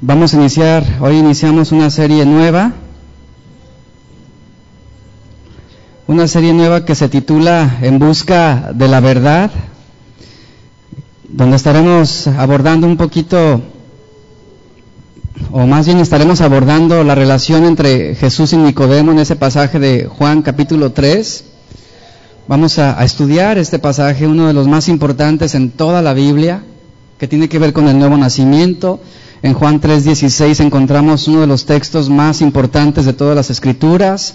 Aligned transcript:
Vamos 0.00 0.32
a 0.32 0.36
iniciar, 0.36 0.84
hoy 1.00 1.16
iniciamos 1.16 1.72
una 1.72 1.90
serie 1.90 2.24
nueva, 2.24 2.70
una 6.06 6.28
serie 6.28 6.52
nueva 6.52 6.84
que 6.84 6.94
se 6.94 7.08
titula 7.08 7.78
En 7.82 7.98
busca 7.98 8.70
de 8.72 8.86
la 8.86 9.00
verdad, 9.00 9.50
donde 11.28 11.56
estaremos 11.56 12.28
abordando 12.28 12.86
un 12.86 12.96
poquito, 12.96 13.60
o 15.50 15.66
más 15.66 15.86
bien 15.86 15.98
estaremos 15.98 16.42
abordando 16.42 17.02
la 17.02 17.16
relación 17.16 17.64
entre 17.64 18.14
Jesús 18.14 18.52
y 18.52 18.56
Nicodemo 18.56 19.10
en 19.10 19.18
ese 19.18 19.34
pasaje 19.34 19.80
de 19.80 20.06
Juan 20.06 20.42
capítulo 20.42 20.92
3. 20.92 21.44
Vamos 22.46 22.78
a, 22.78 23.00
a 23.00 23.04
estudiar 23.04 23.58
este 23.58 23.80
pasaje, 23.80 24.28
uno 24.28 24.46
de 24.46 24.52
los 24.52 24.68
más 24.68 24.86
importantes 24.88 25.56
en 25.56 25.72
toda 25.72 26.02
la 26.02 26.14
Biblia, 26.14 26.62
que 27.18 27.26
tiene 27.26 27.48
que 27.48 27.58
ver 27.58 27.72
con 27.72 27.88
el 27.88 27.98
nuevo 27.98 28.16
nacimiento, 28.16 29.00
en 29.42 29.54
Juan 29.54 29.80
3:16 29.80 30.60
encontramos 30.60 31.28
uno 31.28 31.40
de 31.42 31.46
los 31.46 31.64
textos 31.64 32.08
más 32.10 32.40
importantes 32.40 33.04
de 33.04 33.12
todas 33.12 33.36
las 33.36 33.50
escrituras, 33.50 34.34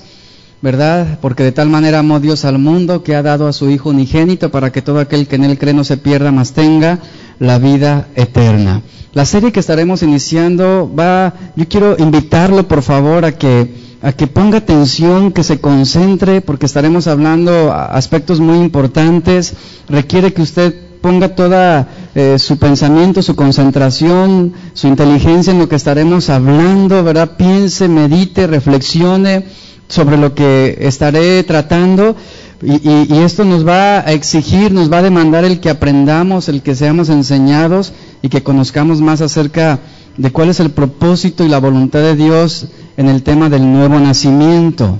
¿verdad? 0.61 1.20
Porque 1.21 1.44
de 1.44 1.52
tal 1.52 1.70
manera 1.70 1.99
amó 1.99 2.20
Dios 2.20 2.45
al 2.45 2.57
mundo 2.57 3.03
que 3.03 3.16
ha 3.16 3.21
dado 3.21 3.47
a 3.47 3.53
su 3.53 3.70
Hijo 3.70 3.89
unigénito 3.89 4.49
para 4.49 4.71
que 4.71 4.81
todo 4.81 4.99
aquel 4.99 5.27
que 5.27 5.35
en 5.35 5.44
él 5.44 5.58
cree 5.58 5.73
no 5.73 5.84
se 5.84 5.97
pierda, 5.97 6.31
mas 6.31 6.53
tenga 6.53 6.99
la 7.39 7.59
vida 7.59 8.08
eterna. 8.16 8.81
La 9.13 9.25
serie 9.25 9.52
que 9.52 9.59
estaremos 9.59 10.02
iniciando 10.02 10.91
va, 10.97 11.33
yo 11.55 11.67
quiero 11.67 11.95
invitarlo 11.99 12.67
por 12.67 12.81
favor 12.81 13.25
a 13.25 13.33
que 13.33 13.83
a 14.03 14.11
que 14.11 14.27
ponga 14.27 14.58
atención, 14.58 15.31
que 15.31 15.44
se 15.44 15.61
concentre, 15.61 16.41
porque 16.41 16.66
estaremos 16.66 17.08
hablando 17.08 17.72
aspectos 17.72 18.41
muy 18.41 18.58
importantes. 18.58 19.53
Requiere 19.88 20.33
que 20.33 20.41
usted 20.41 20.75
ponga 21.03 21.35
toda 21.35 21.85
eh, 22.16 22.39
su 22.39 22.57
pensamiento, 22.57 23.21
su 23.21 23.35
concentración, 23.35 24.53
su 24.73 24.88
inteligencia 24.88 25.52
en 25.52 25.59
lo 25.59 25.67
que 25.67 25.75
estaremos 25.75 26.30
hablando, 26.30 27.03
¿verdad? 27.03 27.35
Piense, 27.35 27.89
medite, 27.89 28.47
reflexione 28.47 29.44
sobre 29.89 30.16
lo 30.16 30.33
que 30.33 30.78
estaré 30.80 31.44
tratando. 31.44 32.16
Y, 32.61 33.17
esto 33.17 33.44
nos 33.44 33.67
va 33.67 34.00
a 34.00 34.13
exigir, 34.13 34.72
nos 34.72 34.89
va 34.89 35.00
a 35.00 35.02
demandar 35.02 35.44
el 35.44 35.59
que 35.59 35.69
aprendamos, 35.69 36.47
el 36.47 36.61
que 36.61 36.73
seamos 36.73 37.09
enseñados 37.09 37.91
y 38.22 38.30
que 38.30 38.41
conozcamos 38.41 39.02
más 39.02 39.19
acerca 39.19 39.81
de 40.16 40.31
cuál 40.31 40.47
es 40.47 40.61
el 40.61 40.72
propósito 40.72 41.44
y 41.44 41.50
la 41.50 41.59
voluntad 41.59 42.00
de 42.00 42.16
Dios 42.16 42.67
en 42.95 43.09
el 43.09 43.23
tema 43.23 43.50
del 43.50 43.69
nuevo 43.69 44.00
nacimiento. 44.00 44.97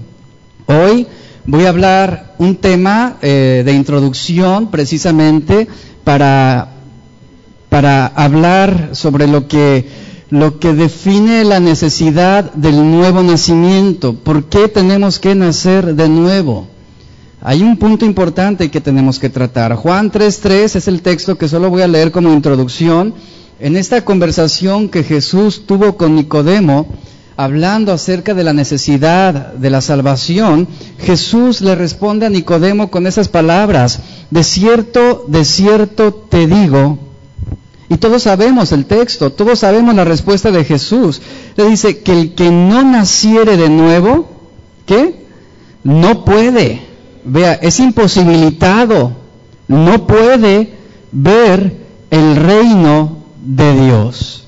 Hoy 0.66 1.08
voy 1.45 1.63
a 1.66 1.69
hablar 1.69 2.35
un 2.38 2.58
tema 2.58 3.17
eh, 3.22 3.63
de 3.66 3.73
introducción 3.73 4.69
precisamente 4.69 5.69
para, 6.04 6.70
para 7.70 8.08
hablar 8.08 8.90
sobre 8.94 9.28
lo 9.28 9.48
que, 9.48 9.88
lo 10.30 10.59
que 10.59 10.73
define 10.73 11.44
la 11.44 11.59
necesidad 11.59 12.52
del 12.54 12.76
nuevo 12.92 13.23
nacimiento. 13.23 14.14
¿Por 14.14 14.46
qué 14.46 14.68
tenemos 14.68 15.20
que 15.20 15.36
nacer 15.36 15.96
de 15.96 16.09
nuevo? 16.09 16.68
Hay 17.46 17.62
un 17.62 17.76
punto 17.78 18.06
importante 18.06 18.72
que 18.72 18.80
tenemos 18.80 19.20
que 19.20 19.30
tratar. 19.30 19.76
Juan 19.76 20.12
3.3 20.12 20.78
es 20.78 20.88
el 20.88 21.02
texto 21.02 21.38
que 21.38 21.50
solo 21.50 21.70
voy 21.70 21.81
a 21.81 21.88
leer 21.90 22.12
como 22.12 22.31
introducción. 22.31 23.14
En 23.59 23.76
esta 23.76 24.06
conversación 24.06 24.88
que 24.88 25.04
Jesús 25.04 25.66
tuvo 25.66 25.98
con 25.98 26.16
Nicodemo, 26.16 26.88
hablando 27.36 27.92
acerca 27.92 28.34
de 28.34 28.44
la 28.44 28.54
necesidad 28.54 29.54
de 29.54 29.70
la 29.70 29.81
salvación, 29.81 30.68
Jesús 31.00 31.62
le 31.62 31.76
responde 31.76 32.26
a 32.26 32.30
Nicodemo 32.30 32.90
con 32.90 33.08
esas 33.08 33.28
palabras, 33.28 34.00
de 34.34 34.44
cierto, 34.44 35.26
de 35.28 35.45
cierto 35.45 36.12
te 36.12 36.48
digo, 36.48 36.98
y 37.88 37.98
todos 37.98 38.23
sabemos 38.23 38.72
el 38.72 38.88
texto, 38.88 39.31
todos 39.31 39.59
sabemos 39.59 39.94
la 39.94 40.06
respuesta 40.06 40.50
de 40.50 40.64
Jesús. 40.64 41.22
Le 41.56 41.70
dice 41.70 42.00
que 42.00 42.20
el 42.20 42.34
que 42.34 42.50
no 42.50 42.81
naciere 42.84 43.58
de 43.58 43.70
nuevo, 43.70 44.28
¿qué? 44.88 45.28
No 45.84 46.25
puede. 46.25 46.81
Vea, 47.24 47.53
es 47.53 47.80
imposibilitado. 47.80 49.12
No 49.68 50.07
puede 50.07 50.74
ver 51.12 51.86
el 52.09 52.36
reino 52.36 53.18
de 53.40 53.86
Dios. 53.86 54.47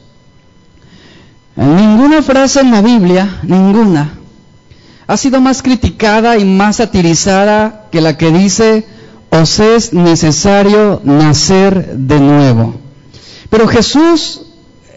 Ninguna 1.56 2.24
frase 2.24 2.62
en 2.62 2.72
la 2.72 2.82
Biblia, 2.82 3.40
ninguna, 3.44 4.16
ha 5.06 5.18
sido 5.18 5.40
más 5.40 5.62
criticada 5.62 6.40
y 6.40 6.46
más 6.46 6.78
satirizada 6.78 7.86
que 7.92 8.02
la 8.02 8.18
que 8.18 8.32
dice, 8.32 8.88
es 9.41 9.94
necesario 9.94 11.01
nacer 11.03 11.97
de 11.97 12.19
nuevo. 12.19 12.75
Pero 13.50 13.68
Jesús, 13.68 14.41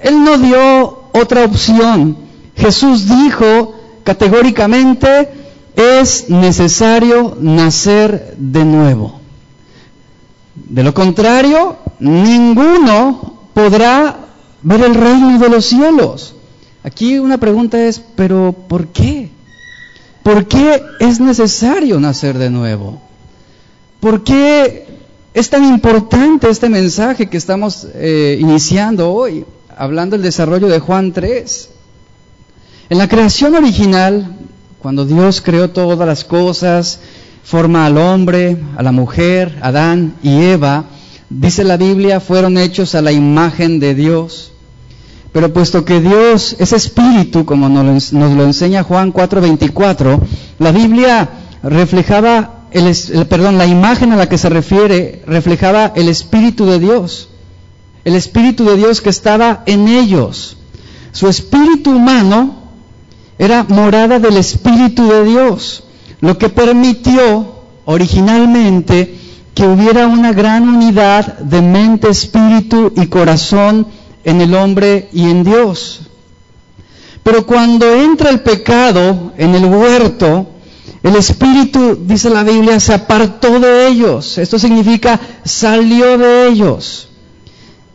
Él 0.03 0.22
no 0.22 0.38
dio 0.38 1.10
otra 1.12 1.44
opción. 1.44 2.16
Jesús 2.56 3.09
dijo 3.09 3.75
categóricamente, 4.04 5.28
es 5.76 6.31
necesario 6.31 7.37
nacer 7.41 8.34
de 8.38 8.65
nuevo. 8.65 9.21
De 10.55 10.82
lo 10.82 10.94
contrario, 10.94 11.76
ninguno 11.99 13.49
podrá 13.55 14.19
ver 14.62 14.82
el 14.82 14.94
reino 14.94 15.38
de 15.38 15.49
los 15.49 15.65
cielos. 15.66 16.34
Aquí 16.82 17.19
una 17.19 17.38
pregunta 17.38 17.78
es, 17.78 18.00
pero 18.16 18.55
¿por 18.69 18.88
qué? 18.88 19.31
¿Por 20.22 20.47
qué 20.47 20.82
es 21.00 21.20
necesario 21.20 22.00
nacer 22.00 22.38
de 22.38 22.50
nuevo? 22.50 23.08
¿Por 24.01 24.23
qué 24.23 24.87
es 25.35 25.51
tan 25.51 25.65
importante 25.65 26.49
este 26.49 26.69
mensaje 26.69 27.29
que 27.29 27.37
estamos 27.37 27.87
eh, 27.95 28.39
iniciando 28.41 29.13
hoy, 29.13 29.45
hablando 29.77 30.17
del 30.17 30.23
desarrollo 30.23 30.69
de 30.69 30.79
Juan 30.79 31.13
3? 31.13 31.71
En 32.91 32.99
la 32.99 33.09
creación 33.09 33.55
original, 33.55 34.37
cuando 34.81 35.05
Dios 35.05 35.41
creó 35.41 35.71
todas 35.71 36.07
las 36.07 36.25
cosas, 36.25 37.01
forma 37.43 37.87
al 37.87 37.99
hombre, 37.99 38.57
a 38.77 38.83
la 38.83 38.93
mujer, 38.93 39.59
Adán 39.63 40.15
y 40.23 40.43
Eva, 40.43 40.85
dice 41.29 41.65
la 41.65 41.77
Biblia, 41.77 42.21
fueron 42.21 42.57
hechos 42.57 42.95
a 42.95 43.03
la 43.03 43.11
imagen 43.11 43.81
de 43.81 43.95
Dios. 43.95 44.53
Pero 45.33 45.53
puesto 45.53 45.85
que 45.85 46.01
Dios 46.01 46.57
es 46.59 46.73
espíritu, 46.73 47.45
como 47.45 47.69
nos, 47.69 48.13
lo 48.13 48.45
enseña 48.45 48.83
Juan 48.83 49.13
4:24, 49.13 50.21
la 50.59 50.73
Biblia 50.73 51.29
reflejaba, 51.63 52.58
el, 52.71 53.27
perdón, 53.27 53.59
la 53.59 53.67
imagen 53.67 54.12
a 54.12 54.17
la 54.17 54.29
que 54.29 54.39
se 54.39 54.49
refiere 54.49 55.23
reflejaba 55.27 55.93
el 55.97 56.09
espíritu 56.09 56.67
de 56.67 56.79
Dios, 56.79 57.29
el 58.05 58.15
espíritu 58.15 58.65
de 58.65 58.77
Dios 58.77 59.01
que 59.01 59.11
estaba 59.11 59.62
en 59.67 59.89
ellos. 59.89 60.56
Su 61.12 61.29
espíritu 61.29 61.93
humano 61.93 62.56
era 63.39 63.65
morada 63.65 64.19
del 64.19 64.37
espíritu 64.37 65.09
de 65.09 65.25
Dios, 65.25 65.84
lo 66.21 66.37
que 66.37 66.49
permitió 66.49 67.59
originalmente 67.84 69.17
que 69.55 69.67
hubiera 69.67 70.06
una 70.06 70.33
gran 70.33 70.69
unidad 70.69 71.39
de 71.39 71.62
mente, 71.62 72.09
espíritu 72.09 72.93
y 72.97 73.06
corazón 73.06 73.87
en 74.25 74.41
el 74.41 74.55
hombre 74.55 75.09
y 75.12 75.31
en 75.31 75.43
Dios. 75.43 76.03
Pero 77.23 77.45
cuando 77.47 77.93
entra 77.93 78.31
el 78.31 78.41
pecado 78.41 79.33
en 79.37 79.55
el 79.55 79.65
huerto, 79.65 80.47
el 81.03 81.17
Espíritu, 81.17 81.99
dice 82.07 82.31
la 82.31 82.43
Biblia, 82.43 82.81
se 82.81 82.95
apartó 82.95 83.61
de 83.61 83.89
ellos. 83.89 84.39
Esto 84.39 84.59
significa 84.59 85.21
salió 85.45 86.19
de 86.19 86.49
ellos. 86.49 87.09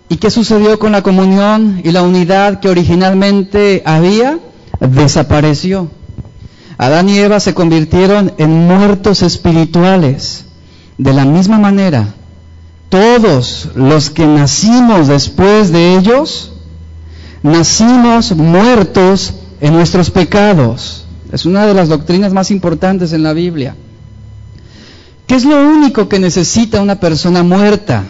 ¿Y 0.10 0.18
qué 0.18 0.30
sucedió 0.30 0.80
con 0.80 0.92
la 0.92 1.02
comunión 1.02 1.82
y 1.84 1.92
la 1.92 2.04
unidad 2.04 2.60
que 2.60 2.70
originalmente 2.70 3.82
había? 3.86 4.40
Desapareció. 4.80 5.90
Adán 6.78 7.10
y 7.10 7.18
Eva 7.18 7.40
se 7.40 7.54
convirtieron 7.54 8.34
en 8.38 8.68
muertos 8.68 9.22
espirituales. 9.22 10.46
De 10.98 11.14
la 11.14 11.26
misma 11.26 11.58
manera, 11.58 12.14
todos 12.90 13.70
los 13.76 14.12
que 14.12 14.28
nacimos 14.28 15.08
después 15.08 15.72
de 15.72 15.98
ellos, 15.98 16.54
nacimos 17.42 18.36
muertos 18.36 19.34
en 19.62 19.74
nuestros 19.74 20.12
pecados. 20.12 21.06
Es 21.34 21.48
una 21.48 21.66
de 21.66 21.74
las 21.74 21.90
doctrinas 21.90 22.32
más 22.32 22.52
importantes 22.52 23.12
en 23.12 23.24
la 23.24 23.34
Biblia. 23.34 23.76
¿Qué 25.26 25.34
es 25.34 25.46
lo 25.46 25.68
único 25.68 26.08
que 26.08 26.20
necesita 26.20 26.80
una 26.80 27.00
persona 27.00 27.42
muerta? 27.42 28.04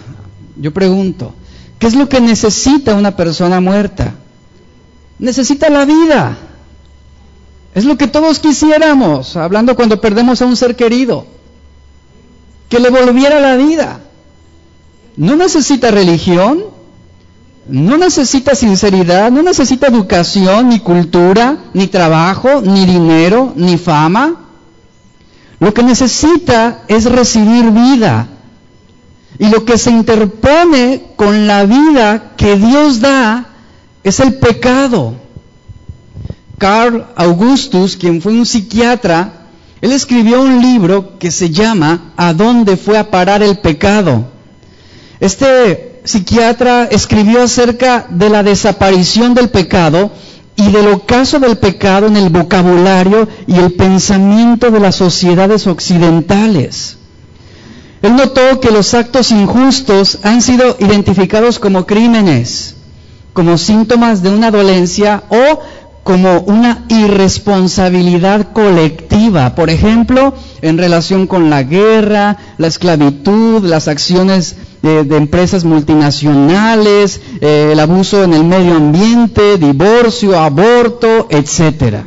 Yo 0.57 0.73
pregunto, 0.73 1.33
¿qué 1.79 1.87
es 1.87 1.95
lo 1.95 2.09
que 2.09 2.19
necesita 2.19 2.95
una 2.95 3.15
persona 3.15 3.61
muerta? 3.61 4.15
Necesita 5.19 5.69
la 5.69 5.85
vida. 5.85 6.37
Es 7.73 7.85
lo 7.85 7.97
que 7.97 8.07
todos 8.07 8.39
quisiéramos, 8.39 9.37
hablando 9.37 9.77
cuando 9.77 10.01
perdemos 10.01 10.41
a 10.41 10.45
un 10.45 10.57
ser 10.57 10.75
querido, 10.75 11.25
que 12.67 12.81
le 12.81 12.89
volviera 12.89 13.39
la 13.39 13.55
vida. 13.55 14.01
No 15.15 15.37
necesita 15.37 15.91
religión, 15.91 16.65
no 17.67 17.97
necesita 17.97 18.55
sinceridad, 18.55 19.31
no 19.31 19.41
necesita 19.41 19.87
educación, 19.87 20.69
ni 20.69 20.79
cultura, 20.79 21.57
ni 21.73 21.87
trabajo, 21.87 22.61
ni 22.61 22.85
dinero, 22.85 23.53
ni 23.55 23.77
fama. 23.77 24.35
Lo 25.59 25.73
que 25.73 25.83
necesita 25.83 26.83
es 26.87 27.05
recibir 27.05 27.71
vida. 27.71 28.27
Y 29.39 29.47
lo 29.47 29.63
que 29.65 29.77
se 29.77 29.91
interpone 29.91 31.03
con 31.15 31.47
la 31.47 31.63
vida 31.63 32.33
que 32.35 32.57
Dios 32.57 32.99
da 32.99 33.45
es 34.03 34.19
el 34.19 34.35
pecado. 34.35 35.15
Carl 36.57 37.07
Augustus, 37.15 37.95
quien 37.97 38.21
fue 38.21 38.33
un 38.33 38.45
psiquiatra, 38.45 39.47
él 39.81 39.91
escribió 39.91 40.41
un 40.41 40.61
libro 40.61 41.17
que 41.17 41.31
se 41.31 41.49
llama 41.49 42.13
¿A 42.17 42.33
dónde 42.33 42.77
fue 42.77 42.97
a 42.97 43.09
parar 43.09 43.41
el 43.41 43.57
pecado? 43.57 44.25
Este 45.19 45.92
psiquiatra 46.03 46.85
escribió 46.85 47.43
acerca 47.43 48.05
de 48.09 48.29
la 48.29 48.43
desaparición 48.43 49.33
del 49.33 49.49
pecado 49.49 50.11
y 50.55 50.71
del 50.71 50.87
ocaso 50.87 51.39
del 51.39 51.57
pecado 51.57 52.07
en 52.07 52.17
el 52.17 52.29
vocabulario 52.29 53.27
y 53.47 53.55
el 53.57 53.73
pensamiento 53.73 54.69
de 54.69 54.79
las 54.79 54.95
sociedades 54.95 55.65
occidentales. 55.67 56.97
Él 58.01 58.15
notó 58.15 58.59
que 58.59 58.69
los 58.71 58.93
actos 58.93 59.31
injustos 59.31 60.19
han 60.23 60.41
sido 60.41 60.75
identificados 60.79 61.57
como 61.57 61.85
crímenes, 61.85 62.75
como 63.31 63.57
síntomas 63.57 64.21
de 64.21 64.29
una 64.29 64.51
dolencia 64.51 65.23
o 65.29 65.59
como 66.03 66.41
una 66.41 66.83
irresponsabilidad 66.89 68.51
colectiva, 68.51 69.55
por 69.55 69.69
ejemplo, 69.69 70.33
en 70.61 70.77
relación 70.77 71.27
con 71.27 71.49
la 71.49 71.63
guerra, 71.63 72.37
la 72.57 72.67
esclavitud, 72.67 73.63
las 73.63 73.87
acciones 73.87 74.57
de, 74.83 75.15
empresas 75.15 75.63
multinacionales, 75.63 77.21
eh, 77.39 77.69
el 77.71 77.79
abuso 77.79 78.23
en 78.23 78.33
el 78.33 78.43
medio 78.43 78.75
ambiente, 78.75 79.57
divorcio, 79.57 80.37
aborto, 80.37 81.27
etcétera. 81.29 82.03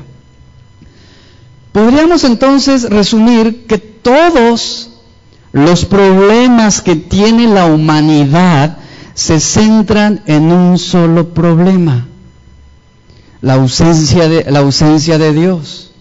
Podríamos 1.72 2.24
entonces 2.24 2.88
resumir 2.90 3.66
que 3.66 3.78
todos 3.78 4.90
los 5.52 5.86
problemas 5.86 6.82
que 6.82 6.96
tiene 6.96 7.48
la 7.48 7.64
humanidad 7.64 8.76
se 9.14 9.40
centran 9.40 10.22
en 10.26 10.52
un 10.52 10.78
solo 10.78 11.32
problema, 11.32 12.06
la 13.40 13.54
ausencia 13.54 14.28
de, 14.28 14.50
la 14.50 14.58
ausencia 14.58 15.16
de 15.16 15.32
Dios, 15.32 15.92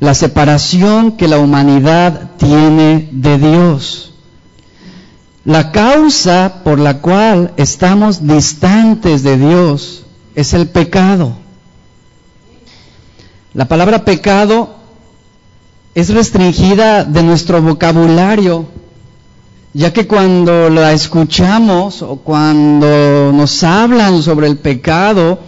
la 0.00 0.14
separación 0.14 1.12
que 1.12 1.28
la 1.28 1.38
humanidad 1.38 2.32
tiene 2.36 3.08
de 3.12 3.38
Dios. 3.38 4.13
La 5.44 5.72
causa 5.72 6.62
por 6.64 6.78
la 6.78 7.00
cual 7.00 7.52
estamos 7.58 8.26
distantes 8.26 9.22
de 9.22 9.36
Dios 9.36 10.04
es 10.34 10.54
el 10.54 10.68
pecado. 10.68 11.34
La 13.52 13.68
palabra 13.68 14.06
pecado 14.06 14.74
es 15.94 16.08
restringida 16.08 17.04
de 17.04 17.22
nuestro 17.22 17.60
vocabulario, 17.60 18.66
ya 19.74 19.92
que 19.92 20.06
cuando 20.06 20.70
la 20.70 20.92
escuchamos 20.92 22.00
o 22.00 22.16
cuando 22.16 23.30
nos 23.32 23.62
hablan 23.62 24.22
sobre 24.22 24.46
el 24.46 24.56
pecado, 24.56 25.38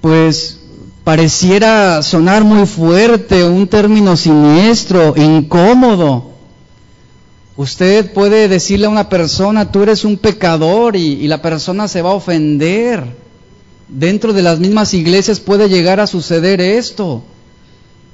pues 0.00 0.60
pareciera 1.02 2.02
sonar 2.02 2.44
muy 2.44 2.66
fuerte, 2.66 3.44
un 3.44 3.66
término 3.66 4.16
siniestro, 4.16 5.14
incómodo. 5.16 6.30
Usted 7.60 8.14
puede 8.14 8.48
decirle 8.48 8.86
a 8.86 8.88
una 8.88 9.10
persona, 9.10 9.70
tú 9.70 9.82
eres 9.82 10.06
un 10.06 10.16
pecador 10.16 10.96
y, 10.96 11.28
la 11.28 11.42
persona 11.42 11.88
se 11.88 12.00
va 12.00 12.08
a 12.08 12.14
ofender. 12.14 13.04
Dentro 13.86 14.32
de 14.32 14.40
las 14.40 14.58
mismas 14.58 14.94
iglesias 14.94 15.40
puede 15.40 15.68
llegar 15.68 16.00
a 16.00 16.06
suceder 16.06 16.62
esto. 16.62 17.22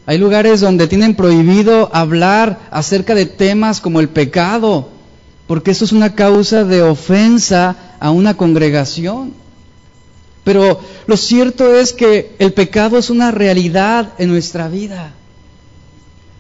Hay 0.05 0.19
lugares 0.19 0.61
donde 0.63 0.89
tienen 0.89 1.15
prohibido 1.15 1.95
hablar 1.95 2.59
acerca 2.73 3.15
de 3.15 3.27
temas 3.27 3.81
como 3.81 4.01
el 4.01 4.09
pecado, 4.09 4.89
porque 5.47 5.71
eso 5.71 5.85
es 5.85 5.93
una 5.93 6.17
causa 6.17 6.65
de 6.65 6.83
ofensa 6.83 7.77
a 8.01 8.11
una 8.11 8.37
congregación. 8.37 9.33
Pero 10.43 10.81
lo 11.07 11.17
cierto 11.17 11.73
es 11.77 11.93
que 11.93 12.35
el 12.41 12.53
pecado 12.53 12.99
es 12.99 13.11
una 13.11 13.31
realidad 13.31 14.13
en 14.19 14.29
nuestra 14.29 14.67
vida. 14.67 15.13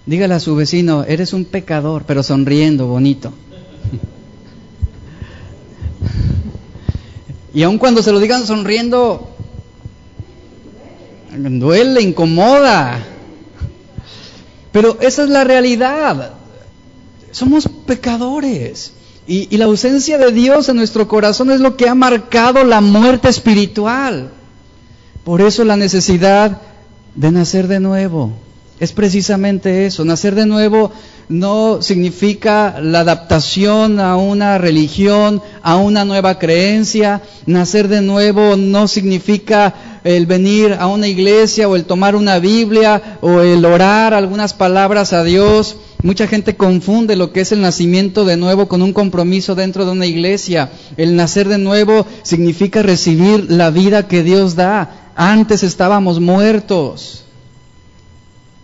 Dígale 0.06 0.35
a 0.35 0.41
su 0.41 0.55
vecino, 0.55 1.03
eres 1.03 1.32
un 1.32 1.44
pecador, 1.44 2.05
pero 2.06 2.23
sonriendo, 2.23 2.87
bonito. 2.87 3.32
Y 7.53 7.62
aun 7.62 7.79
cuando 7.79 8.03
se 8.03 8.12
lo 8.12 8.20
digan 8.20 8.47
sonriendo, 8.47 9.31
duele, 11.35 12.03
incomoda. 12.03 13.03
Pero 14.73 14.99
esa 15.00 15.25
es 15.25 15.31
la 15.31 15.43
realidad. 15.43 16.35
Somos 17.32 17.69
pecadores. 17.87 18.93
Y, 19.26 19.53
y, 19.53 19.56
la 19.56 19.64
ausencia 19.64 20.19
de 20.19 20.31
Dios 20.31 20.69
en 20.69 20.76
nuestro 20.76 21.08
corazón 21.08 21.50
es 21.50 21.61
lo 21.61 21.76
que 21.76 21.88
ha 21.88 21.94
marcado 21.94 22.62
la 22.62 22.81
muerte 22.81 23.29
espiritual. 23.29 24.31
Por 25.25 25.41
eso 25.41 25.64
la 25.64 25.76
necesidad 25.76 26.61
de 27.17 27.32
nacer 27.32 27.67
de 27.67 27.81
nuevo. 27.81 28.45
Es 28.78 28.93
precisamente 28.93 29.87
eso. 29.87 30.05
Nacer 30.05 30.34
de 30.34 30.44
nuevo 30.44 30.93
no 31.28 31.81
significa 31.81 32.78
la 32.81 33.00
adaptación 33.00 33.99
a 34.00 34.17
una 34.17 34.58
religión, 34.58 35.43
a 35.62 35.76
una 35.76 36.05
nueva 36.05 36.38
creencia. 36.38 37.23
Nacer 37.46 37.88
de 37.88 38.02
nuevo 38.02 38.56
no 38.56 38.87
significa 38.87 39.75
el 40.05 40.26
venir 40.26 40.76
a 40.78 40.87
una 40.88 41.08
iglesia 41.08 41.69
o 41.69 41.75
el 41.75 41.84
tomar 41.84 42.14
una 42.14 42.38
Biblia 42.38 43.19
o 43.23 43.40
el 43.40 43.64
orar 43.64 44.12
algunas 44.12 44.52
palabras 44.52 45.14
a 45.14 45.25
Dios. 45.25 45.76
Mucha 46.02 46.29
gente 46.29 46.55
confunde 46.55 47.17
lo 47.17 47.32
que 47.32 47.40
es 47.40 47.52
el 47.52 47.62
nacimiento 47.62 48.25
de 48.26 48.37
nuevo 48.37 48.69
con 48.69 48.82
un 48.82 48.93
compromiso 48.93 49.55
dentro 49.55 49.87
de 49.87 49.93
una 49.93 50.06
iglesia. 50.06 50.70
El 50.99 51.17
nacer 51.17 51.49
de 51.49 51.58
nuevo 51.58 52.06
significa 52.22 52.82
recibir 52.82 53.50
la 53.50 53.70
vida 53.70 54.06
que 54.06 54.22
Dios 54.22 54.55
da. 54.55 55.12
Antes 55.17 55.62
estábamos 55.62 56.20
muertos. 56.20 57.25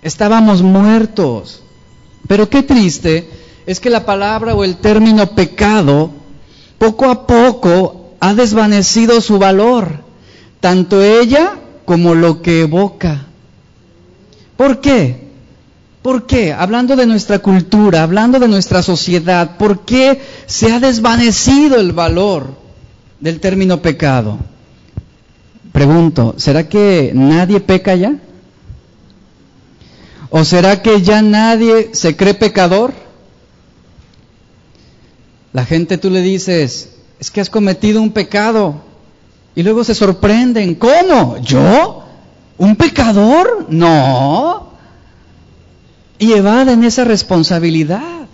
Estábamos 0.02 0.62
muertos. 0.62 1.62
Pero 2.26 2.49
qué 2.50 2.62
triste 2.62 3.28
es 3.66 3.78
que 3.81 3.90
la 3.90 4.04
palabra 4.04 4.54
o 4.54 4.64
el 4.64 4.76
término 4.76 5.26
pecado 5.31 6.10
poco 6.78 7.08
a 7.08 7.26
poco 7.26 8.14
ha 8.20 8.34
desvanecido 8.34 9.20
su 9.20 9.38
valor, 9.38 10.00
tanto 10.60 11.02
ella 11.02 11.54
como 11.84 12.14
lo 12.14 12.43
que 12.43 12.62
evoca. 12.62 13.26
¿Por 14.56 14.81
qué? 14.81 15.22
¿Por 16.02 16.26
qué? 16.26 16.52
Hablando 16.52 16.96
de 16.96 17.06
nuestra 17.06 17.38
cultura, 17.38 18.02
hablando 18.02 18.40
de 18.40 18.48
nuestra 18.48 18.82
sociedad, 18.82 19.56
¿por 19.56 19.84
qué 19.84 20.20
se 20.46 20.72
ha 20.72 20.81
desvanecido 20.81 21.76
el 21.78 21.93
valor 21.93 22.55
del 23.20 23.38
término 23.38 23.81
pecado? 23.81 24.38
Pregunto, 25.70 26.34
¿será 26.38 26.69
que 26.69 27.12
nadie 27.15 27.60
peca 27.60 27.94
ya? 27.94 28.17
¿O 30.34 30.46
será 30.46 30.81
que 30.81 31.03
ya 31.03 31.20
nadie 31.20 31.91
se 31.93 32.17
cree 32.17 32.32
pecador? 32.32 32.94
La 35.53 35.67
gente 35.67 35.98
tú 35.98 36.08
le 36.08 36.22
dices, 36.22 36.94
es 37.20 37.31
que 37.31 37.43
has 37.43 37.51
cometido 37.51 38.01
un 38.01 38.12
pecado. 38.12 38.81
Y 39.55 39.62
luego 39.62 39.84
se 39.84 39.94
sorprenden, 39.94 40.74
¿cómo? 40.77 41.36
¿Yo? 41.43 42.05
¿Un 42.56 42.77
pecador? 42.77 43.67
No. 43.69 44.72
Y 46.19 46.32
evaden 46.32 46.82
esa 46.84 47.05
responsabilidad. 47.05 48.27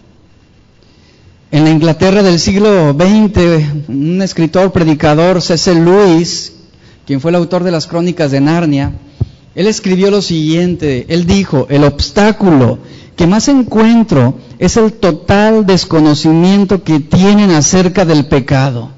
En 1.50 1.64
la 1.64 1.70
Inglaterra 1.70 2.22
del 2.22 2.38
siglo 2.38 2.92
XX, 2.92 3.88
un 3.88 4.22
escritor, 4.22 4.70
predicador, 4.70 5.42
C.C. 5.42 5.74
Lewis, 5.74 6.52
quien 7.04 7.20
fue 7.20 7.32
el 7.32 7.34
autor 7.34 7.64
de 7.64 7.72
las 7.72 7.88
crónicas 7.88 8.30
de 8.30 8.40
Narnia, 8.40 8.92
él 9.58 9.66
escribió 9.66 10.12
lo 10.12 10.22
siguiente, 10.22 11.04
él 11.08 11.26
dijo, 11.26 11.66
el 11.68 11.82
obstáculo 11.82 12.78
que 13.16 13.26
más 13.26 13.48
encuentro 13.48 14.38
es 14.60 14.76
el 14.76 14.92
total 14.92 15.66
desconocimiento 15.66 16.84
que 16.84 17.00
tienen 17.00 17.50
acerca 17.50 18.04
del 18.04 18.26
pecado. 18.26 18.90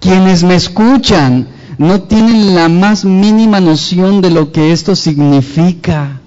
Quienes 0.00 0.42
me 0.42 0.54
escuchan 0.54 1.48
no 1.76 2.04
tienen 2.04 2.54
la 2.54 2.70
más 2.70 3.04
mínima 3.04 3.60
noción 3.60 4.22
de 4.22 4.30
lo 4.30 4.52
que 4.52 4.72
esto 4.72 4.96
significa. 4.96 6.22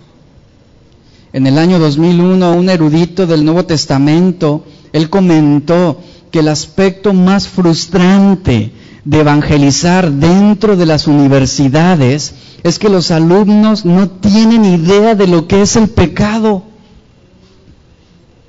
En 1.33 1.47
el 1.47 1.57
año 1.57 1.79
2001, 1.79 2.53
un 2.53 2.69
erudito 2.69 3.25
del 3.25 3.43
Nuevo 3.43 3.65
Testamento, 3.65 4.65
él 4.91 5.09
comentó 5.09 5.99
que 6.29 6.41
el 6.41 6.49
aspecto 6.49 7.11
más 7.11 7.47
frustrante 7.47 8.71
de 9.05 9.19
evangelizar 9.19 10.11
dentro 10.11 10.77
de 10.77 10.85
las 10.85 11.07
universidades 11.07 12.33
es 12.63 12.79
que 12.79 12.89
los 12.89 13.11
alumnos 13.11 13.83
no 13.85 14.09
tienen 14.09 14.63
idea 14.63 15.15
de 15.15 15.27
lo 15.27 15.47
que 15.47 15.61
es 15.61 15.75
el 15.75 15.89
pecado. 15.89 16.63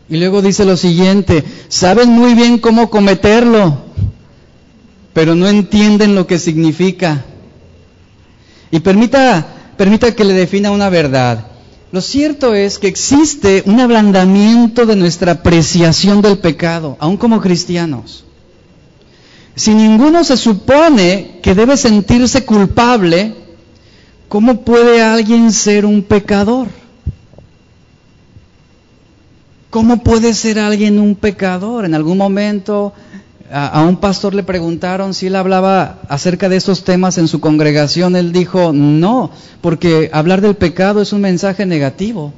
Y 0.08 0.16
luego 0.18 0.42
dice 0.42 0.64
lo 0.64 0.76
siguiente, 0.76 1.42
saben 1.68 2.10
muy 2.10 2.34
bien 2.34 2.58
cómo 2.58 2.90
cometerlo, 2.90 3.78
pero 5.12 5.34
no 5.34 5.48
entienden 5.48 6.14
lo 6.14 6.26
que 6.26 6.38
significa. 6.38 7.24
Y 8.70 8.80
permita, 8.80 9.46
permita 9.76 10.14
que 10.14 10.24
le 10.24 10.34
defina 10.34 10.70
una 10.70 10.88
verdad. 10.90 11.46
Lo 11.90 12.00
cierto 12.00 12.54
es 12.54 12.78
que 12.78 12.88
existe 12.88 13.62
un 13.66 13.80
ablandamiento 13.80 14.84
de 14.84 14.96
nuestra 14.96 15.32
apreciación 15.32 16.22
del 16.22 16.38
pecado, 16.38 16.96
aún 17.00 17.16
como 17.16 17.40
cristianos. 17.40 18.24
Si 19.56 19.72
ninguno 19.74 20.24
se 20.24 20.36
supone 20.36 21.38
que 21.42 21.54
debe 21.54 21.76
sentirse 21.76 22.44
culpable, 22.44 23.34
¿cómo 24.28 24.62
puede 24.62 25.00
alguien 25.00 25.52
ser 25.52 25.86
un 25.86 26.02
pecador? 26.02 26.68
¿Cómo 29.70 30.02
puede 30.02 30.34
ser 30.34 30.58
alguien 30.58 30.98
un 30.98 31.14
pecador? 31.14 31.84
En 31.84 31.94
algún 31.94 32.18
momento 32.18 32.92
a, 33.50 33.82
un 33.82 33.96
pastor 33.96 34.34
le 34.34 34.42
preguntaron 34.42 35.14
si 35.14 35.28
él 35.28 35.36
hablaba 35.36 36.00
acerca 36.08 36.48
de 36.48 36.56
esos 36.56 36.82
temas 36.82 37.18
en 37.18 37.28
su 37.28 37.40
congregación. 37.40 38.16
Él 38.16 38.32
dijo, 38.32 38.72
no, 38.72 39.30
porque 39.60 40.10
hablar 40.12 40.40
del 40.40 40.56
pecado 40.56 41.00
es 41.00 41.12
un 41.12 41.20
mensaje 41.20 41.64
negativo. 41.64 42.32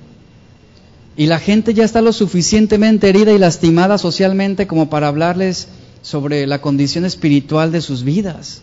Y 1.17 1.27
la 1.27 1.39
gente 1.39 1.73
ya 1.73 1.85
está 1.85 2.03
lo 2.03 2.13
suficientemente 2.13 3.09
herida 3.09 3.33
y 3.33 3.39
lastimada 3.39 3.97
socialmente 3.97 4.67
como 4.67 4.91
para 4.91 5.09
hablarles 5.09 5.69
sobre 6.07 6.47
la 6.47 6.61
condición 6.61 7.05
espiritual 7.05 7.73
de 7.73 7.81
sus 7.81 8.05
vidas. 8.05 8.63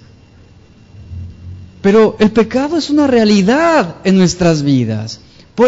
Pero 1.82 2.16
el 2.20 2.32
pecado 2.32 2.78
es 2.78 2.90
una 2.90 3.06
realidad 3.06 3.98
en 4.06 4.18
nuestras 4.18 4.64
vidas. 4.64 5.20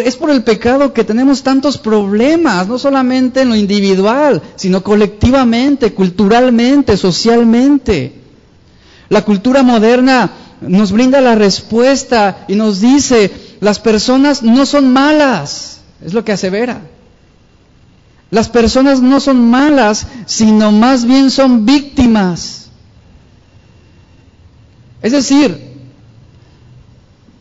Es 0.05 0.15
por 0.15 0.29
el 0.29 0.45
pecado 0.45 0.93
que 0.93 1.03
tenemos 1.03 1.43
tantos 1.43 1.77
problemas, 1.77 2.69
no 2.69 2.79
solamente 2.79 3.41
en 3.41 3.49
lo 3.49 3.57
individual, 3.57 4.41
sino 4.55 4.81
colectivamente, 4.83 5.93
culturalmente, 5.93 6.95
socialmente. 6.95 8.21
La 9.09 9.23
cultura 9.23 9.61
moderna 9.61 10.31
nos 10.61 10.93
brinda 10.93 11.19
la 11.19 11.35
respuesta 11.35 12.45
y 12.47 12.55
nos 12.55 12.79
dice, 12.79 13.29
las 13.59 13.79
personas 13.79 14.43
no 14.43 14.65
son 14.65 14.93
malas, 14.93 15.81
es 16.01 16.13
lo 16.13 16.23
que 16.23 16.31
asevera. 16.31 16.83
Las 18.31 18.49
personas 18.49 19.01
no 19.01 19.19
son 19.19 19.49
malas, 19.49 20.07
sino 20.25 20.71
más 20.71 21.05
bien 21.05 21.31
son 21.31 21.65
víctimas. 21.65 22.69
Es 25.01 25.11
decir, 25.11 25.75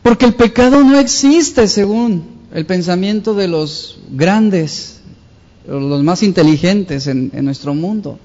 porque 0.02 0.26
el 0.26 0.34
pecado 0.34 0.84
no 0.84 0.98
existe 0.98 1.66
según 1.66 2.24
el 2.52 2.66
pensamiento 2.66 3.34
de 3.34 3.48
los 3.48 3.98
grandes, 4.10 5.00
los 5.66 6.02
más 6.02 6.22
inteligentes 6.22 7.06
en, 7.06 7.30
nuestro 7.42 7.74
mundo. 7.74 8.18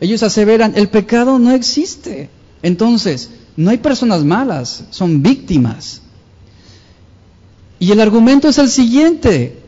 Ellos 0.00 0.22
aseveran, 0.22 0.74
el 0.76 0.90
pecado 0.90 1.38
no 1.38 1.52
existe. 1.52 2.28
Entonces, 2.62 3.30
no 3.56 3.70
hay 3.70 3.78
personas 3.78 4.24
malas, 4.24 4.84
son 4.90 5.22
víctimas. 5.22 6.02
Y 7.78 7.90
el 7.92 8.00
argumento 8.00 8.48
es 8.48 8.58
el 8.58 8.68
siguiente. 8.68 9.61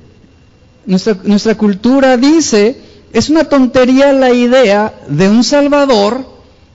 Nuestra, 0.87 1.55
cultura 1.57 2.17
dice, 2.17 2.76
es 3.12 3.31
una 3.31 3.45
tontería 3.45 4.12
la 4.12 4.33
idea 4.33 4.95
de 5.09 5.29
un 5.29 5.43
Salvador 5.45 6.26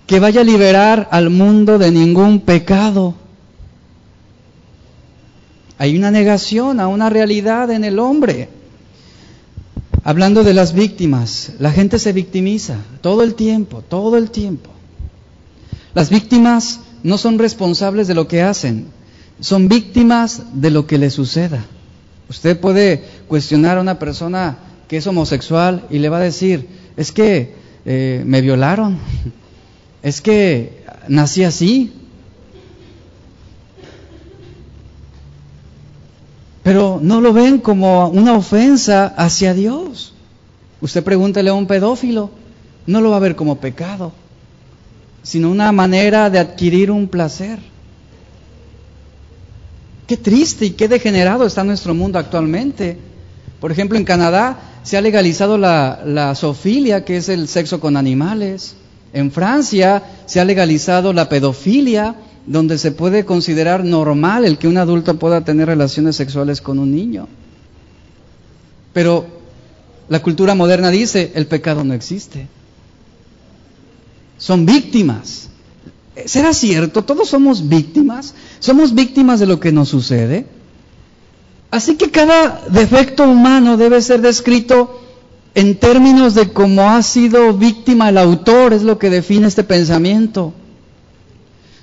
que 0.08 0.20
vaya 0.20 0.42
a 0.42 0.44
liberar 0.44 1.08
al 1.12 1.30
mundo 1.30 1.78
de 1.78 1.92
ningún 1.92 2.42
pecado. 2.42 3.14
Hay 5.78 5.96
una 5.96 6.12
negación 6.12 6.80
a 6.80 6.88
una 6.88 7.10
realidad 7.10 7.72
en 7.72 7.84
el 7.84 8.00
hombre. 8.00 8.50
Hablando 10.04 10.44
de 10.44 10.54
las 10.54 10.74
víctimas, 10.74 11.52
la 11.60 11.72
gente 11.72 12.00
se 12.00 12.14
victimiza 12.14 12.78
todo 13.02 13.22
el 13.22 13.36
tiempo, 13.36 13.84
todo 13.88 14.18
el 14.18 14.32
tiempo. 14.32 14.72
Las 15.94 16.10
víctimas 16.10 16.80
no 17.04 17.18
son 17.18 17.38
responsables 17.38 18.08
de 18.08 18.16
lo 18.16 18.28
que 18.28 18.42
hacen, 18.42 18.88
son 19.40 19.68
víctimas 19.68 20.42
de 20.54 20.72
lo 20.72 20.88
que 20.88 20.98
les 20.98 21.14
suceda. 21.14 21.64
Usted 22.30 22.60
puede 22.60 23.04
cuestionar 23.28 23.78
a 23.78 23.82
una 23.82 23.98
persona 23.98 24.58
que 24.88 24.98
es 24.98 25.08
homosexual 25.08 25.86
y 25.90 26.00
le 26.00 26.10
va 26.10 26.18
a 26.18 26.22
decir, 26.22 26.68
es 26.96 27.12
que 27.12 27.56
eh, 27.86 28.24
me 28.26 28.42
violaron, 28.42 29.00
es 30.04 30.22
que 30.22 30.84
nací 31.08 31.44
así, 31.44 31.92
pero 36.62 37.00
no 37.02 37.20
lo 37.20 37.34
ven 37.34 37.58
como 37.58 38.10
una 38.10 38.34
ofensa 38.34 39.08
hacia 39.08 39.56
Dios. 39.56 40.14
Usted 40.82 41.04
pregúntele 41.04 41.50
a 41.50 41.56
un 41.56 41.66
pedófilo, 41.66 42.30
no 42.86 43.02
lo 43.02 43.10
va 43.10 43.18
a 43.18 43.22
ver 43.22 43.36
como 43.36 43.60
pecado, 43.60 44.14
sino 45.24 45.50
una 45.50 45.72
manera 45.72 46.30
de 46.30 46.38
adquirir 46.38 46.92
un 46.92 47.08
placer. 47.08 47.60
Qué 50.10 50.18
triste 50.18 50.66
y 50.66 50.72
qué 50.72 50.88
degenerado 50.88 51.46
está 51.46 51.64
nuestro 51.64 51.94
mundo 51.94 52.18
actualmente. 52.18 52.98
Por 53.60 53.72
ejemplo, 53.72 53.96
en 53.96 54.06
Canadá 54.06 54.60
se 54.82 54.98
ha 54.98 55.02
legalizado 55.02 55.56
la, 55.60 56.34
zoofilia, 56.36 57.06
que 57.06 57.18
es 57.18 57.30
el 57.30 57.48
sexo 57.48 57.80
con 57.80 57.96
animales. 57.96 58.74
En 59.14 59.32
Francia 59.32 60.02
se 60.26 60.40
ha 60.40 60.46
legalizado 60.46 61.14
la 61.14 61.30
pedofilia, 61.30 62.16
donde 62.48 62.80
se 62.80 62.92
puede 62.92 63.24
considerar 63.24 63.86
normal 63.86 64.46
el 64.46 64.58
que 64.58 64.68
un 64.68 64.78
adulto 64.78 65.20
pueda 65.20 65.46
tener 65.46 65.68
relaciones 65.68 66.16
sexuales 66.16 66.60
con 66.60 66.80
un 66.80 66.90
niño. 66.92 67.28
Pero 68.94 69.28
la 70.08 70.24
cultura 70.24 70.56
moderna 70.56 70.90
dice, 70.90 71.34
el 71.36 71.46
pecado 71.46 71.84
no 71.84 71.94
existe. 71.94 72.48
Son 74.40 74.66
víctimas. 74.66 75.49
¿Será 76.26 76.54
cierto? 76.54 77.04
¿Todos 77.04 77.30
somos 77.30 77.68
víctimas? 77.68 78.34
¿Somos 78.60 78.94
víctimas 78.94 79.40
de 79.40 79.46
lo 79.46 79.60
que 79.60 79.72
nos 79.72 79.90
sucede? 79.90 80.46
Así 81.72 81.96
que 81.96 82.10
cada 82.10 82.64
defecto 82.70 83.24
humano 83.24 83.78
debe 83.78 84.02
ser 84.02 84.22
descrito 84.22 85.02
en 85.56 85.80
términos 85.80 86.36
de 86.36 86.52
cómo 86.52 86.90
ha 86.90 87.02
sido 87.04 87.54
víctima 87.54 88.10
el 88.10 88.18
autor, 88.18 88.74
es 88.74 88.84
lo 88.84 88.98
que 88.98 89.10
define 89.10 89.48
este 89.48 89.64
pensamiento. 89.64 90.54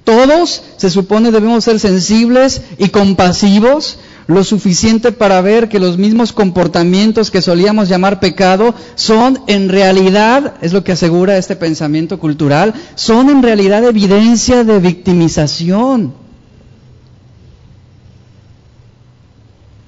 Todos, 0.04 0.62
se 0.76 0.88
supone, 0.88 1.32
debemos 1.32 1.64
ser 1.64 1.80
sensibles 1.80 2.62
y 2.78 2.90
compasivos, 2.90 3.98
lo 4.26 4.42
suficiente 4.42 5.12
para 5.12 5.40
ver 5.40 5.68
que 5.68 5.78
los 5.78 5.98
mismos 5.98 6.32
comportamientos 6.32 7.30
que 7.30 7.42
solíamos 7.42 7.88
llamar 7.88 8.18
pecado 8.18 8.74
son 8.96 9.40
en 9.46 9.68
realidad, 9.68 10.54
es 10.62 10.72
lo 10.72 10.82
que 10.82 10.92
asegura 10.92 11.38
este 11.38 11.56
pensamiento 11.56 12.18
cultural, 12.18 12.74
son 12.96 13.30
en 13.30 13.42
realidad 13.42 13.84
evidencia 13.84 14.64
de 14.64 14.78
victimización. 14.80 16.14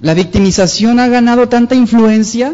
La 0.01 0.13
victimización 0.13 0.99
ha 0.99 1.07
ganado 1.09 1.49
tanta 1.49 1.75
influencia 1.75 2.53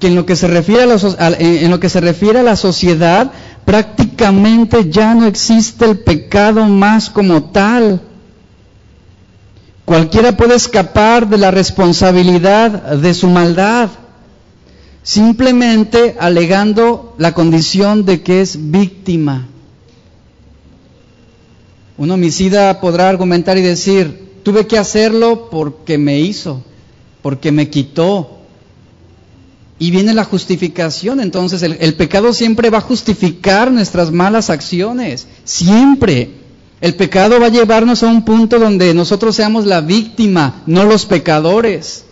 que 0.00 0.08
en 0.08 0.16
lo 0.16 0.26
que 0.26 0.34
se 0.34 0.48
refiere 0.48 0.82
a, 0.82 1.28
en 1.38 1.70
lo 1.70 1.78
que 1.78 1.88
se 1.88 2.00
refiere 2.00 2.40
a 2.40 2.42
la 2.42 2.56
sociedad 2.56 3.30
prácticamente 3.64 4.90
ya 4.90 5.14
no 5.14 5.26
existe 5.26 5.84
el 5.84 6.00
pecado 6.00 6.66
más 6.66 7.10
como 7.10 7.44
tal. 7.44 8.00
Cualquiera 9.92 10.34
puede 10.34 10.54
escapar 10.54 11.28
de 11.28 11.36
la 11.36 11.50
responsabilidad 11.50 12.96
de 12.96 13.12
su 13.12 13.28
maldad, 13.28 13.90
simplemente 15.02 16.16
alegando 16.18 17.14
la 17.18 17.34
condición 17.34 18.06
de 18.06 18.22
que 18.22 18.40
es 18.40 18.70
víctima. 18.70 19.48
Un 21.98 22.10
homicida 22.10 22.80
podrá 22.80 23.10
argumentar 23.10 23.58
y 23.58 23.60
decir, 23.60 24.40
tuve 24.42 24.66
que 24.66 24.78
hacerlo 24.78 25.50
porque 25.50 25.98
me 25.98 26.20
hizo, 26.20 26.64
porque 27.20 27.52
me 27.52 27.68
quitó, 27.68 28.38
y 29.78 29.90
viene 29.90 30.14
la 30.14 30.24
justificación, 30.24 31.20
entonces 31.20 31.60
el, 31.60 31.94
pecado 31.96 32.32
siempre 32.32 32.70
va 32.70 32.78
a 32.78 32.80
justificar 32.80 33.70
nuestras 33.70 34.10
malas 34.10 34.48
acciones, 34.48 35.26
siempre. 35.44 36.30
El 36.82 36.96
pecado 36.96 37.38
va 37.38 37.46
a 37.46 37.50
llevarnos 37.50 38.02
a 38.02 38.08
un 38.08 38.24
punto 38.24 38.58
donde 38.58 38.92
nosotros 38.92 39.36
seamos 39.36 39.66
la 39.66 39.80
víctima, 39.80 40.62
no 40.66 40.82
los 40.84 41.06
pecadores. 41.06 42.04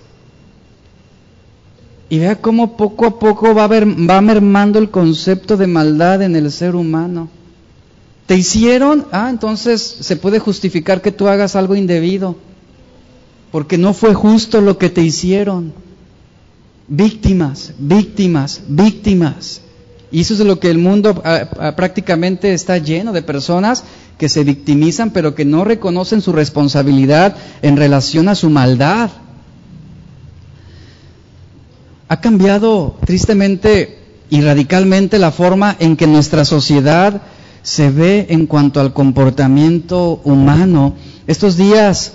Y 2.09 2.21
vea 2.21 2.37
cómo 2.37 2.77
poco 2.77 3.05
a 3.05 3.19
poco 3.19 3.53
va, 3.53 3.67
va 3.67 4.21
mermando 4.21 4.79
el 4.79 4.89
concepto 4.89 5.57
de 5.57 5.67
maldad 5.67 6.23
en 6.23 6.37
el 6.37 6.53
ser 6.53 6.77
humano. 6.77 7.29
¿Te 8.27 8.37
hicieron? 8.37 9.07
Ah, 9.11 9.29
entonces 9.29 9.83
se 9.83 10.15
puede 10.15 10.39
justificar 10.39 11.03
que 11.03 11.11
tú 11.11 11.27
hagas 11.27 11.57
algo 11.57 11.75
indebido, 11.75 12.37
porque 13.50 13.77
no 13.77 13.93
fue 13.93 14.15
justo 14.15 14.61
lo 14.61 14.79
que 14.79 14.89
te 14.89 15.03
hicieron. 15.03 15.73
Víctimas, 16.87 17.73
víctimas, 17.77 18.62
víctimas. 18.69 19.62
Y 20.12 20.21
eso 20.21 20.35
es 20.35 20.39
de 20.39 20.45
lo 20.45 20.61
que 20.61 20.71
el 20.71 20.79
mundo 20.79 21.21
ah, 21.25 21.49
ah, 21.59 21.75
prácticamente 21.75 22.53
está 22.53 22.79
lleno 22.79 23.12
de 23.12 23.23
personas 23.23 23.83
que 24.21 24.29
se 24.29 24.45
victimizan 24.45 25.12
pero 25.12 25.35
que 25.35 25.47
no 25.47 25.65
reconocen 25.65 26.21
su 26.21 26.31
responsabilidad 26.33 27.35
en 27.62 27.79
relación 27.79 28.29
a 28.29 28.35
su 28.35 28.50
maldad. 28.50 29.09
Ha 32.07 32.21
cambiado 32.21 32.99
tristemente 33.07 33.99
y 34.29 34.43
radicalmente 34.43 35.19
la 35.19 35.31
forma 35.31 35.75
en 35.79 35.97
que 35.97 36.07
nuestra 36.07 36.45
sociedad 36.45 37.23
se 37.62 37.91
ve 37.91 38.27
en 38.29 38.45
cuanto 38.47 38.79
al 38.83 38.93
comportamiento 38.93 40.21
humano. 40.23 40.97
Estos 41.27 41.57
días 41.57 42.12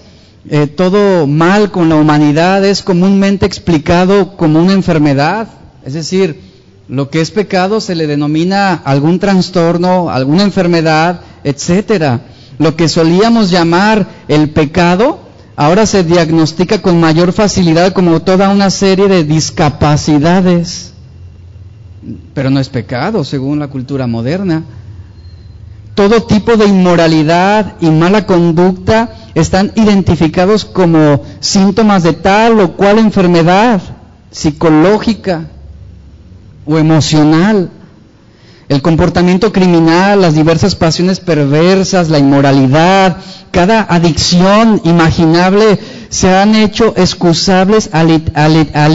eh, 0.48 0.68
todo 0.68 1.26
mal 1.26 1.72
con 1.72 1.90
la 1.90 1.96
humanidad 1.96 2.64
es 2.64 2.84
comúnmente 2.84 3.48
explicado 3.48 4.38
como 4.38 4.62
una 4.62 4.74
enfermedad. 4.74 5.48
Es 5.84 5.96
decir, 5.96 6.40
Lo 6.88 7.10
que 7.10 7.20
es 7.22 7.32
pecado 7.32 7.82
se 7.82 7.96
le 7.96 8.06
denomina 8.06 8.74
algún 8.74 9.18
trastorno, 9.18 10.12
alguna 10.12 10.44
enfermedad, 10.44 11.22
etcétera. 11.46 12.22
Lo 12.58 12.75
que 12.75 12.90
solíamos 12.90 13.52
llamar 13.52 14.08
el 14.28 14.50
pecado, 14.50 15.20
ahora 15.56 15.86
se 15.86 16.04
diagnostica 16.04 16.82
con 16.82 17.00
mayor 17.00 17.32
facilidad 17.32 17.94
como 17.94 18.22
toda 18.22 18.50
una 18.50 18.70
serie 18.70 19.08
de 19.08 19.24
discapacidades. 19.24 20.94
Pero 22.34 22.50
no 22.50 22.60
es 22.60 22.70
pecado, 22.70 23.24
según 23.24 23.60
la 23.60 23.68
cultura 23.68 24.08
moderna. 24.08 24.64
Todo 25.94 26.24
tipo 26.24 26.58
de 26.58 26.66
inmoralidad 26.66 27.75
y 27.80 27.90
mala 27.90 28.25
conducta 28.25 29.12
están 29.36 29.72
identificados 29.75 30.66
como 30.66 31.22
síntomas 31.40 32.04
de 32.04 32.14
tal 32.14 32.60
o 32.60 32.74
cual 32.75 33.00
enfermedad 33.00 33.82
psicológica 34.32 35.48
o 36.66 36.78
emocional. 36.78 37.70
El 38.67 38.81
comportamiento 38.81 39.51
criminal, 39.51 40.22
las 40.22 40.34
diversas 40.34 40.74
pasiones 40.74 41.19
perversas, 41.19 42.10
la 42.10 42.17
inmoralidad, 42.17 43.17
cada 43.51 43.84
adicción 43.84 44.81
imaginable 44.84 45.79
se 46.10 46.34
han 46.34 46.55
hecho 46.55 46.93
excusables 46.98 47.89
al, 47.93 48.10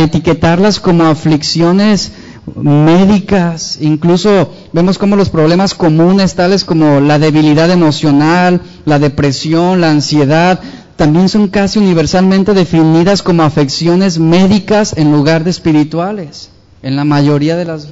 etiquetarlas 0.00 0.80
como 0.80 1.04
aflicciones 1.04 2.10
médicas. 2.56 3.78
Incluso 3.80 4.52
vemos 4.72 4.98
como 4.98 5.14
los 5.14 5.30
problemas 5.30 5.74
comunes, 5.74 6.34
tales 6.34 6.64
como 6.64 7.00
la 7.00 7.20
debilidad 7.20 7.70
emocional, 7.70 8.62
la 8.84 8.98
depresión, 8.98 9.80
la 9.80 9.92
ansiedad, 9.92 10.58
también 10.96 11.28
son 11.28 11.46
casi 11.46 11.78
universalmente 11.78 12.54
definidas 12.54 13.22
como 13.22 13.44
afecciones 13.44 14.18
médicas 14.18 14.94
en 14.96 15.12
lugar 15.12 15.44
de 15.44 15.50
espirituales, 15.50 16.50
en 16.82 16.96
la 16.96 17.04
mayoría 17.04 17.56
de 17.56 17.66
las, 17.66 17.88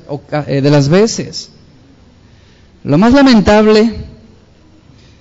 eh, 0.49 0.61
de 0.61 0.71
las 0.71 0.89
veces. 0.89 1.51
Lo 2.89 2.97
más 2.97 3.13
lamentable 3.13 3.93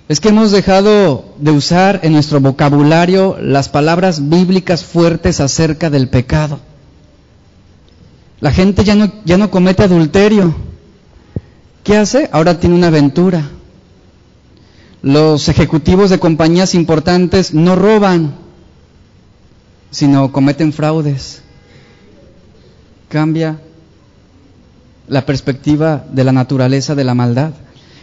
es 0.08 0.20
que 0.20 0.30
hemos 0.30 0.52
dejado 0.52 1.34
de 1.36 1.50
usar 1.50 2.00
en 2.02 2.14
nuestro 2.14 2.40
vocabulario 2.40 3.36
las 3.42 3.68
palabras 3.68 4.30
bíblicas 4.30 4.84
fuertes 4.84 5.38
acerca 5.38 5.90
del 5.90 6.08
pecado. 6.08 6.60
La 8.40 8.52
gente 8.52 8.84
ya 8.84 8.94
no, 8.94 9.12
ya 9.26 9.36
no 9.36 9.50
comete 9.50 9.82
adulterio. 9.82 10.54
¿Qué 11.84 11.98
hace? 11.98 12.30
Ahora 12.32 12.58
tiene 12.58 12.74
una 12.74 12.86
aventura. 12.86 13.50
Los 15.02 15.50
ejecutivos 15.50 16.08
de 16.08 16.18
compañías 16.18 16.74
importantes 16.74 17.52
no 17.52 17.76
roban, 17.76 18.34
sino 19.90 20.32
cometen 20.32 20.72
fraudes. 20.72 21.42
Cambia 23.10 23.60
la 25.08 25.26
perspectiva 25.26 26.04
de 26.12 26.24
la 26.24 26.32
naturaleza 26.32 26.94
de 26.94 27.04
la 27.04 27.14
maldad. 27.14 27.52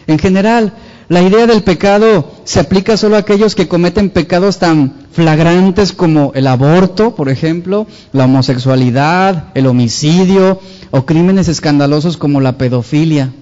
En 0.06 0.18
general, 0.18 0.72
la 1.08 1.22
idea 1.22 1.46
del 1.46 1.62
pecado 1.62 2.32
se 2.44 2.60
aplica 2.60 2.96
solo 2.96 3.16
a 3.16 3.20
aquellos 3.20 3.54
que 3.54 3.68
cometen 3.68 4.10
pecados 4.10 4.58
tan 4.58 5.06
flagrantes 5.12 5.92
como 5.92 6.32
el 6.34 6.46
aborto, 6.46 7.14
por 7.14 7.28
ejemplo, 7.28 7.86
la 8.12 8.24
homosexualidad, 8.24 9.50
el 9.54 9.66
homicidio 9.66 10.60
o 10.90 11.06
crímenes 11.06 11.48
escandalosos 11.48 12.16
como 12.16 12.40
la 12.40 12.58
pedofilia. 12.58 13.32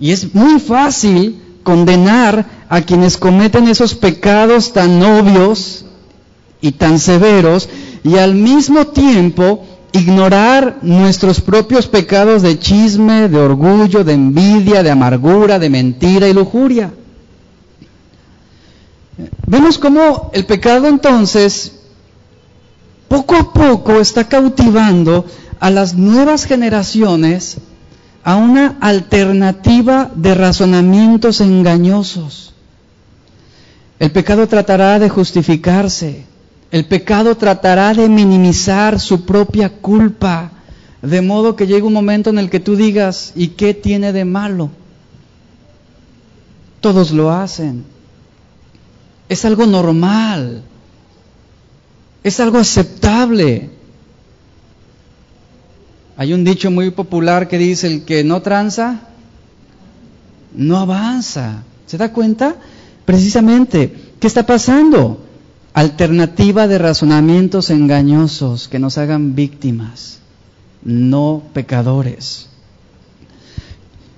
Y 0.00 0.10
es 0.10 0.34
muy 0.34 0.60
fácil 0.60 1.40
condenar 1.62 2.46
a 2.68 2.80
quienes 2.82 3.16
cometen 3.16 3.68
esos 3.68 3.94
pecados 3.94 4.72
tan 4.72 5.02
obvios 5.02 5.84
y 6.60 6.72
tan 6.72 6.98
severos 6.98 7.68
y 8.02 8.18
al 8.18 8.34
mismo 8.34 8.88
tiempo 8.88 9.64
ignorar 9.94 10.78
nuestros 10.82 11.40
propios 11.40 11.86
pecados 11.86 12.42
de 12.42 12.58
chisme, 12.58 13.28
de 13.28 13.38
orgullo, 13.38 14.02
de 14.02 14.12
envidia, 14.12 14.82
de 14.82 14.90
amargura, 14.90 15.60
de 15.60 15.70
mentira 15.70 16.28
y 16.28 16.34
lujuria. 16.34 16.92
Vemos 19.46 19.78
cómo 19.78 20.32
el 20.34 20.44
pecado 20.46 20.88
entonces 20.88 21.76
poco 23.06 23.36
a 23.36 23.52
poco 23.52 24.00
está 24.00 24.24
cautivando 24.24 25.26
a 25.60 25.70
las 25.70 25.94
nuevas 25.94 26.44
generaciones 26.44 27.58
a 28.24 28.34
una 28.34 28.76
alternativa 28.80 30.10
de 30.16 30.34
razonamientos 30.34 31.40
engañosos. 31.40 32.52
El 34.00 34.10
pecado 34.10 34.48
tratará 34.48 34.98
de 34.98 35.08
justificarse, 35.08 36.26
el 36.74 36.86
pecado 36.86 37.36
tratará 37.36 37.94
de 37.94 38.08
minimizar 38.08 38.98
su 38.98 39.24
propia 39.24 39.68
culpa, 39.68 40.50
de 41.02 41.22
modo 41.22 41.54
que 41.54 41.68
llegue 41.68 41.84
un 41.84 41.92
momento 41.92 42.30
en 42.30 42.38
el 42.40 42.50
que 42.50 42.58
tú 42.58 42.74
digas, 42.74 43.32
¿y 43.36 43.50
qué 43.50 43.74
tiene 43.74 44.12
de 44.12 44.24
malo? 44.24 44.70
Todos 46.80 47.12
lo 47.12 47.30
hacen. 47.30 47.84
Es 49.28 49.44
algo 49.44 49.66
normal. 49.66 50.64
Es 52.24 52.40
algo 52.40 52.58
aceptable. 52.58 53.70
Hay 56.16 56.32
un 56.32 56.42
dicho 56.42 56.72
muy 56.72 56.90
popular 56.90 57.46
que 57.46 57.56
dice, 57.56 57.86
el 57.86 58.04
que 58.04 58.24
no 58.24 58.42
tranza, 58.42 59.10
no 60.52 60.78
avanza. 60.78 61.62
¿Se 61.86 61.98
da 61.98 62.12
cuenta? 62.12 62.56
Precisamente, 63.04 63.94
¿qué 64.18 64.26
está 64.26 64.44
pasando? 64.44 65.24
Alternativa 65.74 66.68
de 66.68 66.78
razonamientos 66.78 67.68
engañosos 67.68 68.68
que 68.68 68.78
nos 68.78 68.96
hagan 68.96 69.34
víctimas, 69.34 70.20
no 70.82 71.42
pecadores. 71.52 72.48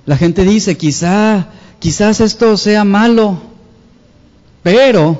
La 0.04 0.18
gente 0.18 0.44
dice, 0.44 0.76
quizá, 0.76 1.48
quizás 1.80 2.20
esto 2.20 2.58
sea 2.58 2.84
malo, 2.84 3.38
pero 4.62 5.18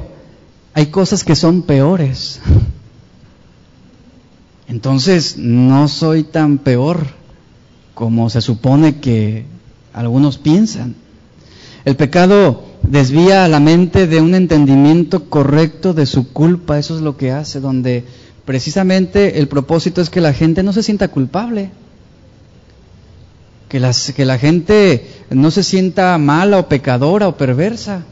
hay 0.75 0.87
cosas 0.87 1.25
que 1.25 1.35
son 1.35 1.62
peores. 1.62 2.40
Entonces, 4.68 5.38
no 5.38 5.88
soy 5.88 6.22
tan 6.22 6.59
peor 6.59 7.07
como 7.94 8.29
se 8.29 8.42
supone 8.42 9.01
que 9.01 9.46
algunos 9.94 10.37
piensan. 10.37 10.96
El 11.87 11.96
pecado 11.96 12.65
desvía 12.88 13.44
a 13.44 13.49
la 13.49 13.61
mente 13.61 14.07
de 14.07 14.20
un 14.20 14.35
entendimiento 14.35 15.29
correcto 15.29 15.92
de 15.92 16.07
su 16.07 16.33
culpa, 16.33 16.79
eso 16.79 16.94
es 16.96 17.03
lo 17.03 17.16
que 17.16 17.33
hace, 17.33 17.61
donde 17.61 18.05
precisamente 18.44 19.38
el 19.38 19.49
propósito 19.49 20.01
es 20.01 20.11
que 20.11 20.20
la 20.20 20.33
gente 20.33 20.62
no 20.62 20.72
se 20.72 20.83
sienta 20.83 21.09
culpable, 21.09 21.70
que, 23.68 23.83
que 24.14 24.25
la 24.25 24.38
gente 24.38 25.07
no 25.31 25.51
se 25.51 25.62
sienta 25.62 26.16
mala 26.18 26.59
o 26.59 26.68
pecadora 26.68 27.29
o 27.29 27.37
perversa. 27.37 28.05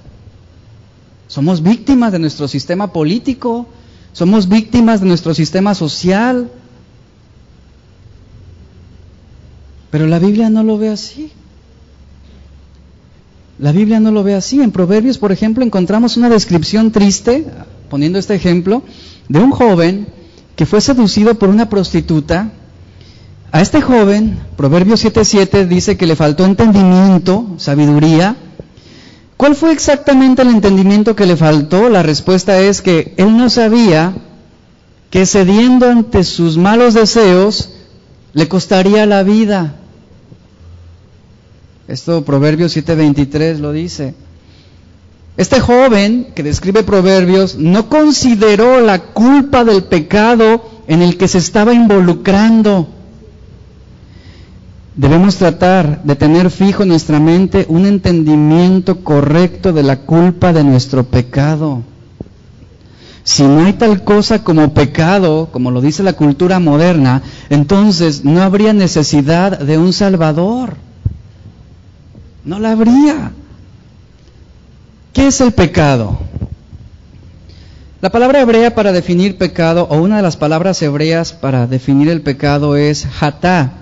Somos 1.29 1.63
víctimas 1.63 2.13
de 2.13 2.19
nuestro 2.19 2.49
sistema 2.49 2.93
político, 2.93 3.67
somos 4.13 4.49
víctimas 4.49 5.01
de 5.01 5.07
nuestro 5.07 5.35
sistema 5.35 5.75
social, 5.75 6.51
pero 9.91 10.07
la 10.07 10.19
Biblia 10.19 10.51
no 10.51 10.65
lo 10.65 10.79
ve 10.79 10.89
así. 10.89 11.33
La 13.59 13.73
Biblia 13.73 14.01
no 14.01 14.11
lo 14.11 14.25
ve 14.25 14.35
así. 14.35 14.61
En 14.61 14.73
Proverbios, 14.73 15.19
por 15.19 15.33
ejemplo, 15.33 15.65
encontramos 15.65 16.17
una 16.17 16.29
descripción 16.29 16.91
triste, 16.91 17.47
poniendo 17.89 18.19
este 18.19 18.35
ejemplo, 18.35 18.83
de 19.29 19.39
un 19.39 19.51
joven 19.51 20.09
que 20.57 20.67
fue 20.67 20.81
seducido 20.81 21.37
por 21.37 21.49
una 21.49 21.69
prostituta. 21.69 22.51
A 23.53 23.61
este 23.61 23.81
joven, 23.81 24.39
Proverbios 24.57 25.05
7:7 25.05 25.67
dice 25.67 25.97
que 25.97 26.07
le 26.07 26.17
faltó 26.17 26.45
entendimiento, 26.45 27.55
sabiduría. 27.59 28.37
¿Cuál 29.37 29.55
fue 29.55 29.73
exactamente 29.73 30.43
el 30.43 30.49
entendimiento 30.49 31.15
que 31.15 31.27
le 31.27 31.37
faltó? 31.37 31.89
La 31.89 32.03
respuesta 32.03 32.59
es 32.61 32.83
que 32.83 33.15
él 33.17 33.37
no 33.37 33.51
sabía 33.51 34.15
que 35.11 35.27
cediendo 35.27 35.89
ante 35.89 36.25
sus 36.25 36.57
malos 36.57 36.95
deseos 36.95 37.71
le 38.33 38.49
costaría 38.49 39.07
la 39.07 39.23
vida. 39.23 39.77
Esto 41.87 42.25
Proverbios 42.25 42.77
7:23 42.77 43.59
lo 43.59 43.73
dice. 43.73 44.15
Este 45.37 45.61
joven 45.61 46.29
que 46.35 46.43
describe 46.43 46.85
Proverbios 46.85 47.57
no 47.57 47.89
consideró 47.89 48.81
la 48.81 49.01
culpa 49.01 49.65
del 49.65 49.85
pecado 49.85 50.65
en 50.87 51.03
el 51.03 51.17
que 51.17 51.29
se 51.29 51.39
estaba 51.39 51.75
involucrando. 51.75 52.89
Debemos 54.97 55.37
tratar 55.37 56.05
de 56.05 56.15
tener 56.15 56.51
fijo 56.51 56.85
en 56.85 56.91
nuestra 56.91 57.19
mente 57.19 57.67
un 57.69 57.85
entendimiento 57.85 59.03
correcto 59.03 59.73
de 59.73 59.83
la 59.83 59.97
culpa 60.01 60.53
de 60.53 60.63
nuestro 60.63 61.03
pecado. 61.05 61.83
Si 63.25 63.43
no 63.43 63.65
hay 63.65 63.73
tal 63.73 64.05
cosa 64.05 64.45
como 64.45 64.73
pecado, 64.73 65.49
como 65.51 65.73
lo 65.73 65.81
dice 65.81 66.05
la 66.05 66.13
cultura 66.13 66.61
moderna, 66.61 67.23
entonces 67.51 68.25
no 68.25 68.41
habría 68.41 68.73
necesidad 68.73 69.59
de 69.59 69.79
un 69.79 69.93
Salvador. 69.93 70.77
No 72.45 72.59
la 72.59 72.73
habría. 72.73 73.33
¿Qué 75.13 75.29
es 75.29 75.41
el 75.41 75.53
pecado? 75.53 76.19
La 78.03 78.11
palabra 78.11 78.43
hebrea 78.43 78.75
para 78.75 78.93
definir 78.93 79.39
pecado, 79.39 79.87
o 79.91 79.97
una 79.97 80.19
de 80.19 80.23
las 80.23 80.37
palabras 80.37 80.83
hebreas 80.83 81.33
para 81.33 81.67
definir 81.67 82.11
el 82.11 82.21
pecado 82.21 82.77
es 82.77 83.07
hatá. 83.19 83.73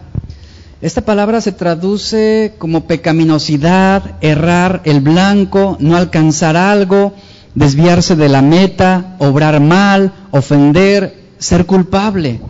Esta 0.81 1.01
palabra 1.01 1.41
se 1.41 1.51
traduce 1.51 2.55
como 2.59 2.87
pecaminosidad, 2.87 4.17
errar 4.21 4.83
el 4.85 5.01
blanco, 5.01 5.77
no 5.81 5.97
alcanzar 5.97 6.57
algo, 6.57 7.15
desviarse 7.57 8.15
de 8.15 8.29
la 8.29 8.43
meta, 8.43 9.17
obrar 9.19 9.59
mal, 9.61 10.13
ofender, 10.31 11.17
ser 11.39 11.67
culpable. 11.67 12.41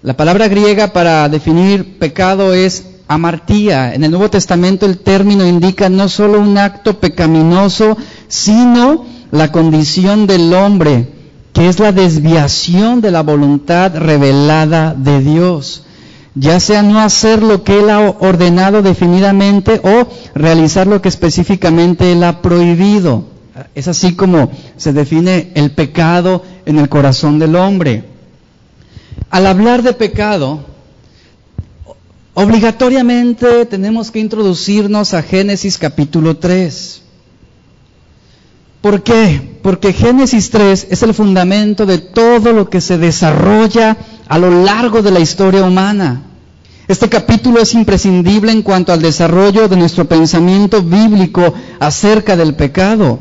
La 0.00 0.16
palabra 0.16 0.48
griega 0.48 0.92
para 0.94 1.28
definir 1.28 1.98
pecado 1.98 2.54
es 2.54 2.97
amartía. 3.08 3.94
En 3.94 4.04
el 4.04 4.10
Nuevo 4.10 4.30
Testamento 4.30 4.86
el 4.86 4.98
término 4.98 5.46
indica 5.46 5.88
no 5.88 6.08
solo 6.08 6.38
un 6.38 6.56
acto 6.58 7.00
pecaminoso, 7.00 7.96
sino 8.28 9.06
la 9.32 9.50
condición 9.50 10.26
del 10.26 10.52
hombre, 10.54 11.08
que 11.52 11.68
es 11.68 11.80
la 11.80 11.90
desviación 11.90 13.00
de 13.00 13.10
la 13.10 13.22
voluntad 13.22 13.96
revelada 13.96 14.94
de 14.94 15.20
Dios. 15.20 15.84
Ya 16.34 16.60
sea 16.60 16.82
no 16.82 17.00
hacer 17.00 17.42
lo 17.42 17.64
que 17.64 17.80
Él 17.80 17.90
ha 17.90 17.98
ordenado 17.98 18.82
definidamente 18.82 19.80
o 19.82 20.06
realizar 20.34 20.86
lo 20.86 21.02
que 21.02 21.08
específicamente 21.08 22.12
Él 22.12 22.22
ha 22.22 22.42
prohibido. 22.42 23.24
Es 23.74 23.88
así 23.88 24.14
como 24.14 24.52
se 24.76 24.92
define 24.92 25.50
el 25.54 25.72
pecado 25.72 26.44
en 26.64 26.78
el 26.78 26.88
corazón 26.88 27.40
del 27.40 27.56
hombre. 27.56 28.04
Al 29.30 29.46
hablar 29.46 29.82
de 29.82 29.94
pecado, 29.94 30.60
obligatoriamente 32.40 33.66
tenemos 33.66 34.12
que 34.12 34.20
introducirnos 34.20 35.12
a 35.12 35.22
Génesis 35.24 35.76
capítulo 35.76 36.36
3. 36.36 37.02
¿Por 38.80 39.02
qué? 39.02 39.58
Porque 39.60 39.92
Génesis 39.92 40.48
3 40.50 40.86
es 40.88 41.02
el 41.02 41.14
fundamento 41.14 41.84
de 41.84 41.98
todo 41.98 42.52
lo 42.52 42.70
que 42.70 42.80
se 42.80 42.96
desarrolla 42.96 43.96
a 44.28 44.38
lo 44.38 44.62
largo 44.62 45.02
de 45.02 45.10
la 45.10 45.18
historia 45.18 45.64
humana. 45.64 46.22
Este 46.86 47.08
capítulo 47.08 47.60
es 47.60 47.74
imprescindible 47.74 48.52
en 48.52 48.62
cuanto 48.62 48.92
al 48.92 49.02
desarrollo 49.02 49.66
de 49.66 49.76
nuestro 49.76 50.04
pensamiento 50.04 50.80
bíblico 50.80 51.52
acerca 51.80 52.36
del 52.36 52.54
pecado. 52.54 53.18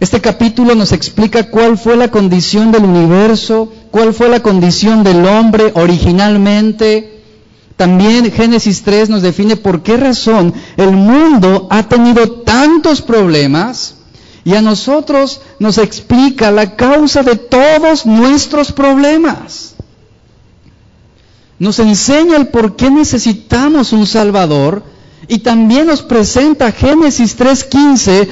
Este 0.00 0.20
capítulo 0.20 0.74
nos 0.74 0.92
explica 0.92 1.48
cuál 1.48 1.78
fue 1.78 1.96
la 1.96 2.08
condición 2.10 2.72
del 2.72 2.84
universo, 2.84 3.72
cuál 3.90 4.12
fue 4.12 4.28
la 4.28 4.40
condición 4.40 5.02
del 5.02 5.24
hombre 5.24 5.72
originalmente. 5.74 7.13
También 7.76 8.30
Génesis 8.30 8.82
3 8.82 9.08
nos 9.10 9.22
define 9.22 9.56
por 9.56 9.82
qué 9.82 9.96
razón 9.96 10.54
el 10.76 10.92
mundo 10.92 11.66
ha 11.70 11.82
tenido 11.88 12.42
tantos 12.42 13.02
problemas 13.02 13.96
y 14.44 14.54
a 14.54 14.62
nosotros 14.62 15.40
nos 15.58 15.78
explica 15.78 16.50
la 16.50 16.76
causa 16.76 17.22
de 17.22 17.36
todos 17.36 18.06
nuestros 18.06 18.70
problemas. 18.70 19.74
Nos 21.58 21.78
enseña 21.78 22.36
el 22.36 22.48
por 22.48 22.76
qué 22.76 22.90
necesitamos 22.90 23.92
un 23.92 24.06
Salvador 24.06 24.84
y 25.26 25.38
también 25.38 25.86
nos 25.86 26.02
presenta 26.02 26.70
Génesis 26.70 27.36
3.15 27.38 28.28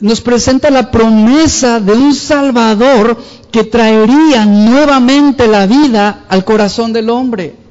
nos 0.00 0.20
presenta 0.20 0.70
la 0.70 0.90
promesa 0.90 1.80
de 1.80 1.92
un 1.92 2.14
Salvador 2.14 3.16
que 3.50 3.64
traería 3.64 4.44
nuevamente 4.44 5.46
la 5.46 5.66
vida 5.66 6.24
al 6.28 6.44
corazón 6.44 6.92
del 6.92 7.08
hombre. 7.08 7.63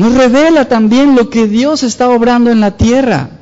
Nos 0.00 0.14
revela 0.14 0.66
también 0.66 1.14
lo 1.14 1.28
que 1.28 1.46
Dios 1.46 1.82
está 1.82 2.08
obrando 2.08 2.50
en 2.50 2.60
la 2.60 2.78
tierra. 2.78 3.32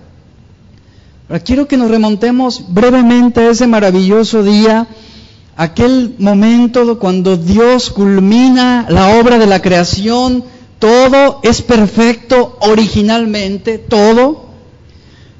Ahora 1.28 1.38
quiero 1.38 1.68
que 1.68 1.76
nos 1.76 1.88
remontemos 1.88 2.64
brevemente 2.74 3.38
a 3.38 3.50
ese 3.50 3.68
maravilloso 3.68 4.42
día, 4.42 4.88
aquel 5.56 6.16
momento 6.18 6.98
cuando 6.98 7.36
Dios 7.36 7.90
culmina 7.90 8.86
la 8.88 9.20
obra 9.20 9.38
de 9.38 9.46
la 9.46 9.62
creación, 9.62 10.42
todo 10.80 11.38
es 11.44 11.62
perfecto 11.62 12.58
originalmente, 12.62 13.78
todo. 13.78 14.48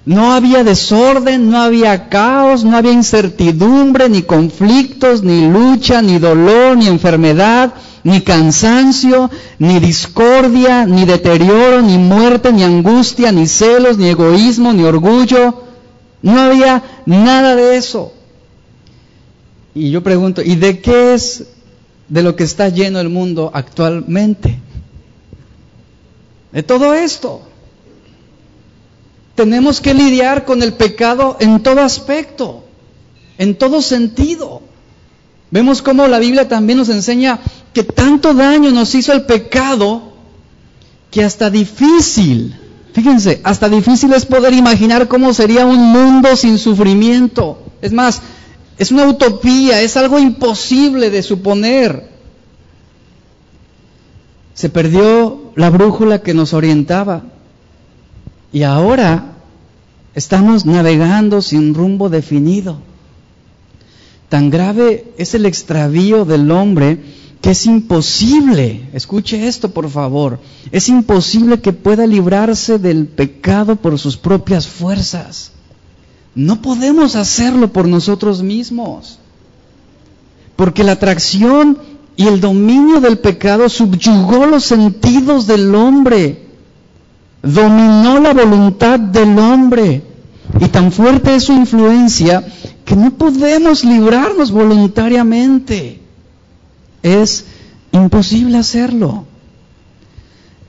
No 0.07 0.33
había 0.33 0.63
desorden, 0.63 1.51
no 1.51 1.61
había 1.61 2.09
caos, 2.09 2.63
no 2.63 2.77
había 2.77 2.93
incertidumbre, 2.93 4.09
ni 4.09 4.23
conflictos, 4.23 5.25
ni 5.25 5.51
lucha, 5.51 6.01
ni 6.01 6.21
dolor, 6.21 6.77
ni 6.77 6.87
enfermedad, 6.87 7.75
ni 8.09 8.23
cansancio, 8.23 9.31
ni 9.59 9.79
discordia, 9.81 10.87
ni 10.87 11.05
deterioro, 11.05 11.83
ni 11.83 11.99
muerte, 11.99 12.53
ni 12.53 12.62
angustia, 12.62 13.31
ni 13.33 13.47
celos, 13.47 13.99
ni 13.99 14.09
egoísmo, 14.09 14.73
ni 14.73 14.83
orgullo. 14.85 15.62
No 16.23 16.40
había 16.40 16.83
nada 17.05 17.55
de 17.55 17.77
eso. 17.77 18.12
Y 19.75 19.90
yo 19.90 20.03
pregunto, 20.03 20.40
¿y 20.42 20.57
de 20.57 20.81
qué 20.81 21.14
es 21.14 21.44
de 22.09 22.23
lo 22.23 22.35
que 22.35 22.44
está 22.44 22.71
lleno 22.71 22.99
el 22.99 23.11
mundo 23.11 23.51
actualmente? 23.53 24.59
De 26.53 26.62
todo 26.62 26.94
esto 26.94 27.42
tenemos 29.35 29.81
que 29.81 29.94
lidiar 29.94 30.47
con 30.47 30.62
el 30.62 30.73
pecado 30.73 31.37
en 31.38 31.62
todo 31.62 31.83
aspecto, 31.83 32.64
en 33.37 33.55
todo 33.55 33.83
sentido. 33.83 34.62
Vemos 35.51 35.81
cómo 35.81 36.09
la 36.09 36.18
Biblia 36.18 36.49
también 36.49 36.79
nos 36.79 36.88
enseña 36.88 37.38
que 37.79 37.85
tanto 37.85 38.35
daño 38.35 38.73
nos 38.73 38.93
hizo 38.97 39.12
el 39.12 39.25
pecado 39.25 40.03
que 41.12 41.23
hasta 41.23 41.49
difícil, 41.49 42.59
fíjense, 42.93 43.41
hasta 43.45 43.69
difícil 43.69 44.12
es 44.14 44.27
poder 44.27 44.53
imaginar 44.53 45.07
cómo 45.07 45.33
sería 45.33 45.64
un 45.64 45.93
mundo 45.93 46.35
sin 46.35 46.59
sufrimiento. 46.59 47.62
Es 47.81 47.93
más, 47.93 48.21
es 48.79 48.91
una 48.91 49.07
utopía, 49.07 49.81
es 49.81 49.97
algo 49.97 50.19
imposible 50.19 51.09
de 51.11 51.23
suponer. 51.23 52.09
Se 54.55 54.71
perdió 54.71 55.53
la 55.55 55.71
brújula 55.71 56.21
que 56.21 56.35
nos 56.35 56.55
orientaba. 56.55 57.27
Y 58.53 58.64
ahora 58.64 59.37
estamos 60.17 60.67
navegando 60.67 61.43
sin 61.43 61.75
rumbo 61.75 62.09
definido. 62.09 62.81
Tan 64.29 64.51
grave 64.51 65.12
es 65.17 65.35
el 65.35 65.47
extravío 65.47 66.25
del 66.25 66.51
hombre 66.51 67.28
que 67.40 67.51
es 67.51 67.66
imposible, 67.66 68.88
escuche 68.92 69.46
esto 69.46 69.70
por 69.70 69.88
favor, 69.88 70.40
es 70.72 70.88
imposible 70.88 71.61
que 71.61 71.72
pueda 71.72 72.07
librarse 72.07 72.79
del 72.79 73.07
pecado 73.07 73.77
por 73.77 73.98
sus 73.98 74.16
propias 74.16 74.66
fuerzas. 74.66 75.53
No 76.35 76.61
podemos 76.62 77.16
hacerlo 77.16 77.72
por 77.72 77.88
nosotros 77.88 78.42
mismos, 78.42 79.18
porque 80.57 80.85
la 80.85 80.92
atracción 80.92 81.79
y 82.16 82.27
el 82.27 82.40
dominio 82.40 83.01
del 83.01 83.18
pecado 83.18 83.68
subyugó 83.68 84.46
los 84.46 84.64
sentidos 84.64 85.46
del 85.46 85.74
hombre 85.74 86.48
dominó 87.42 88.18
la 88.20 88.33
voluntad 88.33 88.98
del 88.98 89.38
hombre. 89.38 90.03
Y 90.61 90.68
tan 90.68 90.90
fuerte 90.92 91.35
es 91.35 91.44
su 91.44 91.53
influencia 91.53 92.44
que 92.85 92.96
no 92.96 93.12
podemos 93.12 93.85
librarnos 93.85 94.51
voluntariamente. 94.51 96.01
Es 97.03 97.45
imposible 97.93 98.59
hacerlo. 98.59 99.25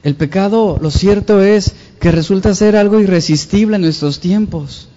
El 0.04 0.16
pecado, 0.16 0.78
lo 0.82 0.92
cierto 0.92 1.42
es 1.42 1.74
que 2.00 2.12
resulta 2.12 2.56
ser 2.56 2.76
algo 2.76 3.00
irresistible 3.00 3.76
en 3.76 3.82
nuestros 3.82 4.20
tiempos. 4.20 4.88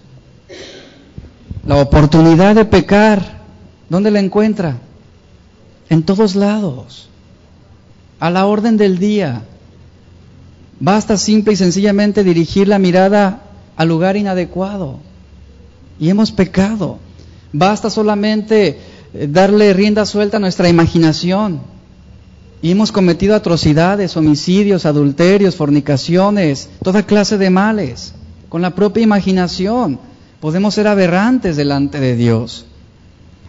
La 1.65 1.77
oportunidad 1.77 2.55
de 2.55 2.65
pecar, 2.65 3.41
¿dónde 3.89 4.11
la 4.11 4.19
encuentra? 4.19 4.77
En 5.89 6.03
todos 6.03 6.35
lados, 6.35 7.09
a 8.19 8.29
la 8.29 8.45
orden 8.45 8.77
del 8.77 8.97
día, 8.97 9.43
Basta 10.83 11.15
simple 11.15 11.53
y 11.53 11.55
sencillamente 11.55 12.25
dirigir 12.25 12.67
la 12.67 12.77
mirada 12.77 13.43
al 13.77 13.87
lugar 13.87 14.17
inadecuado. 14.17 14.99
Y 15.97 16.09
hemos 16.09 16.33
pecado. 16.33 16.99
Basta 17.53 17.89
solamente 17.89 18.79
darle 19.13 19.73
rienda 19.73 20.05
suelta 20.05 20.37
a 20.37 20.39
nuestra 20.39 20.69
imaginación. 20.69 21.61
Y 22.61 22.71
hemos 22.71 22.91
cometido 22.91 23.35
atrocidades, 23.35 24.15
homicidios, 24.15 24.85
adulterios, 24.85 25.55
fornicaciones, 25.55 26.69
toda 26.81 27.03
clase 27.03 27.37
de 27.37 27.49
males. 27.49 28.13
Con 28.49 28.61
la 28.61 28.73
propia 28.73 29.03
imaginación 29.03 29.99
podemos 30.39 30.73
ser 30.73 30.87
aberrantes 30.87 31.57
delante 31.57 31.99
de 31.99 32.15
Dios. 32.15 32.65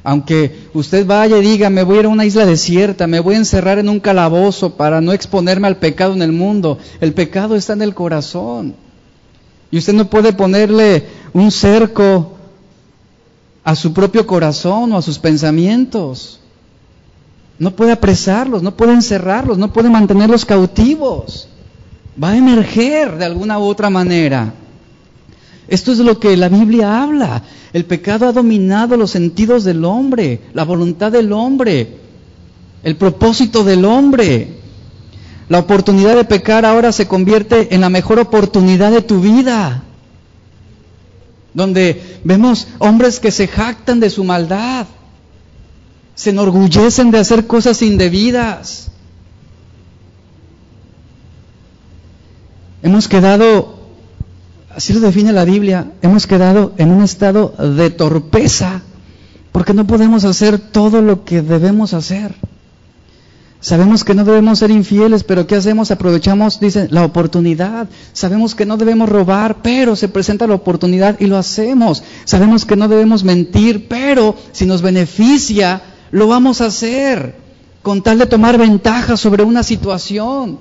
Aunque 0.03 0.68
usted 0.74 1.07
vaya 1.07 1.38
y 1.38 1.42
diga, 1.42 1.70
me 1.70 1.83
voy 1.83 1.96
a 1.96 2.00
ir 2.00 2.07
a 2.07 2.11
una 2.11 2.27
isla 2.27 2.44
desierta, 2.44 3.07
me 3.07 3.20
voy 3.20 3.37
a 3.37 3.38
encerrar 3.38 3.79
en 3.79 3.88
un 3.88 4.00
calabozo 4.00 4.77
para 4.77 5.00
no 5.00 5.12
exponerme 5.12 5.66
al 5.66 5.79
pecado 5.79 6.12
en 6.12 6.20
el 6.20 6.33
mundo, 6.33 6.79
el 7.00 7.14
pecado 7.14 7.57
está 7.57 7.72
en 7.72 7.83
el 7.83 7.94
corazón. 7.94 8.74
Y 9.70 9.79
usted 9.79 9.94
no 9.94 10.11
puede 10.11 10.35
ponerle 10.35 11.07
un 11.33 11.50
cerco 11.50 12.34
a 13.64 13.74
su 13.74 13.92
propio 13.94 14.27
corazón 14.27 14.92
o 14.92 14.98
a 14.98 15.03
sus 15.03 15.18
pensamientos. 15.18 16.40
No 17.59 17.70
puede 17.70 17.92
apresarlos, 17.92 18.62
no 18.62 18.77
puede 18.77 18.92
encerrarlos, 18.92 19.59
no 19.59 19.72
puede 19.72 19.88
mantenerlos 19.88 20.44
cautivos. 20.44 21.48
Va 22.22 22.31
a 22.31 22.37
emerger 22.37 23.16
de 23.16 23.24
alguna 23.24 23.59
u 23.59 23.62
otra 23.62 23.90
manera. 23.90 24.53
Esto 25.66 25.92
es 25.92 25.98
lo 25.98 26.18
que 26.20 26.37
la 26.37 26.48
Biblia 26.48 27.03
habla. 27.03 27.42
El 27.72 27.87
pecado 27.87 28.29
ha 28.29 28.33
dominado 28.33 28.96
los 28.96 29.11
sentidos 29.11 29.64
del 29.64 29.85
hombre, 29.85 30.42
la 30.53 30.64
voluntad 30.64 31.11
del 31.11 31.33
hombre, 31.33 31.96
el 32.83 32.96
propósito 32.96 33.64
del 33.64 33.85
hombre. 33.85 34.59
La 35.48 35.59
oportunidad 35.59 36.16
de 36.16 36.24
pecar 36.24 36.64
ahora 36.64 36.92
se 36.92 37.09
convierte 37.09 37.74
en 37.74 37.81
la 37.81 37.88
mejor 37.88 38.18
oportunidad 38.18 38.92
de 38.92 39.03
tu 39.03 39.20
vida. 39.20 39.85
Donde 41.55 42.21
vemos 42.25 42.67
hombres 42.79 43.21
que 43.21 43.31
se 43.31 43.47
jactan 43.47 44.01
de 44.01 44.11
su 44.11 44.25
maldad, 44.25 44.87
se 46.14 46.31
enorgullecen 46.31 47.11
de 47.11 47.19
hacer 47.19 47.47
cosas 47.47 47.81
indebidas. 47.83 48.90
Hemos 52.83 53.09
quedado, 53.09 53.79
así 54.75 54.93
lo 54.93 55.01
define 55.01 55.33
la 55.33 55.45
Biblia, 55.45 55.93
hemos 56.03 56.27
quedado 56.27 56.75
en 56.77 56.90
un 56.90 57.03
estado 57.03 57.55
de 57.77 57.90
torpeza, 57.90 58.83
porque 59.53 59.73
no 59.73 59.87
podemos 59.87 60.25
hacer 60.25 60.59
todo 60.59 61.01
lo 61.01 61.25
que 61.25 61.40
debemos 61.40 61.95
hacer. 61.95 62.35
Sabemos 63.64 64.05
que 64.05 64.14
no 64.14 64.27
debemos 64.27 64.59
ser 64.59 64.70
infieles, 64.70 65.24
pero 65.24 65.46
¿qué 65.46 65.57
hacemos? 65.57 65.90
Aprovechamos, 65.90 66.61
dice, 66.61 66.87
la 66.90 67.03
oportunidad. 67.03 67.88
Sabemos 68.12 68.55
que 68.55 68.66
no 68.66 68.77
debemos 68.77 69.09
robar, 69.09 69.62
pero 69.62 69.96
se 69.96 70.09
presenta 70.09 70.46
la 70.46 70.57
oportunidad 70.57 71.18
y 71.18 71.29
lo 71.29 71.38
hacemos. 71.38 72.03
Sabemos 72.27 72.66
que 72.66 72.77
no 72.77 72.88
debemos 72.88 73.24
mentir, 73.24 73.88
pero 73.88 74.37
si 74.53 74.66
nos 74.66 74.83
beneficia, 74.83 75.81
lo 76.11 76.29
vamos 76.29 76.61
a 76.61 76.66
hacer 76.66 77.37
con 77.81 78.03
tal 78.03 78.18
de 78.18 78.27
tomar 78.27 78.59
ventaja 78.59 79.16
sobre 79.16 79.44
una 79.44 79.62
situación. 79.62 80.59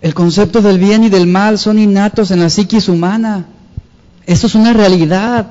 El 0.00 0.14
concepto 0.14 0.62
del 0.62 0.78
bien 0.78 1.04
y 1.04 1.10
del 1.10 1.26
mal 1.26 1.58
son 1.58 1.78
innatos 1.78 2.30
en 2.30 2.40
la 2.40 2.48
psiquis 2.48 2.88
humana. 2.88 3.44
Esto 4.24 4.46
es 4.46 4.54
una 4.54 4.72
realidad. 4.72 5.48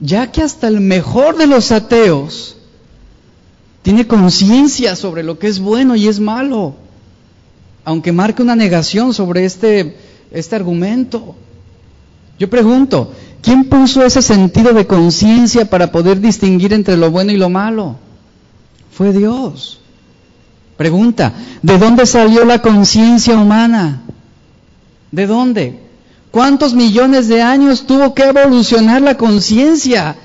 Ya 0.00 0.32
que 0.32 0.40
hasta 0.40 0.68
el 0.68 0.80
mejor 0.80 1.36
de 1.36 1.46
los 1.46 1.70
ateos 1.70 2.56
tiene 3.84 4.06
conciencia 4.06 4.96
sobre 4.96 5.22
lo 5.22 5.38
que 5.38 5.46
es 5.46 5.58
bueno 5.58 5.94
y 5.94 6.08
es 6.08 6.18
malo, 6.18 6.74
aunque 7.84 8.12
marque 8.12 8.40
una 8.40 8.56
negación 8.56 9.12
sobre 9.12 9.44
este, 9.44 9.94
este 10.30 10.56
argumento. 10.56 11.36
Yo 12.38 12.48
pregunto, 12.48 13.12
¿quién 13.42 13.64
puso 13.64 14.02
ese 14.02 14.22
sentido 14.22 14.72
de 14.72 14.86
conciencia 14.86 15.68
para 15.68 15.92
poder 15.92 16.18
distinguir 16.18 16.72
entre 16.72 16.96
lo 16.96 17.10
bueno 17.10 17.30
y 17.32 17.36
lo 17.36 17.50
malo? 17.50 17.96
Fue 18.90 19.12
Dios. 19.12 19.80
Pregunta, 20.78 21.34
¿de 21.60 21.76
dónde 21.76 22.06
salió 22.06 22.42
la 22.46 22.62
conciencia 22.62 23.36
humana? 23.36 24.00
¿De 25.12 25.26
dónde? 25.26 25.78
¿Cuántos 26.30 26.72
millones 26.72 27.28
de 27.28 27.42
años 27.42 27.86
tuvo 27.86 28.14
que 28.14 28.22
evolucionar 28.22 29.02
la 29.02 29.18
conciencia 29.18 30.16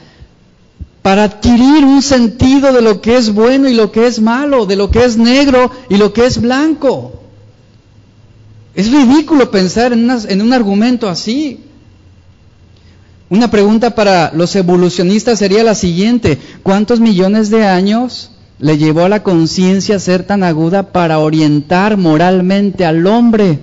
para 1.02 1.24
adquirir 1.24 1.86
un 1.86 2.02
sentido 2.02 2.74
de 2.74 2.82
lo 2.82 3.02
que 3.02 3.18
es 3.18 3.34
bueno 3.34 3.70
y 3.70 3.74
lo 3.74 3.92
que 3.92 4.08
es 4.08 4.20
malo, 4.20 4.66
de 4.66 4.76
lo 4.76 4.92
que 4.92 5.06
es 5.06 5.18
negro 5.18 5.72
y 5.90 5.98
lo 5.98 6.12
que 6.12 6.26
es 6.26 6.42
blanco. 6.42 7.20
Es 8.76 8.92
ridículo 8.92 9.50
pensar 9.50 9.94
en, 9.94 10.42
un 10.42 10.54
argumento 10.54 11.08
así. 11.08 11.62
Una 13.30 13.50
pregunta 13.50 13.96
para 13.96 14.32
los 14.34 14.56
evolucionistas 14.56 15.40
sería 15.40 15.64
la 15.64 15.76
siguiente, 15.76 16.38
¿cuántos 16.64 17.00
millones 17.00 17.50
de 17.50 17.66
años 17.66 18.32
le 18.58 18.78
llevó 18.78 19.04
a 19.06 19.10
la 19.10 19.24
conciencia 19.24 20.00
ser 20.00 20.24
tan 20.24 20.44
aguda 20.44 20.92
para 20.92 21.20
orientar 21.20 21.96
moralmente 21.98 22.86
al 22.86 23.06
hombre? 23.08 23.60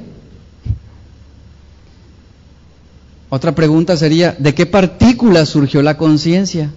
Otra 3.29 3.55
pregunta 3.55 3.97
sería, 3.97 4.37
¿de 4.39 4.55
qué 4.55 4.67
partícula 4.67 5.45
surgió 5.47 5.83
la 5.83 5.99
conciencia? 5.99 6.71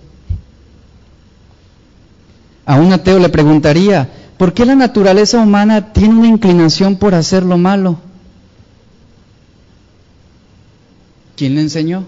A 2.70 2.76
un 2.76 2.94
ateo 2.94 3.18
le 3.18 3.30
preguntaría, 3.30 4.08
¿por 4.38 4.54
qué 4.54 4.64
la 4.64 4.76
naturaleza 4.76 5.42
humana 5.42 5.92
tiene 5.92 6.14
una 6.14 6.28
inclinación 6.28 6.98
por 6.98 7.16
hacer 7.16 7.42
lo 7.42 7.58
malo? 7.58 7.98
¿Quién 11.36 11.56
le 11.56 11.62
enseñó? 11.62 12.06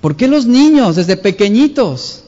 ¿Por 0.00 0.16
qué 0.16 0.26
los 0.26 0.46
niños 0.46 0.96
desde 0.96 1.18
pequeñitos 1.18 2.24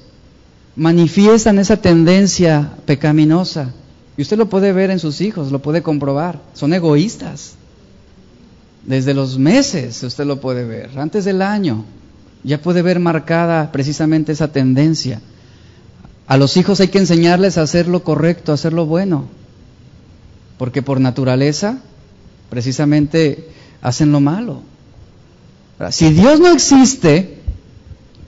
manifiestan 0.76 1.58
esa 1.58 1.78
tendencia 1.78 2.74
pecaminosa? 2.84 3.72
Y 4.18 4.20
usted 4.20 4.36
lo 4.36 4.50
puede 4.50 4.74
ver 4.74 4.90
en 4.90 4.98
sus 4.98 5.22
hijos, 5.22 5.50
lo 5.50 5.62
puede 5.62 5.82
comprobar. 5.82 6.42
Son 6.52 6.74
egoístas. 6.74 7.54
Desde 8.84 9.14
los 9.14 9.38
meses 9.38 10.02
usted 10.02 10.26
lo 10.26 10.42
puede 10.42 10.66
ver, 10.66 10.98
antes 10.98 11.24
del 11.24 11.40
año, 11.40 11.86
ya 12.44 12.60
puede 12.60 12.82
ver 12.82 13.00
marcada 13.00 13.72
precisamente 13.72 14.32
esa 14.32 14.52
tendencia. 14.52 15.22
A 16.26 16.36
los 16.36 16.56
hijos 16.56 16.80
hay 16.80 16.88
que 16.88 16.98
enseñarles 16.98 17.56
a 17.56 17.62
hacer 17.62 17.86
lo 17.86 18.02
correcto, 18.02 18.50
a 18.50 18.56
hacer 18.56 18.72
lo 18.72 18.86
bueno, 18.86 19.26
porque 20.58 20.82
por 20.82 21.00
naturaleza 21.00 21.78
precisamente 22.50 23.48
hacen 23.80 24.10
lo 24.12 24.20
malo. 24.20 24.62
Si 25.90 26.10
Dios 26.10 26.40
no 26.40 26.48
existe, 26.48 27.38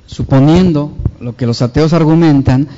suponiendo 0.06 0.92
lo 1.20 1.34
que 1.34 1.46
los 1.46 1.62
ateos 1.62 1.92
argumentan, 1.92 2.68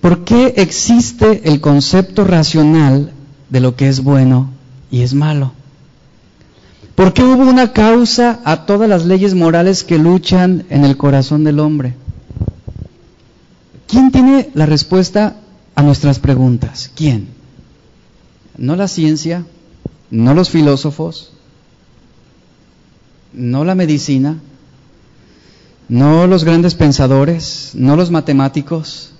¿por 0.00 0.24
qué 0.24 0.54
existe 0.56 1.42
el 1.44 1.60
concepto 1.60 2.24
racional 2.24 3.12
de 3.50 3.60
lo 3.60 3.76
que 3.76 3.88
es 3.88 4.02
bueno 4.02 4.50
y 4.90 5.02
es 5.02 5.14
malo? 5.14 5.52
¿Por 6.94 7.12
qué 7.12 7.24
hubo 7.24 7.42
una 7.42 7.72
causa 7.72 8.40
a 8.44 8.66
todas 8.66 8.88
las 8.88 9.06
leyes 9.06 9.34
morales 9.34 9.82
que 9.82 9.98
luchan 9.98 10.64
en 10.68 10.84
el 10.84 10.96
corazón 10.96 11.42
del 11.42 11.58
hombre? 11.58 11.94
¿Quién 13.92 14.10
tiene 14.10 14.48
la 14.54 14.64
respuesta 14.64 15.36
a 15.74 15.82
nuestras 15.82 16.18
preguntas? 16.18 16.90
¿Quién? 16.96 17.28
No 18.56 18.74
la 18.74 18.88
ciencia, 18.88 19.44
no 20.10 20.32
los 20.32 20.48
filósofos, 20.48 21.32
no 23.34 23.66
la 23.66 23.74
medicina, 23.74 24.38
no 25.90 26.26
los 26.26 26.44
grandes 26.44 26.74
pensadores, 26.74 27.72
no 27.74 27.94
los 27.94 28.10
matemáticos. 28.10 29.12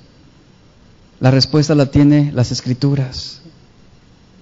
La 1.21 1.31
respuesta 1.31 1.75
la 1.75 1.91
tiene 1.91 2.33
las 2.33 2.51
escrituras, 2.51 3.43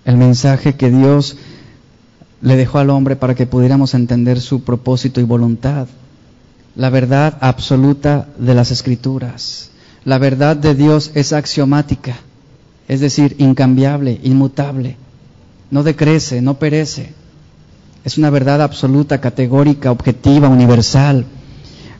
el 0.04 0.16
mensaje 0.16 0.76
que 0.76 0.90
Dios 0.90 1.38
le 2.40 2.54
dejó 2.54 2.78
al 2.78 2.90
hombre 2.90 3.16
para 3.16 3.34
que 3.34 3.46
pudiéramos 3.46 3.94
entender 3.94 4.40
su 4.40 4.62
propósito 4.62 5.20
y 5.20 5.24
voluntad, 5.24 5.88
la 6.76 6.88
verdad 6.88 7.36
absoluta 7.40 8.28
de 8.38 8.54
las 8.54 8.70
escrituras. 8.70 9.69
La 10.04 10.18
verdad 10.18 10.56
de 10.56 10.74
Dios 10.74 11.10
es 11.14 11.32
axiomática, 11.32 12.16
es 12.88 13.00
decir, 13.00 13.36
incambiable, 13.38 14.18
inmutable. 14.22 14.96
No 15.70 15.82
decrece, 15.82 16.40
no 16.40 16.58
perece. 16.58 17.12
Es 18.04 18.16
una 18.16 18.30
verdad 18.30 18.62
absoluta, 18.62 19.20
categórica, 19.20 19.90
objetiva, 19.90 20.48
universal. 20.48 21.26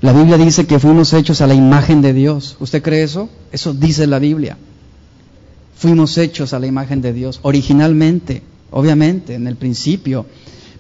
La 0.01 0.15
Biblia 0.15 0.39
dice 0.39 0.67
que 0.67 0.79
fuimos 0.79 1.13
hechos 1.13 1.43
a 1.43 1.47
la 1.47 1.55
imagen 1.55 2.01
de 2.01 2.15
Dios. 2.15 2.57
¿Usted 2.59 2.83
cree 2.83 3.03
eso? 3.03 3.29
Eso 3.53 3.75
dice 3.75 4.07
la 4.07 4.19
Biblia. 4.19 4.57
Fuimos 5.77 6.17
hechos 6.17 6.55
a 6.55 6.59
la 6.59 6.67
imagen 6.67 7.03
de 7.03 7.13
Dios, 7.13 7.39
originalmente, 7.43 8.43
obviamente, 8.71 9.35
en 9.35 9.47
el 9.47 9.57
principio. 9.57 10.25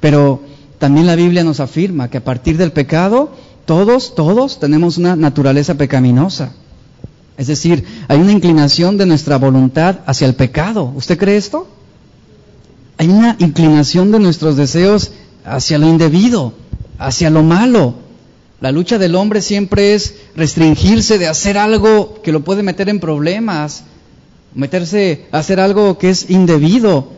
Pero 0.00 0.40
también 0.78 1.06
la 1.06 1.16
Biblia 1.16 1.44
nos 1.44 1.60
afirma 1.60 2.08
que 2.08 2.16
a 2.16 2.24
partir 2.24 2.56
del 2.56 2.72
pecado, 2.72 3.30
todos, 3.66 4.14
todos 4.14 4.58
tenemos 4.58 4.96
una 4.96 5.16
naturaleza 5.16 5.74
pecaminosa. 5.74 6.52
Es 7.36 7.46
decir, 7.46 7.84
hay 8.08 8.18
una 8.18 8.32
inclinación 8.32 8.96
de 8.98 9.06
nuestra 9.06 9.36
voluntad 9.36 10.00
hacia 10.06 10.26
el 10.26 10.34
pecado. 10.34 10.92
¿Usted 10.94 11.18
cree 11.18 11.36
esto? 11.36 11.66
Hay 12.98 13.08
una 13.08 13.36
inclinación 13.38 14.12
de 14.12 14.18
nuestros 14.18 14.56
deseos 14.56 15.12
hacia 15.44 15.78
lo 15.78 15.88
indebido, 15.88 16.52
hacia 16.98 17.30
lo 17.30 17.42
malo. 17.42 17.94
La 18.60 18.72
lucha 18.72 18.98
del 18.98 19.14
hombre 19.14 19.40
siempre 19.40 19.94
es 19.94 20.16
restringirse 20.36 21.18
de 21.18 21.26
hacer 21.26 21.56
algo 21.56 22.20
que 22.22 22.30
lo 22.30 22.44
puede 22.44 22.62
meter 22.62 22.90
en 22.90 23.00
problemas, 23.00 23.84
meterse 24.54 25.26
a 25.32 25.38
hacer 25.38 25.60
algo 25.60 25.96
que 25.96 26.10
es 26.10 26.28
indebido. 26.28 27.08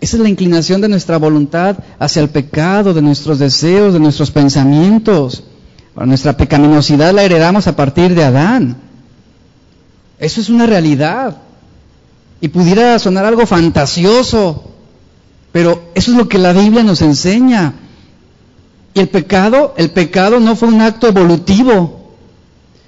Esa 0.00 0.16
es 0.16 0.22
la 0.22 0.30
inclinación 0.30 0.80
de 0.80 0.88
nuestra 0.88 1.18
voluntad 1.18 1.76
hacia 1.98 2.22
el 2.22 2.30
pecado, 2.30 2.94
de 2.94 3.02
nuestros 3.02 3.38
deseos, 3.38 3.92
de 3.92 4.00
nuestros 4.00 4.30
pensamientos. 4.30 5.44
nuestra 5.94 6.36
pecaminosidad 6.36 7.12
la 7.12 7.24
heredamos 7.24 7.66
a 7.66 7.76
partir 7.76 8.14
de 8.14 8.24
Adán. 8.24 8.87
Eso 10.18 10.40
es 10.40 10.48
una 10.48 10.66
realidad. 10.66 11.36
Y 12.40 12.48
pudiera 12.48 12.98
sonar 12.98 13.24
algo 13.24 13.46
fantasioso, 13.46 14.64
pero 15.52 15.90
eso 15.94 16.12
es 16.12 16.16
lo 16.16 16.28
que 16.28 16.38
la 16.38 16.52
Biblia 16.52 16.82
nos 16.82 17.02
enseña. 17.02 17.74
Y 18.94 19.00
el 19.00 19.08
pecado, 19.08 19.74
el 19.76 19.90
pecado 19.90 20.40
no 20.40 20.56
fue 20.56 20.68
un 20.68 20.80
acto 20.80 21.08
evolutivo, 21.08 22.14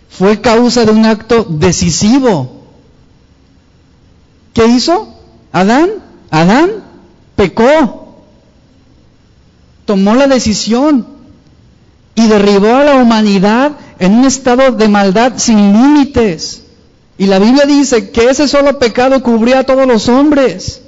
fue 0.08 0.40
causa 0.40 0.84
de 0.84 0.92
un 0.92 1.04
acto 1.04 1.44
decisivo. 1.48 2.60
¿Qué 4.52 4.66
hizo? 4.66 5.14
Adán, 5.52 5.90
Adán 6.30 6.84
pecó, 7.36 8.22
tomó 9.84 10.14
la 10.14 10.26
decisión 10.26 11.06
y 12.14 12.26
derribó 12.26 12.74
a 12.74 12.84
la 12.84 12.96
humanidad 12.96 13.72
en 13.98 14.14
un 14.14 14.24
estado 14.24 14.72
de 14.72 14.88
maldad 14.88 15.34
sin 15.36 15.72
límites. 15.72 16.64
Y 17.20 17.26
la 17.26 17.38
Biblia 17.38 17.66
dice 17.66 18.08
que 18.08 18.30
ese 18.30 18.48
solo 18.48 18.78
pecado 18.78 19.22
cubría 19.22 19.58
a 19.58 19.64
todos 19.64 19.86
los 19.86 20.08
hombres. 20.08 20.80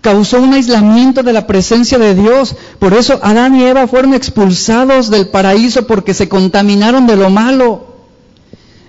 Causó 0.00 0.40
un 0.40 0.54
aislamiento 0.54 1.22
de 1.22 1.34
la 1.34 1.46
presencia 1.46 1.98
de 1.98 2.14
Dios. 2.14 2.56
Por 2.78 2.94
eso 2.94 3.20
Adán 3.22 3.54
y 3.56 3.64
Eva 3.64 3.86
fueron 3.86 4.14
expulsados 4.14 5.10
del 5.10 5.28
paraíso 5.28 5.86
porque 5.86 6.14
se 6.14 6.30
contaminaron 6.30 7.06
de 7.06 7.16
lo 7.16 7.28
malo. 7.28 7.84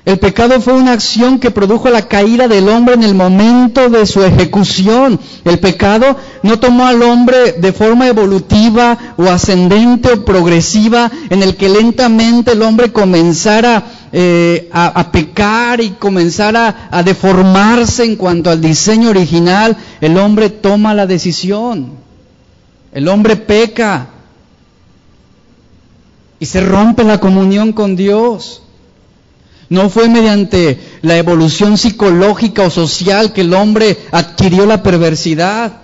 El 0.05 0.19
pecado 0.19 0.62
fue 0.62 0.73
una 0.73 0.93
acción 0.93 1.38
que 1.38 1.51
produjo 1.51 1.89
la 1.89 2.07
caída 2.07 2.47
del 2.47 2.69
hombre 2.69 2.95
en 2.95 3.03
el 3.03 3.13
momento 3.13 3.89
de 3.89 4.05
su 4.05 4.23
ejecución. 4.23 5.19
El 5.43 5.59
pecado 5.59 6.15
no 6.43 6.59
tomó 6.59 6.88
al 6.88 7.03
hombre 7.03 7.51
de 7.59 7.73
forma 7.73 8.07
evolutiva 8.07 8.97
o 9.17 9.25
ascendente 9.25 10.13
o 10.13 10.23
progresiva 10.23 11.12
en 11.29 11.43
el 11.43 11.57
que 11.57 11.67
lentamente 11.67 12.53
el 12.53 12.62
hombre 12.62 12.93
comenzara 12.93 13.83
eh, 14.12 14.69
a, 14.72 15.12
pecar 15.12 15.82
y 15.82 15.91
comenzara 15.91 16.88
a 16.91 17.04
deformarse 17.04 18.04
en 18.04 18.15
cuanto 18.15 18.50
al 18.50 18.62
diseño 18.62 19.10
original. 19.10 19.78
El 20.02 20.17
hombre 20.17 20.50
toma 20.50 20.93
la 20.93 21.06
decisión. 21.06 21.93
El 22.91 23.08
hombre 23.08 23.36
peca 23.36 24.10
y 26.39 26.45
se 26.45 26.62
rompe 26.62 27.04
la 27.04 27.19
comunión 27.19 27.74
con 27.74 27.95
Dios. 27.95 28.63
No 29.69 29.89
fue 29.89 30.10
mediante 30.10 30.80
la 31.04 31.17
evolución 31.17 31.78
psicológica 31.78 32.63
o 32.63 32.69
social 32.72 33.34
que 33.34 33.41
el 33.41 33.54
hombre 33.54 33.98
adquirió 34.12 34.65
la 34.65 34.82
perversidad. 34.82 35.82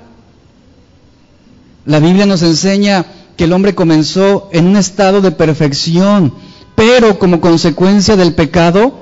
La 1.85 1.99
Biblia 1.99 2.25
nos 2.25 2.41
enseña 2.41 3.05
que 3.37 3.43
el 3.43 3.53
hombre 3.53 3.75
comenzó 3.75 4.49
en 4.51 4.65
un 4.65 4.77
estado 4.77 5.21
de 5.21 5.31
perfección, 5.31 6.33
pero 6.75 7.17
como 7.17 7.41
consecuencia 7.41 8.15
del 8.15 8.33
pecado, 8.33 8.93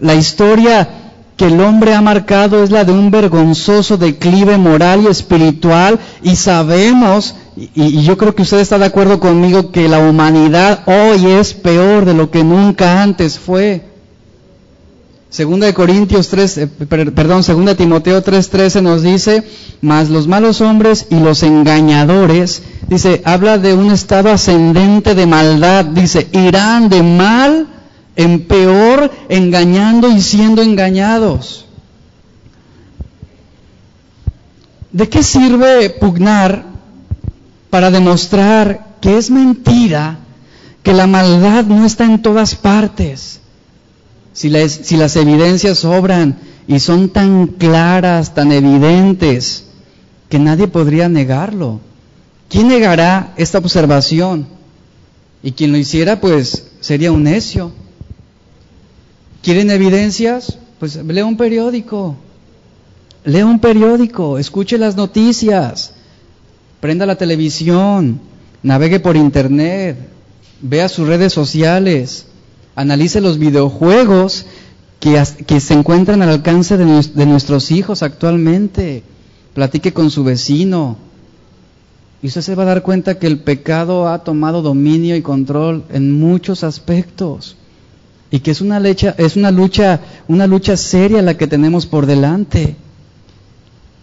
la 0.00 0.14
historia 0.14 0.88
que 1.36 1.46
el 1.46 1.60
hombre 1.60 1.94
ha 1.94 2.00
marcado 2.00 2.62
es 2.62 2.70
la 2.70 2.84
de 2.84 2.92
un 2.92 3.10
vergonzoso 3.10 3.96
declive 3.96 4.58
moral 4.58 5.02
y 5.04 5.06
espiritual 5.06 5.98
y 6.22 6.36
sabemos, 6.36 7.34
y, 7.56 8.02
yo 8.02 8.16
creo 8.16 8.34
que 8.34 8.42
usted 8.42 8.58
está 8.58 8.78
de 8.78 8.86
acuerdo 8.86 9.20
conmigo, 9.20 9.70
que 9.70 9.88
la 9.88 9.98
humanidad 9.98 10.82
hoy 10.86 11.26
es 11.26 11.54
peor 11.54 12.04
de 12.04 12.14
lo 12.14 12.30
que 12.30 12.44
nunca 12.44 13.02
antes 13.02 13.38
fue. 13.38 13.91
Segunda 15.32 15.66
de 15.66 15.72
Corintios 15.72 16.28
3, 16.28 16.58
eh, 16.58 16.66
perdón, 16.66 17.42
segunda 17.42 17.72
de 17.72 17.78
Timoteo 17.78 18.22
3:13 18.22 18.82
nos 18.82 19.02
dice, 19.02 19.42
mas 19.80 20.10
los 20.10 20.28
malos 20.28 20.60
hombres 20.60 21.06
y 21.08 21.18
los 21.20 21.42
engañadores, 21.42 22.62
dice, 22.86 23.22
habla 23.24 23.56
de 23.56 23.72
un 23.72 23.90
estado 23.90 24.30
ascendente 24.30 25.14
de 25.14 25.24
maldad, 25.24 25.86
dice, 25.86 26.28
irán 26.32 26.90
de 26.90 27.02
mal 27.02 27.66
en 28.14 28.46
peor, 28.46 29.10
engañando 29.30 30.10
y 30.10 30.20
siendo 30.20 30.60
engañados. 30.60 31.64
¿De 34.90 35.08
qué 35.08 35.22
sirve 35.22 35.88
pugnar 35.88 36.66
para 37.70 37.90
demostrar 37.90 38.96
que 39.00 39.16
es 39.16 39.30
mentira, 39.30 40.18
que 40.82 40.92
la 40.92 41.06
maldad 41.06 41.64
no 41.64 41.86
está 41.86 42.04
en 42.04 42.20
todas 42.20 42.54
partes? 42.54 43.41
Si, 44.32 44.48
las 44.48 45.16
evidencias 45.16 45.78
sobran 45.78 46.38
y 46.66 46.78
son 46.80 47.08
tan 47.10 47.46
claras, 47.46 48.34
tan 48.34 48.52
evidentes, 48.52 49.64
que 50.28 50.38
nadie 50.38 50.68
podría 50.68 51.08
negarlo. 51.08 51.80
¿Quién 52.48 52.68
negará 52.68 53.34
esta 53.36 53.58
observación? 53.58 54.46
Y 55.42 55.52
quien 55.52 55.72
lo 55.72 55.78
hiciera, 55.78 56.20
pues 56.20 56.70
sería 56.80 57.12
un 57.12 57.24
necio. 57.24 57.72
¿Quieren 59.42 59.70
evidencias? 59.70 60.58
Pues 60.78 60.96
lea 60.96 61.26
un 61.26 61.36
periódico. 61.36 62.16
Lea 63.24 63.46
un 63.46 63.60
periódico, 63.60 64.38
escuche 64.38 64.78
las 64.78 64.96
noticias, 64.96 65.92
prenda 66.80 67.06
la 67.06 67.14
televisión, 67.14 68.20
navegue 68.64 68.98
por 68.98 69.16
internet, 69.16 69.96
vea 70.60 70.88
sus 70.88 71.06
redes 71.06 71.32
sociales, 71.32 72.26
Analice 72.74 73.20
los 73.20 73.38
videojuegos 73.38 74.46
que, 75.00 75.60
se 75.60 75.74
encuentran 75.74 76.22
al 76.22 76.28
alcance 76.28 76.76
de, 76.76 77.26
nuestros 77.26 77.70
hijos 77.70 78.02
actualmente. 78.02 79.02
Platique 79.52 79.92
con 79.92 80.10
su 80.10 80.24
vecino. 80.24 80.96
Y 82.22 82.28
usted 82.28 82.40
se 82.40 82.54
va 82.54 82.62
a 82.62 82.66
dar 82.66 82.82
cuenta 82.82 83.18
que 83.18 83.26
el 83.26 83.40
pecado 83.40 84.08
ha 84.08 84.22
tomado 84.22 84.62
dominio 84.62 85.16
y 85.16 85.22
control 85.22 85.84
en 85.90 86.18
muchos 86.18 86.62
aspectos. 86.62 87.56
Y 88.30 88.40
que 88.40 88.52
es 88.52 88.60
una 88.60 88.80
lucha, 88.80 89.14
es 89.18 89.36
una 89.36 89.50
lucha, 89.50 90.00
una 90.28 90.46
lucha 90.46 90.76
seria 90.76 91.20
la 91.20 91.36
que 91.36 91.48
tenemos 91.48 91.84
por 91.84 92.06
delante. 92.06 92.76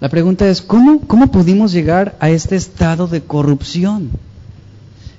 La 0.01 0.09
pregunta 0.09 0.47
es, 0.49 0.61
¿cómo, 0.61 1.01
¿cómo 1.07 1.31
pudimos 1.31 1.71
llegar 1.71 2.17
a 2.19 2.29
este 2.29 2.55
estado 2.55 3.07
de 3.07 3.21
corrupción? 3.21 4.11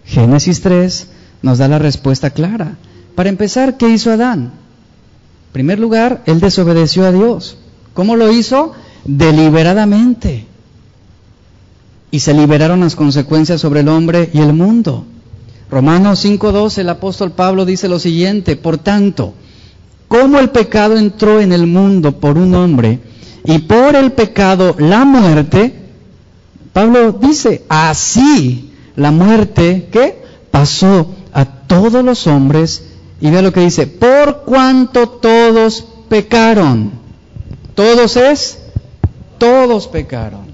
Génesis 0.04 0.60
3 0.60 1.08
nos 1.42 1.58
da 1.58 1.68
la 1.68 1.78
respuesta 1.78 2.30
clara. 2.30 2.76
Para 3.20 3.28
empezar, 3.28 3.76
¿qué 3.76 3.86
hizo 3.90 4.10
Adán? 4.10 4.44
En 4.44 5.52
primer 5.52 5.78
lugar, 5.78 6.22
él 6.24 6.40
desobedeció 6.40 7.04
a 7.04 7.12
Dios. 7.12 7.58
¿Cómo 7.92 8.16
lo 8.16 8.32
hizo? 8.32 8.72
Deliberadamente. 9.04 10.46
Y 12.10 12.20
se 12.20 12.32
liberaron 12.32 12.80
las 12.80 12.96
consecuencias 12.96 13.60
sobre 13.60 13.80
el 13.80 13.88
hombre 13.88 14.30
y 14.32 14.40
el 14.40 14.54
mundo. 14.54 15.04
Romanos 15.70 16.24
5.2, 16.24 16.78
el 16.78 16.88
apóstol 16.88 17.32
Pablo 17.32 17.66
dice 17.66 17.90
lo 17.90 17.98
siguiente, 17.98 18.56
por 18.56 18.78
tanto, 18.78 19.34
como 20.08 20.38
el 20.38 20.48
pecado 20.48 20.96
entró 20.96 21.42
en 21.42 21.52
el 21.52 21.66
mundo 21.66 22.18
por 22.20 22.38
un 22.38 22.54
hombre 22.54 23.00
y 23.44 23.58
por 23.58 23.96
el 23.96 24.12
pecado 24.12 24.76
la 24.78 25.04
muerte, 25.04 25.74
Pablo 26.72 27.12
dice, 27.12 27.66
así 27.68 28.70
la 28.96 29.10
muerte, 29.10 29.90
¿qué? 29.92 30.22
Pasó 30.50 31.14
a 31.34 31.44
todos 31.44 32.02
los 32.02 32.26
hombres 32.26 32.84
y 33.20 33.30
vea 33.30 33.42
lo 33.42 33.52
que 33.52 33.60
dice, 33.60 33.86
por 33.86 34.42
cuanto 34.44 35.08
todos 35.08 35.84
pecaron. 36.08 36.92
Todos 37.74 38.16
es, 38.16 38.58
todos 39.38 39.88
pecaron. 39.88 40.50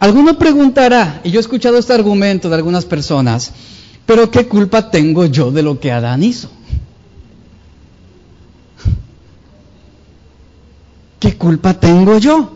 Alguno 0.00 0.38
preguntará, 0.38 1.20
y 1.24 1.30
yo 1.30 1.38
he 1.38 1.40
escuchado 1.40 1.78
este 1.78 1.92
argumento 1.92 2.48
de 2.48 2.56
algunas 2.56 2.84
personas, 2.84 3.52
pero 4.06 4.30
¿qué 4.30 4.46
culpa 4.46 4.90
tengo 4.90 5.26
yo 5.26 5.50
de 5.50 5.62
lo 5.62 5.80
que 5.80 5.90
Adán 5.90 6.22
hizo? 6.22 6.48
¿Qué 11.20 11.36
culpa 11.36 11.74
tengo 11.74 12.18
yo? 12.18 12.52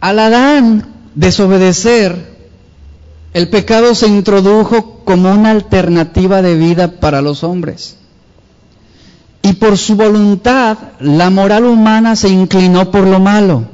Al 0.00 0.18
Adán 0.20 0.94
desobedecer, 1.16 2.37
el 3.34 3.48
pecado 3.48 3.94
se 3.94 4.08
introdujo 4.08 5.00
como 5.04 5.32
una 5.32 5.50
alternativa 5.50 6.42
de 6.42 6.56
vida 6.56 7.00
para 7.00 7.22
los 7.22 7.44
hombres. 7.44 7.96
Y 9.42 9.54
por 9.54 9.78
su 9.78 9.96
voluntad, 9.96 10.78
la 11.00 11.30
moral 11.30 11.64
humana 11.64 12.16
se 12.16 12.28
inclinó 12.28 12.90
por 12.90 13.06
lo 13.06 13.20
malo. 13.20 13.64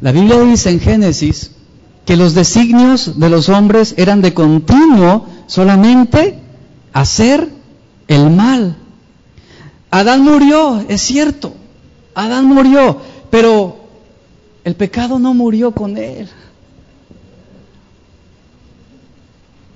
La 0.00 0.12
Biblia 0.12 0.40
dice 0.40 0.70
en 0.70 0.80
Génesis 0.80 1.52
que 2.04 2.16
los 2.16 2.34
designios 2.34 3.18
de 3.20 3.30
los 3.30 3.48
hombres 3.48 3.94
eran 3.96 4.22
de 4.22 4.34
continuo 4.34 5.26
solamente 5.46 6.38
hacer 6.92 7.48
el 8.08 8.30
mal. 8.30 8.76
Adán 9.90 10.22
murió, 10.22 10.84
es 10.88 11.02
cierto, 11.02 11.52
Adán 12.14 12.46
murió, 12.46 12.98
pero 13.30 13.76
el 14.64 14.74
pecado 14.74 15.18
no 15.18 15.34
murió 15.34 15.72
con 15.72 15.96
él. 15.96 16.28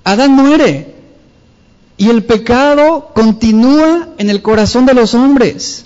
Adán 0.05 0.31
muere 0.31 0.95
y 1.97 2.09
el 2.09 2.23
pecado 2.23 3.11
continúa 3.13 4.09
en 4.19 4.29
el 4.29 4.41
corazón 4.41 4.85
de 4.85 4.93
los 4.93 5.15
hombres. 5.15 5.85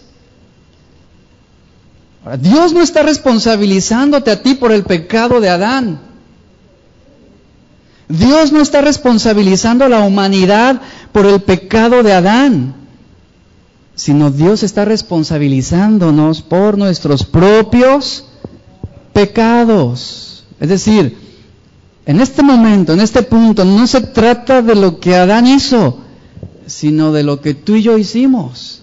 Dios 2.41 2.73
no 2.73 2.81
está 2.81 3.01
responsabilizándote 3.01 4.29
a 4.29 4.43
ti 4.43 4.55
por 4.55 4.73
el 4.73 4.83
pecado 4.83 5.39
de 5.39 5.49
Adán. 5.49 6.01
Dios 8.09 8.51
no 8.51 8.59
está 8.59 8.81
responsabilizando 8.81 9.85
a 9.85 9.89
la 9.89 10.01
humanidad 10.01 10.81
por 11.13 11.25
el 11.25 11.41
pecado 11.41 12.03
de 12.03 12.11
Adán, 12.11 12.75
sino 13.95 14.31
Dios 14.31 14.63
está 14.63 14.83
responsabilizándonos 14.83 16.41
por 16.41 16.77
nuestros 16.77 17.23
propios 17.23 18.25
pecados. 19.13 20.43
Es 20.59 20.67
decir, 20.67 21.28
en 22.09 22.19
este 22.21 22.41
momento, 22.41 22.93
en 22.93 23.01
este 23.01 23.21
punto, 23.21 23.63
no 23.63 23.85
se 23.85 24.01
trata 24.01 24.63
de 24.63 24.73
lo 24.73 24.99
que 24.99 25.15
Adán 25.15 25.45
hizo, 25.45 25.99
sino 26.65 27.11
de 27.13 27.21
lo 27.21 27.39
que 27.39 27.53
tú 27.53 27.75
y 27.75 27.83
yo 27.83 27.99
hicimos. 27.99 28.81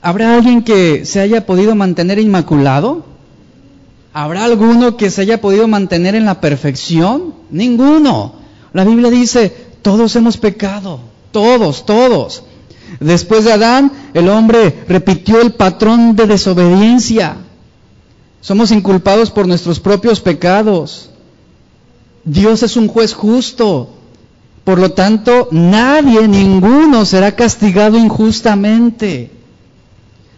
¿Habrá 0.00 0.36
alguien 0.36 0.62
que 0.62 1.04
se 1.04 1.18
haya 1.18 1.46
podido 1.46 1.74
mantener 1.74 2.20
inmaculado? 2.20 3.04
¿Habrá 4.12 4.44
alguno 4.44 4.96
que 4.96 5.10
se 5.10 5.22
haya 5.22 5.40
podido 5.40 5.66
mantener 5.66 6.14
en 6.14 6.26
la 6.26 6.40
perfección? 6.40 7.34
Ninguno. 7.50 8.34
La 8.72 8.84
Biblia 8.84 9.10
dice, 9.10 9.52
todos 9.82 10.14
hemos 10.14 10.36
pecado. 10.36 11.00
Todos, 11.32 11.84
todos. 11.86 12.44
Después 13.00 13.44
de 13.44 13.54
Adán, 13.54 13.90
el 14.14 14.28
hombre 14.28 14.84
repitió 14.86 15.40
el 15.40 15.54
patrón 15.54 16.14
de 16.14 16.28
desobediencia. 16.28 17.38
Somos 18.42 18.72
inculpados 18.72 19.30
por 19.30 19.46
nuestros 19.46 19.78
propios 19.78 20.20
pecados. 20.20 21.10
Dios 22.24 22.64
es 22.64 22.76
un 22.76 22.88
juez 22.88 23.14
justo. 23.14 23.88
Por 24.64 24.80
lo 24.80 24.90
tanto, 24.90 25.48
nadie, 25.52 26.26
ninguno 26.26 27.04
será 27.04 27.36
castigado 27.36 27.96
injustamente. 27.96 29.30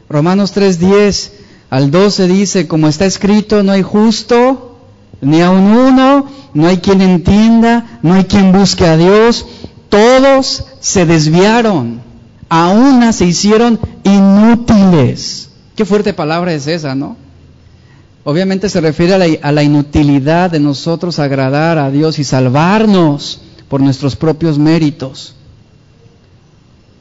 Romanos 0.09 0.55
3:10 0.55 1.31
al 1.71 1.91
12 1.91 2.29
dice, 2.29 2.69
como 2.69 2.89
está 2.89 3.07
escrito, 3.07 3.63
no 3.63 3.73
hay 3.73 3.83
justo, 3.83 4.77
ni 5.23 5.41
aun 5.41 5.65
uno, 5.65 6.27
no 6.53 6.69
hay 6.69 6.79
quien 6.79 7.01
entienda, 7.01 7.99
no 8.03 8.15
hay 8.15 8.25
quien 8.25 8.53
busque 8.53 8.85
a 8.85 8.99
Dios, 8.99 9.47
todos 9.89 10.67
se 10.81 11.07
desviaron, 11.07 12.03
a 12.51 12.69
una 12.69 13.15
se 13.15 13.25
hicieron 13.25 13.81
inútiles. 14.05 15.49
Qué 15.75 15.87
fuerte 15.87 16.13
palabra 16.13 16.53
es 16.53 16.67
esa, 16.67 16.95
¿no? 16.95 17.24
Obviamente 18.25 18.71
se 18.71 18.81
refiere 18.81 19.39
a 19.43 19.53
la, 19.53 19.63
inutilidad 19.63 20.51
de 20.51 20.59
nosotros 20.59 21.19
agradar 21.19 21.77
a 21.77 21.91
Dios 21.91 22.19
y 22.19 22.25
salvarnos 22.25 23.43
por 23.69 23.83
nuestros 23.83 24.17
propios 24.17 24.59
méritos. 24.59 25.37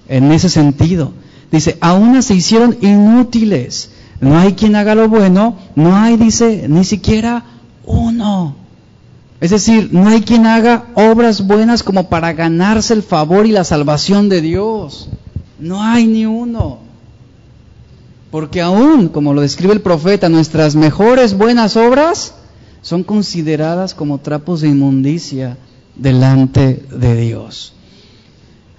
En 0.09 0.33
ese 0.33 0.49
sentido, 0.49 1.13
dice, 1.49 1.77
a 1.79 1.93
una 1.93 2.21
se 2.21 2.35
hicieron 2.35 2.77
inútiles. 2.81 3.91
No 4.19 4.37
hay 4.37 4.53
quien 4.53 4.75
haga 4.75 4.95
lo 4.95 5.07
bueno, 5.07 5.55
no 5.75 5.95
hay, 5.95 6.17
dice, 6.17 6.65
ni 6.67 6.83
siquiera 6.83 7.45
uno. 7.85 8.55
Es 9.39 9.51
decir, 9.51 9.89
no 9.93 10.09
hay 10.09 10.21
quien 10.21 10.45
haga 10.45 10.87
obras 10.93 11.47
buenas 11.47 11.83
como 11.83 12.09
para 12.09 12.33
ganarse 12.33 12.93
el 12.93 13.03
favor 13.03 13.45
y 13.45 13.51
la 13.51 13.63
salvación 13.63 14.27
de 14.27 14.41
Dios. 14.41 15.09
No 15.57 15.81
hay 15.81 16.05
ni 16.05 16.25
uno. 16.25 16.79
Porque 18.33 18.61
aún, 18.61 19.09
como 19.09 19.35
lo 19.35 19.41
describe 19.41 19.73
el 19.73 19.81
profeta, 19.81 20.27
nuestras 20.27 20.75
mejores 20.75 21.37
buenas 21.37 21.77
obras 21.77 22.33
son 22.81 23.03
consideradas 23.03 23.93
como 23.93 24.17
trapos 24.21 24.61
de 24.61 24.69
inmundicia 24.69 25.55
delante 25.95 26.83
de 26.89 27.15
Dios. 27.15 27.73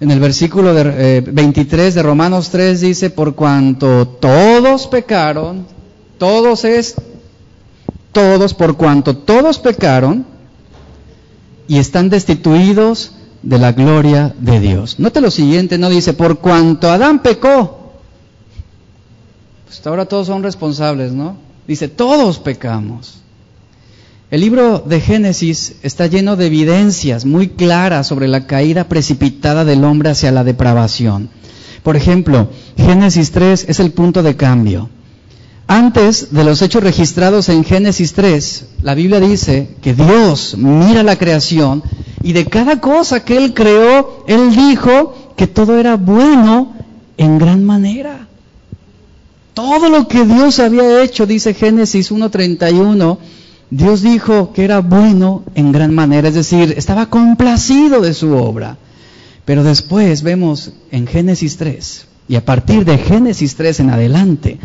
En 0.01 0.11
el 0.11 0.19
versículo 0.19 0.73
de, 0.73 1.21
23 1.21 1.87
eh, 1.87 1.95
de 1.95 2.03
Romanos 2.03 2.49
3 2.49 2.81
dice, 2.81 3.09
por 3.11 3.33
cuanto 3.33 4.05
todos 4.05 4.87
pecaron, 4.87 5.65
todos 6.17 6.65
es, 6.65 6.95
todos, 8.11 8.53
por 8.53 8.75
cuanto 8.75 9.15
todos 9.15 9.57
pecaron, 9.59 10.25
y 11.69 11.77
están 11.77 12.09
destituidos 12.09 13.13
de 13.41 13.57
la 13.57 13.71
gloria 13.71 14.35
de 14.37 14.59
Dios. 14.59 14.99
Note 14.99 15.21
lo 15.21 15.31
siguiente, 15.31 15.77
no 15.77 15.89
dice, 15.89 16.11
por 16.11 16.39
cuanto 16.39 16.91
Adán 16.91 17.19
pecó, 17.23 17.84
pues 19.65 19.85
ahora 19.85 20.05
todos 20.05 20.27
son 20.27 20.43
responsables, 20.43 21.11
¿no? 21.11 21.37
Dice, 21.67 21.87
todos 21.87 22.39
pecamos. 22.39 23.21
El 24.31 24.41
libro 24.41 24.79
de 24.79 25.01
Génesis 25.01 25.75
está 25.83 26.07
lleno 26.07 26.35
de 26.35 26.47
evidencias 26.47 27.25
muy 27.25 27.49
claras 27.49 28.07
sobre 28.07 28.27
la 28.27 28.47
caída 28.47 28.85
precipitada 28.85 29.65
del 29.65 29.83
hombre 29.83 30.09
hacia 30.09 30.31
la 30.31 30.43
depravación. 30.43 31.29
Por 31.83 31.95
ejemplo, 31.95 32.49
Génesis 32.75 33.31
3 33.31 33.65
es 33.67 33.79
el 33.79 33.91
punto 33.91 34.23
de 34.23 34.35
cambio. 34.35 34.89
Antes 35.67 36.33
de 36.33 36.43
los 36.43 36.61
hechos 36.61 36.83
registrados 36.83 37.49
en 37.49 37.63
Génesis 37.63 38.13
3, 38.13 38.65
la 38.81 38.93
Biblia 38.95 39.19
dice 39.19 39.75
que 39.81 39.93
Dios 39.93 40.55
mira 40.57 41.01
la 41.01 41.17
creación 41.17 41.83
y 42.21 42.33
de 42.33 42.45
cada 42.45 42.79
cosa 42.81 43.23
que 43.23 43.37
Él 43.37 43.53
creó, 43.53 44.25
Él 44.27 44.55
dijo 44.55 45.33
que 45.35 45.47
todo 45.47 45.79
era 45.79 45.95
bueno 45.95 46.73
en 47.17 47.37
gran 47.39 47.63
manera. 47.63 48.27
Todo 49.55 49.87
lo 49.87 50.09
que 50.09 50.25
Dios 50.25 50.59
había 50.59 51.01
hecho, 51.01 51.25
dice 51.25 51.53
Génesis 51.53 52.11
1.31, 52.11 53.17
Dios 53.69 54.01
dijo 54.01 54.51
que 54.51 54.65
era 54.65 54.81
bueno 54.81 55.43
en 55.55 55.71
gran 55.71 55.95
manera, 55.95 56.27
es 56.27 56.35
decir, 56.35 56.73
estaba 56.77 57.05
complacido 57.05 58.01
de 58.01 58.13
su 58.13 58.33
obra. 58.33 58.77
Pero 59.45 59.63
después 59.63 60.23
vemos 60.23 60.73
en 60.91 61.07
Génesis 61.07 61.55
3, 61.55 62.05
y 62.27 62.35
a 62.35 62.43
partir 62.43 62.83
de 62.83 62.97
Génesis 62.97 63.55
3 63.55 63.79
en 63.79 63.89
adelante, 63.91 64.59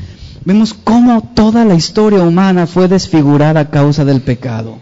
vemos 0.45 0.75
cómo 0.75 1.23
toda 1.35 1.65
la 1.65 1.77
historia 1.77 2.23
humana 2.23 2.67
fue 2.67 2.89
desfigurada 2.89 3.61
a 3.61 3.71
causa 3.71 4.05
del 4.05 4.23
pecado. 4.23 4.79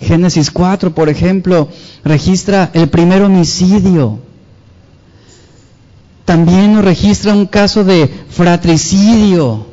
Génesis 0.00 0.50
4, 0.50 0.92
por 0.92 1.08
ejemplo, 1.08 1.68
registra 2.02 2.72
el 2.74 2.88
primer 2.88 3.22
homicidio. 3.22 4.18
También 6.24 6.74
nos 6.74 6.84
registra 6.84 7.34
un 7.34 7.46
caso 7.46 7.84
de 7.84 8.08
fratricidio. 8.28 9.66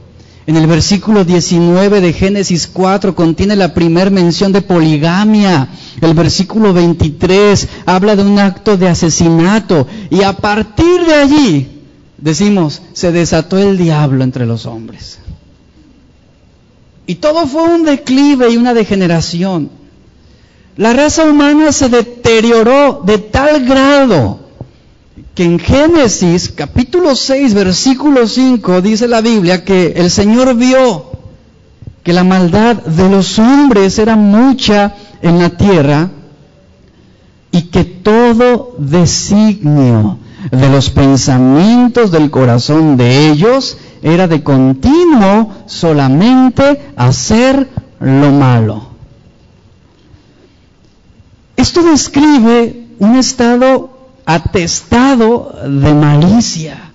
En 0.47 0.55
el 0.55 0.65
versículo 0.65 1.23
19 1.23 2.01
de 2.01 2.11
Génesis 2.11 2.65
4 2.65 3.13
contiene 3.13 3.55
la 3.55 3.73
primera 3.75 4.09
mención 4.09 4.51
de 4.51 4.63
poligamia. 4.63 5.67
El 6.01 6.15
versículo 6.15 6.73
23 6.73 7.67
habla 7.85 8.15
de 8.15 8.23
un 8.23 8.39
acto 8.39 8.75
de 8.75 8.89
asesinato. 8.89 9.85
Y 10.09 10.23
a 10.23 10.33
partir 10.33 11.05
de 11.05 11.13
allí, 11.13 11.67
decimos, 12.17 12.81
se 12.93 13.11
desató 13.11 13.59
el 13.59 13.77
diablo 13.77 14.23
entre 14.23 14.47
los 14.47 14.65
hombres. 14.65 15.19
Y 17.05 17.15
todo 17.15 17.45
fue 17.45 17.63
un 17.63 17.85
declive 17.85 18.51
y 18.51 18.57
una 18.57 18.73
degeneración. 18.73 19.69
La 20.77 20.93
raza 20.93 21.25
humana 21.25 21.71
se 21.71 21.89
deterioró 21.89 23.03
de 23.05 23.19
tal 23.19 23.65
grado 23.65 24.48
que 25.39 25.45
en 25.45 25.57
Génesis 25.57 26.51
capítulo 26.53 27.15
6 27.15 27.53
versículo 27.53 28.27
5 28.27 28.81
dice 28.81 29.07
la 29.07 29.21
Biblia 29.21 29.63
que 29.63 29.93
el 29.95 30.11
Señor 30.11 30.53
vio 30.53 31.11
que 32.03 32.11
la 32.11 32.25
maldad 32.25 32.75
de 32.75 33.09
los 33.09 33.39
hombres 33.39 33.97
era 33.99 34.17
mucha 34.17 34.95
en 35.21 35.39
la 35.39 35.51
tierra 35.51 36.09
y 37.53 37.61
que 37.71 37.85
todo 37.85 38.75
designio 38.79 40.17
de 40.51 40.69
los 40.69 40.89
pensamientos 40.89 42.11
del 42.11 42.29
corazón 42.29 42.97
de 42.97 43.29
ellos 43.29 43.77
era 44.01 44.27
de 44.27 44.43
continuo 44.43 45.53
solamente 45.67 46.91
hacer 46.97 47.69
lo 48.01 48.31
malo. 48.33 48.89
Esto 51.55 51.81
describe 51.81 52.87
un 52.99 53.15
estado 53.15 53.98
atestado 54.29 55.55
de 55.63 55.91
malicia. 55.95 56.91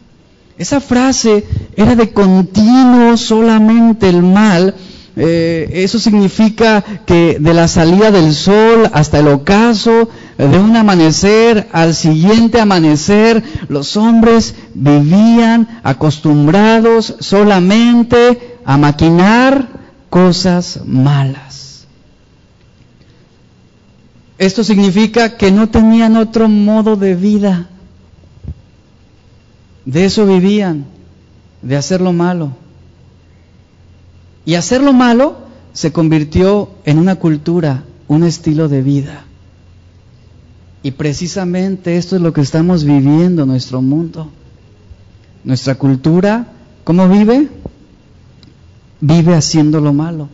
Esa 0.57 0.81
frase 0.81 1.45
era 1.77 1.97
de 1.97 2.13
continuo 2.13 3.17
solamente 3.17 4.09
el 4.09 4.23
mal. 4.23 4.73
Eh, 5.17 5.69
eso 5.85 5.99
significa 5.99 6.85
que 7.05 7.39
de 7.41 7.55
la 7.55 7.67
salida 7.67 8.13
del 8.13 8.33
sol 8.33 8.89
hasta 8.93 9.19
el 9.19 9.27
ocaso, 9.27 10.09
de 10.39 10.59
un 10.59 10.77
amanecer 10.77 11.69
al 11.73 11.95
siguiente 11.97 12.61
amanecer, 12.61 13.43
los 13.69 13.97
hombres 13.97 14.55
vivían 14.75 15.81
acostumbrados 15.83 17.17
solamente 17.19 18.59
a 18.65 18.77
maquinar 18.77 19.67
cosas 20.09 20.83
malas. 20.87 21.64
Esto 24.39 24.65
significa 24.65 25.37
que 25.37 25.53
no 25.53 25.69
tenían 25.69 26.17
otro 26.17 26.49
modo 26.49 26.97
de 26.97 27.15
vida. 27.15 27.69
De 29.85 30.05
eso 30.05 30.27
vivían, 30.27 30.87
de 31.63 31.77
hacer 31.77 32.01
lo 32.01 32.13
malo. 32.13 32.53
Y 34.45 34.55
hacer 34.55 34.83
lo 34.83 34.93
malo 34.93 35.37
se 35.73 35.93
convirtió 35.93 36.71
en 36.85 36.99
una 36.99 37.17
cultura, 37.17 37.85
un 38.09 38.25
estilo 38.25 38.69
de 38.69 38.83
vida. 38.83 39.25
Y 40.83 40.91
precisamente 40.93 41.97
esto 41.97 42.17
es 42.17 42.23
lo 42.23 42.33
que 42.33 42.43
estamos 42.43 42.85
viviendo 42.85 43.43
en 43.43 43.49
nuestro 43.49 43.81
mundo. 43.81 44.31
Nuestra 45.43 45.77
cultura, 45.77 46.47
¿cómo 46.85 47.09
vive? 47.09 47.49
Vive 49.01 49.35
haciendo 49.35 49.81
lo 49.81 49.93
malo. 49.93 50.29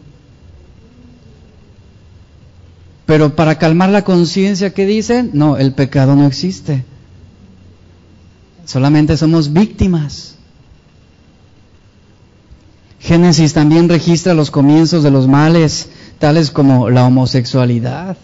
Pero 3.11 3.35
para 3.35 3.59
calmar 3.59 3.91
la 3.91 4.05
conciencia, 4.05 4.73
¿qué 4.73 4.87
dicen? 4.87 5.31
No, 5.33 5.57
el 5.57 5.73
pecado 5.73 6.15
no 6.15 6.29
existe. 6.29 6.85
Solamente 8.65 9.17
somos 9.17 9.53
víctimas. 9.53 10.37
Génesis 13.01 13.53
también 13.53 13.89
registra 13.89 14.33
los 14.33 14.53
comienzos 14.53 15.03
de 15.03 15.11
los 15.11 15.27
males, 15.27 15.89
tales 16.21 16.53
como 16.53 16.89
la 16.89 17.05
homosexualidad, 17.05 18.17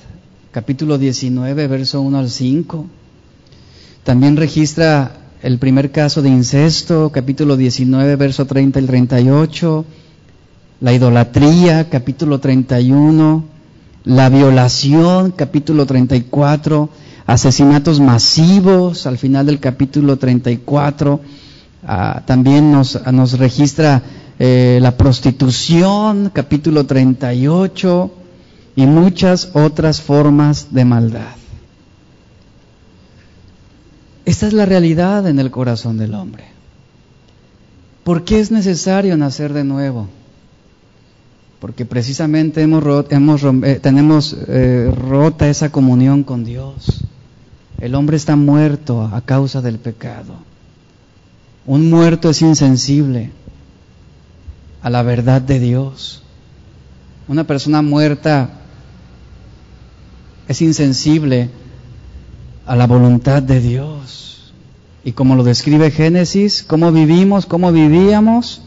capítulo 0.53 0.99
19, 0.99 1.67
verso 1.67 2.01
1 2.01 2.19
al 2.19 2.31
5. 2.31 2.87
También 4.05 4.37
registra 4.37 5.17
el 5.43 5.59
primer 5.59 5.91
caso 5.91 6.23
de 6.23 6.29
incesto, 6.29 7.11
capítulo 7.11 7.57
19, 7.57 8.15
verso 8.15 8.47
30 8.47 8.79
y 8.79 8.87
38. 8.87 9.85
La 10.81 10.93
idolatría, 10.93 11.91
capítulo 11.91 12.39
31. 12.39 13.56
La 14.07 14.29
violación, 14.29 15.33
capítulo 15.33 15.85
34. 15.85 16.89
asesinatos 17.27 17.99
masivos 17.99 19.05
al 19.05 19.19
final 19.19 19.47
del 19.47 19.59
capítulo 19.59 20.17
34. 20.17 21.21
Ah, 21.85 22.23
también 22.25 22.71
nos, 22.71 22.95
registra 23.37 24.01
eh, 24.39 24.79
la 24.81 24.97
prostitución, 24.97 26.31
capítulo 26.33 26.87
38, 26.87 28.11
y 28.77 28.87
muchas 28.87 29.51
otras 29.55 30.01
formas 30.01 30.69
de 30.71 30.85
maldad. 30.85 31.35
Esta 34.25 34.47
es 34.47 34.53
la 34.53 34.67
realidad 34.67 35.27
en 35.27 35.41
el 35.41 35.51
corazón 35.51 35.99
del 35.99 36.15
hombre. 36.15 36.45
¿Por 38.05 38.23
qué 38.23 38.39
es 38.39 38.53
necesario 38.53 39.17
nacer 39.17 39.53
de 39.53 39.65
nuevo? 39.65 40.07
Porque 41.67 41.85
precisamente 41.85 42.63
hemos, 42.63 42.85
hemos 43.11 43.43
eh, 43.43 43.81
tenemos 43.83 44.37
eh, 44.47 44.89
rota 44.97 45.49
esa 45.49 45.73
comunión 45.73 46.23
con 46.23 46.45
Dios. 46.45 47.03
El 47.81 47.97
hombre 47.97 48.17
está 48.17 48.37
muerto 48.37 49.03
a 49.03 49.21
causa 49.21 49.61
del 49.61 49.81
pecado. 49.81 50.35
Un 51.67 51.91
muerto 51.91 52.31
es 52.31 52.41
insensible 52.41 53.33
a 54.81 54.91
la 54.91 55.03
verdad 55.03 55.43
de 55.43 55.59
Dios. 55.59 56.23
Una 57.27 57.43
persona 57.43 57.83
muerta 57.83 58.61
es 60.47 60.63
insensible 60.63 61.51
a 62.65 62.77
la 62.77 62.87
voluntad 62.87 63.43
de 63.43 63.61
Dios. 63.61 64.53
Y 65.03 65.11
como 65.11 65.35
lo 65.35 65.43
describe 65.43 65.91
Génesis, 65.91 66.63
cómo 66.63 66.93
vivimos, 66.93 67.45
cómo 67.45 67.73
vivíamos, 67.73 68.63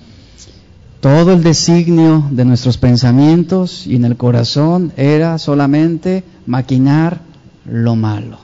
todo 1.00 1.32
el 1.34 1.44
designio 1.44 2.28
de 2.30 2.44
nuestros 2.46 2.78
pensamientos 2.78 3.88
y 3.88 3.96
en 3.96 4.06
el 4.06 4.18
corazón 4.18 4.92
era 4.98 5.38
solamente 5.38 6.24
maquinar 6.46 7.22
lo 7.66 7.96
malo. 7.96 8.40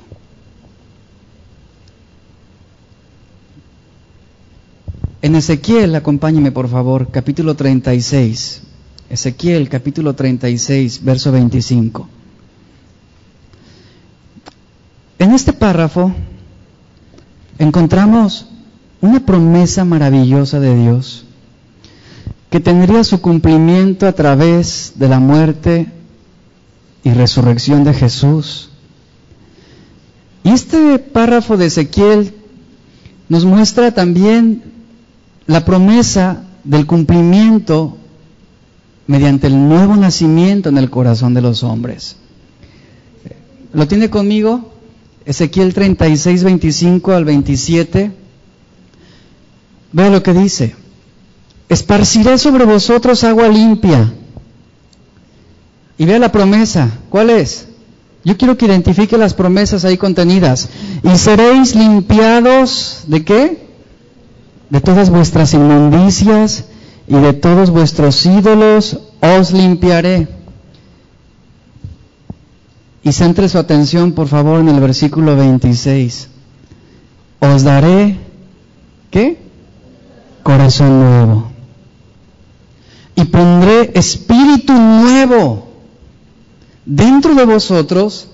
En 5.21 5.35
Ezequiel, 5.35 5.95
acompáñeme 5.95 6.51
por 6.51 6.69
favor, 6.69 7.09
capítulo 7.11 7.55
36. 7.55 8.61
Ezequiel, 9.09 9.69
capítulo 9.69 10.13
36, 10.13 11.03
verso 11.03 11.31
25. 11.31 12.07
En 15.17 15.31
este 15.31 15.51
párrafo 15.51 16.13
encontramos 17.57 18.47
una 19.01 19.25
promesa 19.25 19.83
maravillosa 19.83 20.59
de 20.59 20.75
Dios 20.75 21.25
que 22.55 22.61
tendría 22.61 23.03
su 23.03 23.19
cumplimiento 23.19 24.07
a 24.07 24.13
través 24.13 24.93
de 24.95 25.09
la 25.09 25.19
muerte 25.19 25.87
y 27.03 27.09
resurrección 27.11 27.83
de 27.83 27.93
Jesús. 27.93 28.69
Y 30.41 30.51
este 30.51 30.97
párrafo 30.99 31.57
de 31.57 31.65
Ezequiel 31.65 32.33
nos 33.27 33.43
muestra 33.43 33.93
también 33.93 34.63
la 35.47 35.65
promesa 35.65 36.45
del 36.63 36.85
cumplimiento 36.85 37.97
mediante 39.05 39.47
el 39.47 39.67
nuevo 39.67 39.97
nacimiento 39.97 40.69
en 40.69 40.77
el 40.77 40.89
corazón 40.89 41.33
de 41.33 41.41
los 41.41 41.61
hombres. 41.61 42.15
¿Lo 43.73 43.85
tiene 43.85 44.09
conmigo? 44.09 44.71
Ezequiel 45.25 45.73
36, 45.73 46.45
25 46.45 47.11
al 47.11 47.25
27. 47.25 48.11
Vea 49.91 50.09
lo 50.09 50.23
que 50.23 50.31
dice. 50.31 50.84
Esparciré 51.69 52.37
sobre 52.37 52.65
vosotros 52.65 53.23
agua 53.23 53.47
limpia. 53.47 54.13
Y 55.97 56.05
vea 56.05 56.19
la 56.19 56.31
promesa. 56.31 56.89
¿Cuál 57.09 57.29
es? 57.29 57.67
Yo 58.23 58.37
quiero 58.37 58.57
que 58.57 58.65
identifique 58.65 59.17
las 59.17 59.33
promesas 59.33 59.85
ahí 59.85 59.97
contenidas. 59.97 60.69
Y 61.03 61.17
seréis 61.17 61.75
limpiados 61.75 63.03
de 63.07 63.23
qué? 63.23 63.65
de 64.69 64.81
todas 64.81 65.09
vuestras 65.09 65.53
inmundicias 65.53 66.65
y 67.07 67.15
de 67.15 67.33
todos 67.33 67.69
vuestros 67.69 68.25
ídolos 68.25 68.99
os 69.21 69.51
limpiaré. 69.51 70.27
Y 73.03 73.11
centre 73.11 73.47
su 73.47 73.59
atención, 73.59 74.13
por 74.13 74.27
favor, 74.27 74.59
en 74.59 74.69
el 74.69 74.79
versículo 74.79 75.35
26. 75.35 76.29
Os 77.39 77.63
daré, 77.63 78.17
¿qué? 79.11 79.37
Corazón 80.41 80.99
nuevo. 80.99 81.51
Y 83.15 83.23
pondré 83.25 83.91
espíritu 83.95 84.73
nuevo 84.73 85.69
dentro 86.85 87.33
de 87.33 87.45
vosotros 87.45 88.29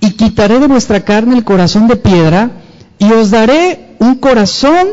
y 0.00 0.12
quitaré 0.12 0.60
de 0.60 0.68
vuestra 0.68 1.04
carne 1.04 1.36
el 1.36 1.44
corazón 1.44 1.88
de 1.88 1.96
piedra 1.96 2.50
y 2.98 3.10
os 3.12 3.30
daré 3.30 3.96
un 3.98 4.16
corazón 4.16 4.86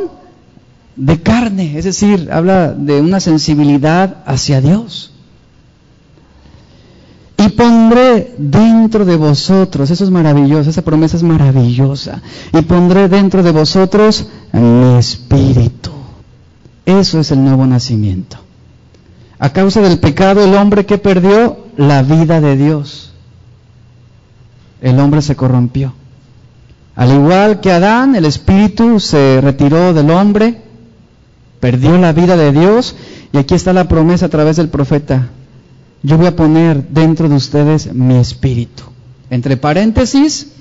de 0.96 1.22
carne, 1.22 1.78
es 1.78 1.86
decir, 1.86 2.30
habla 2.32 2.74
de 2.74 3.02
una 3.02 3.20
sensibilidad 3.20 4.24
hacia 4.26 4.62
Dios. 4.62 5.14
Y 7.38 7.50
pondré 7.50 8.34
dentro 8.40 9.06
de 9.06 9.16
vosotros, 9.16 9.92
eso 9.92 10.04
es 10.04 10.10
maravilloso, 10.10 10.72
esa 10.72 10.82
promesa 10.82 11.18
es 11.18 11.24
maravillosa, 11.24 12.22
y 12.52 12.62
pondré 12.64 13.08
dentro 13.08 13.44
de 13.44 13.52
vosotros 13.52 14.28
mi 14.52 14.98
espíritu. 14.98 15.92
Eso 16.84 17.20
es 17.20 17.32
el 17.32 17.44
nuevo 17.44 17.68
nacimiento. 17.68 18.38
A 19.40 19.52
causa 19.52 19.82
del 19.82 20.00
pecado, 20.00 20.44
el 20.44 20.56
hombre 20.56 20.86
que 20.86 20.98
perdió 20.98 21.68
la 21.78 22.02
vida 22.02 22.42
de 22.42 22.58
Dios, 22.58 23.14
el 24.82 25.00
hombre 25.00 25.22
se 25.22 25.36
corrompió. 25.36 25.94
Al 26.96 27.14
igual 27.14 27.60
que 27.60 27.72
Adán, 27.72 28.16
el 28.16 28.26
espíritu 28.26 29.00
se 29.00 29.40
retiró 29.42 29.94
del 29.94 30.10
hombre, 30.10 30.62
perdió 31.60 31.98
la 31.98 32.14
vida 32.14 32.36
de 32.36 32.52
Dios 32.52 32.96
y 33.32 33.38
aquí 33.38 33.54
está 33.54 33.74
la 33.74 33.88
promesa 33.88 34.26
a 34.26 34.30
través 34.30 34.58
del 34.58 34.70
profeta. 34.70 35.30
Yo 36.02 36.18
voy 36.18 36.28
a 36.28 36.36
poner 36.36 36.88
dentro 36.88 37.30
de 37.30 37.36
ustedes 37.36 37.94
mi 37.94 38.16
espíritu. 38.16 38.84
Entre 39.30 39.58
paréntesis, 39.58 40.54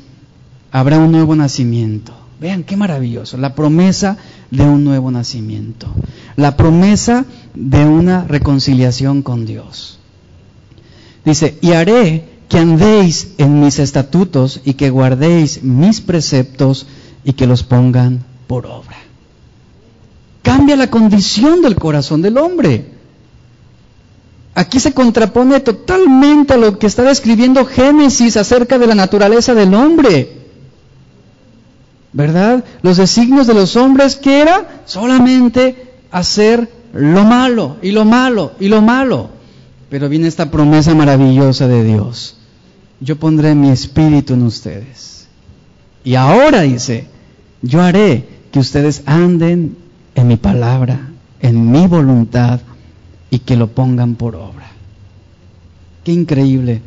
habrá 0.70 0.98
un 0.98 1.12
nuevo 1.12 1.34
nacimiento. 1.34 2.12
Vean 2.40 2.64
qué 2.64 2.76
maravilloso, 2.76 3.36
la 3.38 3.54
promesa 3.54 4.18
de 4.50 4.62
un 4.64 4.84
nuevo 4.84 5.10
nacimiento, 5.10 5.88
la 6.36 6.56
promesa 6.56 7.24
de 7.54 7.84
una 7.84 8.24
reconciliación 8.24 9.22
con 9.22 9.46
Dios. 9.46 9.98
Dice, 11.24 11.58
y 11.60 11.72
haré 11.72 12.28
que 12.48 12.58
andéis 12.58 13.32
en 13.38 13.60
mis 13.60 13.78
estatutos 13.78 14.60
y 14.64 14.74
que 14.74 14.90
guardéis 14.90 15.62
mis 15.62 16.00
preceptos 16.00 16.86
y 17.24 17.32
que 17.32 17.46
los 17.46 17.62
pongan 17.62 18.24
por 18.46 18.66
obra 18.66 19.06
cambia 20.46 20.76
la 20.76 20.88
condición 20.88 21.60
del 21.60 21.74
corazón 21.74 22.22
del 22.22 22.38
hombre. 22.38 22.92
Aquí 24.54 24.78
se 24.78 24.94
contrapone 24.94 25.58
totalmente 25.58 26.54
a 26.54 26.56
lo 26.56 26.78
que 26.78 26.86
está 26.86 27.02
describiendo 27.02 27.66
Génesis 27.66 28.36
acerca 28.36 28.78
de 28.78 28.86
la 28.86 28.94
naturaleza 28.94 29.54
del 29.54 29.74
hombre. 29.74 30.45
¿Verdad? 32.16 32.64
Los 32.80 32.96
designios 32.96 33.46
de 33.46 33.52
los 33.52 33.76
hombres 33.76 34.16
que 34.16 34.40
era 34.40 34.80
solamente 34.86 35.98
hacer 36.10 36.66
lo 36.94 37.24
malo 37.24 37.76
y 37.82 37.90
lo 37.90 38.06
malo 38.06 38.52
y 38.58 38.68
lo 38.68 38.80
malo. 38.80 39.28
Pero 39.90 40.08
viene 40.08 40.26
esta 40.26 40.50
promesa 40.50 40.94
maravillosa 40.94 41.68
de 41.68 41.84
Dios. 41.84 42.38
Yo 43.00 43.16
pondré 43.16 43.54
mi 43.54 43.68
espíritu 43.68 44.32
en 44.32 44.44
ustedes. 44.44 45.28
Y 46.04 46.14
ahora 46.14 46.62
dice, 46.62 47.06
yo 47.60 47.82
haré 47.82 48.24
que 48.50 48.60
ustedes 48.60 49.02
anden 49.04 49.76
en 50.14 50.26
mi 50.26 50.38
palabra, 50.38 51.10
en 51.42 51.70
mi 51.70 51.86
voluntad 51.86 52.60
y 53.28 53.40
que 53.40 53.58
lo 53.58 53.66
pongan 53.66 54.14
por 54.14 54.36
obra. 54.36 54.70
Qué 56.02 56.12
increíble, 56.12 56.80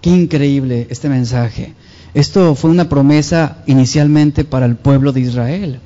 qué 0.00 0.10
increíble 0.10 0.86
este 0.90 1.08
mensaje. 1.08 1.74
Esto 2.14 2.54
fue 2.54 2.70
una 2.70 2.88
promesa 2.88 3.58
inicialmente 3.66 4.44
para 4.44 4.66
el 4.66 4.76
pueblo 4.76 5.12
de 5.12 5.20
Israel, 5.20 5.80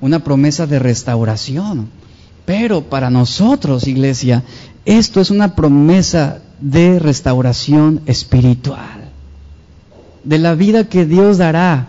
una 0.00 0.22
promesa 0.22 0.66
de 0.66 0.78
restauración. 0.78 1.88
Pero 2.44 2.82
para 2.82 3.10
nosotros, 3.10 3.86
iglesia, 3.86 4.44
esto 4.84 5.20
es 5.20 5.30
una 5.30 5.54
promesa 5.54 6.38
de 6.60 6.98
restauración 6.98 8.02
espiritual, 8.06 9.10
de 10.24 10.38
la 10.38 10.54
vida 10.54 10.88
que 10.88 11.06
Dios 11.06 11.38
dará 11.38 11.88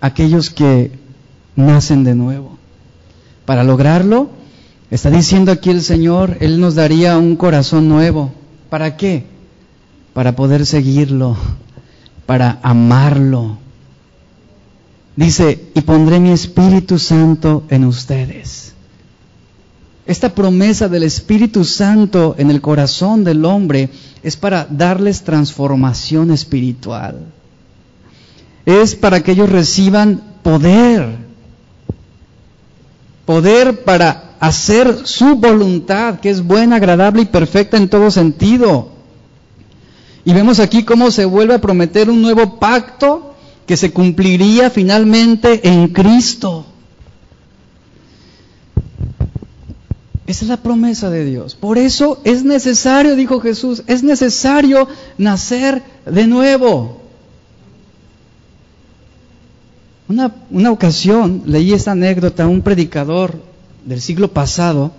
a 0.00 0.06
aquellos 0.06 0.50
que 0.50 0.92
nacen 1.56 2.04
de 2.04 2.14
nuevo. 2.14 2.58
Para 3.46 3.64
lograrlo, 3.64 4.30
está 4.90 5.10
diciendo 5.10 5.52
aquí 5.52 5.70
el 5.70 5.82
Señor, 5.82 6.36
Él 6.40 6.60
nos 6.60 6.74
daría 6.74 7.16
un 7.16 7.36
corazón 7.36 7.88
nuevo. 7.88 8.32
¿Para 8.70 8.96
qué? 8.96 9.24
Para 10.12 10.36
poder 10.36 10.66
seguirlo, 10.66 11.36
para 12.26 12.58
amarlo. 12.62 13.58
Dice, 15.16 15.68
y 15.74 15.80
pondré 15.82 16.18
mi 16.18 16.30
Espíritu 16.30 16.98
Santo 16.98 17.64
en 17.68 17.84
ustedes. 17.84 18.74
Esta 20.06 20.34
promesa 20.34 20.88
del 20.88 21.04
Espíritu 21.04 21.64
Santo 21.64 22.34
en 22.36 22.50
el 22.50 22.60
corazón 22.60 23.24
del 23.24 23.44
hombre 23.44 23.88
es 24.22 24.36
para 24.36 24.66
darles 24.68 25.22
transformación 25.22 26.30
espiritual. 26.30 27.20
es 28.66 28.94
para 28.94 29.22
que 29.22 29.32
ellos 29.32 29.50
reciban 29.50 30.22
poder. 30.42 31.18
Poder 33.24 33.84
para 33.84 34.34
hacer 34.40 35.06
su 35.06 35.36
voluntad, 35.36 36.20
que 36.20 36.30
es 36.30 36.42
buena, 36.42 36.76
agradable 36.76 37.22
y 37.22 37.26
perfecta 37.26 37.76
en 37.76 37.88
todo 37.88 38.10
sentido. 38.10 38.93
Y 40.24 40.32
vemos 40.32 40.58
aquí 40.58 40.84
cómo 40.84 41.10
se 41.10 41.24
vuelve 41.24 41.54
a 41.54 41.60
prometer 41.60 42.08
un 42.08 42.22
nuevo 42.22 42.58
pacto 42.58 43.34
que 43.66 43.76
se 43.76 43.92
cumpliría 43.92 44.70
finalmente 44.70 45.68
en 45.68 45.88
Cristo. 45.88 46.66
Esa 50.26 50.44
es 50.46 50.48
la 50.48 50.56
promesa 50.56 51.10
de 51.10 51.24
Dios. 51.24 51.54
Por 51.54 51.76
eso 51.76 52.20
es 52.24 52.44
necesario, 52.44 53.14
dijo 53.14 53.40
Jesús, 53.40 53.82
es 53.86 54.02
necesario 54.02 54.88
nacer 55.18 55.82
de 56.06 56.26
nuevo. 56.26 57.02
Una, 60.08 60.34
una 60.50 60.70
ocasión 60.70 61.42
leí 61.46 61.72
esta 61.74 61.92
anécdota, 61.92 62.46
un 62.46 62.62
predicador 62.62 63.38
del 63.84 64.00
siglo 64.00 64.32
pasado, 64.32 64.92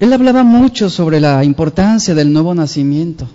él 0.00 0.12
hablaba 0.12 0.42
mucho 0.42 0.88
sobre 0.88 1.20
la 1.20 1.44
importancia 1.44 2.14
del 2.14 2.32
nuevo 2.32 2.54
nacimiento. 2.54 3.28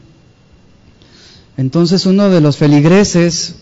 Entonces 1.58 2.06
uno 2.06 2.30
de 2.30 2.42
los 2.42 2.58
feligreses 2.58 3.56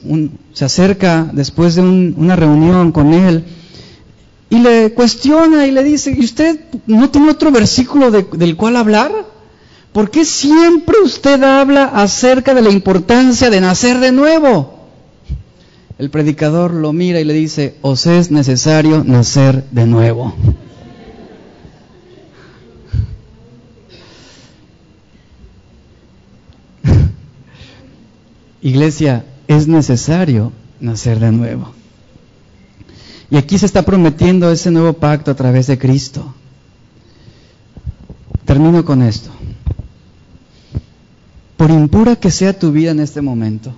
se 0.54 0.66
acerca 0.66 1.30
después 1.34 1.76
de 1.76 1.82
una 1.82 2.36
reunión 2.36 2.92
con 2.92 3.14
él 3.14 3.46
y 4.50 4.60
le 4.60 4.94
cuestiona 4.94 5.68
y 5.68 5.72
le 5.72 5.84
dice, 5.84 6.16
¿y 6.18 6.24
usted 6.24 6.60
no 6.88 7.10
tiene 7.10 7.30
otro 7.32 7.52
versículo 7.52 8.12
del 8.12 8.56
cual 8.56 8.76
hablar? 8.76 9.12
¿Por 9.92 10.12
qué 10.12 10.26
siempre 10.26 10.96
usted 11.04 11.42
habla 11.44 11.86
acerca 11.86 12.54
de 12.54 12.62
la 12.62 12.70
importancia 12.70 13.50
de 13.50 13.62
nacer 13.62 14.00
de 14.00 14.12
nuevo? 14.12 14.80
El 15.98 16.10
predicador 16.10 16.74
lo 16.74 16.94
mira 16.94 17.20
y 17.20 17.26
le 17.26 17.34
dice, 17.34 17.76
os 17.82 18.06
es 18.06 18.32
necesario 18.32 19.04
nacer 19.04 19.66
de 19.72 19.86
nuevo. 19.86 20.34
Iglesia, 28.62 29.26
es 29.48 29.68
necesario 29.68 30.52
nacer 30.80 31.20
de 31.20 31.32
nuevo. 31.32 31.74
Y 33.32 33.38
aquí 33.38 33.58
se 33.58 33.66
está 33.66 33.84
prometiendo 33.84 34.52
ese 34.52 34.72
nuevo 34.72 34.94
pacto 34.94 35.32
a 35.32 35.36
través 35.36 35.68
de 35.68 35.78
Cristo. 35.78 36.34
Termino 38.46 38.84
con 38.84 39.04
esto. 39.04 39.30
Por 41.56 41.70
impura 41.70 42.16
que 42.16 42.32
sea 42.32 42.58
tu 42.58 42.72
vida 42.72 42.92
en 42.92 43.00
este 43.00 43.22
momento, 43.22 43.74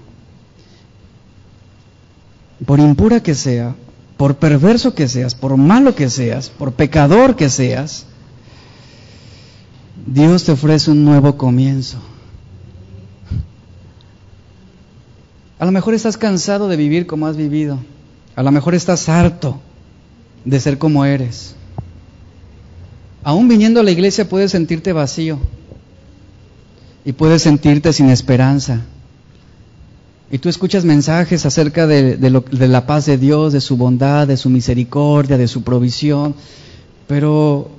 por 2.66 2.80
impura 2.80 3.22
que 3.22 3.36
sea, 3.36 3.76
por 4.18 4.36
perverso 4.36 4.94
que 4.94 5.08
seas, 5.08 5.34
por 5.34 5.58
malo 5.58 5.96
que 5.96 6.10
seas, 6.10 6.50
por 6.50 6.74
pecador 6.74 7.36
que 7.36 7.50
seas, 7.50 8.06
Dios 10.06 10.44
te 10.44 10.52
ofrece 10.52 10.92
un 10.92 11.04
nuevo 11.04 11.38
comienzo. 11.38 11.98
A 15.62 15.66
lo 15.66 15.72
mejor 15.72 15.94
estás 15.94 16.18
cansado 16.18 16.68
de 16.70 16.76
vivir 16.76 17.06
como 17.06 17.28
has 17.28 17.38
vivido. 17.38 17.78
A 18.36 18.42
lo 18.42 18.52
mejor 18.52 18.74
estás 18.74 19.08
harto 19.10 19.62
de 20.44 20.60
ser 20.60 20.80
como 20.80 21.06
eres. 21.06 21.54
Aún 23.24 23.48
viniendo 23.48 23.80
a 23.80 23.84
la 23.84 23.92
iglesia 23.92 24.28
puedes 24.28 24.50
sentirte 24.50 24.92
vacío 24.92 25.38
y 27.06 27.12
puedes 27.12 27.44
sentirte 27.44 27.94
sin 27.94 28.10
esperanza. 28.10 28.82
Y 30.32 30.40
tú 30.40 30.50
escuchas 30.50 30.84
mensajes 30.84 31.46
acerca 31.46 31.86
de, 31.86 32.18
de, 32.18 32.68
la 32.68 32.88
paz 32.88 33.06
de 33.06 33.20
Dios, 33.20 33.54
de 33.54 33.62
su 33.62 33.78
bondad, 33.78 34.28
de 34.28 34.38
su 34.38 34.50
misericordia, 34.50 35.38
de 35.38 35.48
su 35.48 35.62
provisión, 35.62 36.34
pero 37.08 37.70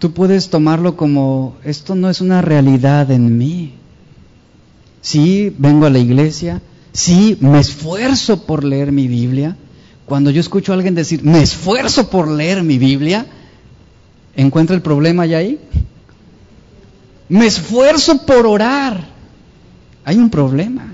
tú 0.00 0.12
puedes 0.12 0.50
tomarlo 0.50 0.96
como, 0.96 1.54
esto 1.62 1.94
no 1.94 2.10
es 2.10 2.20
una 2.20 2.42
realidad 2.42 3.12
en 3.12 3.38
mí. 3.38 3.74
Sí, 5.02 5.54
vengo 5.56 5.86
a 5.86 5.90
la 5.90 6.00
iglesia, 6.00 6.60
Sí, 6.98 7.38
me 7.40 7.60
esfuerzo 7.60 8.44
por 8.44 8.64
leer 8.64 8.90
mi 8.90 9.06
Biblia. 9.06 9.56
Cuando 10.04 10.32
yo 10.32 10.40
escucho 10.40 10.72
a 10.72 10.74
alguien 10.74 10.96
decir, 10.96 11.22
me 11.22 11.40
esfuerzo 11.40 12.10
por 12.10 12.26
leer 12.26 12.64
mi 12.64 12.76
Biblia, 12.76 13.24
¿encuentra 14.34 14.74
el 14.74 14.82
problema 14.82 15.24
ya 15.24 15.38
ahí? 15.38 15.60
Me 17.28 17.46
esfuerzo 17.46 18.26
por 18.26 18.48
orar. 18.48 19.10
Hay 20.04 20.16
un 20.18 20.28
problema. 20.28 20.88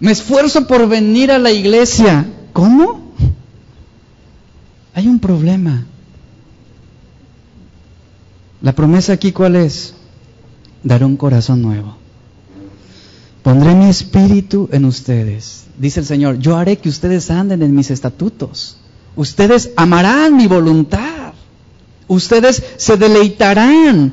Me 0.00 0.10
esfuerzo 0.10 0.66
por 0.66 0.88
venir 0.88 1.30
a 1.30 1.38
la 1.38 1.52
iglesia. 1.52 2.26
¿Cómo? 2.52 3.12
Hay 4.94 5.06
un 5.06 5.20
problema. 5.20 5.86
La 8.62 8.72
promesa 8.72 9.12
aquí 9.12 9.30
cuál 9.30 9.54
es? 9.54 9.94
Dar 10.82 11.04
un 11.04 11.16
corazón 11.16 11.62
nuevo. 11.62 12.07
Pondré 13.48 13.74
mi 13.74 13.88
espíritu 13.88 14.68
en 14.72 14.84
ustedes. 14.84 15.64
Dice 15.78 16.00
el 16.00 16.04
Señor, 16.04 16.38
yo 16.38 16.58
haré 16.58 16.76
que 16.76 16.90
ustedes 16.90 17.30
anden 17.30 17.62
en 17.62 17.74
mis 17.74 17.90
estatutos. 17.90 18.76
Ustedes 19.16 19.70
amarán 19.74 20.36
mi 20.36 20.46
voluntad. 20.46 21.32
Ustedes 22.08 22.62
se 22.76 22.98
deleitarán 22.98 24.12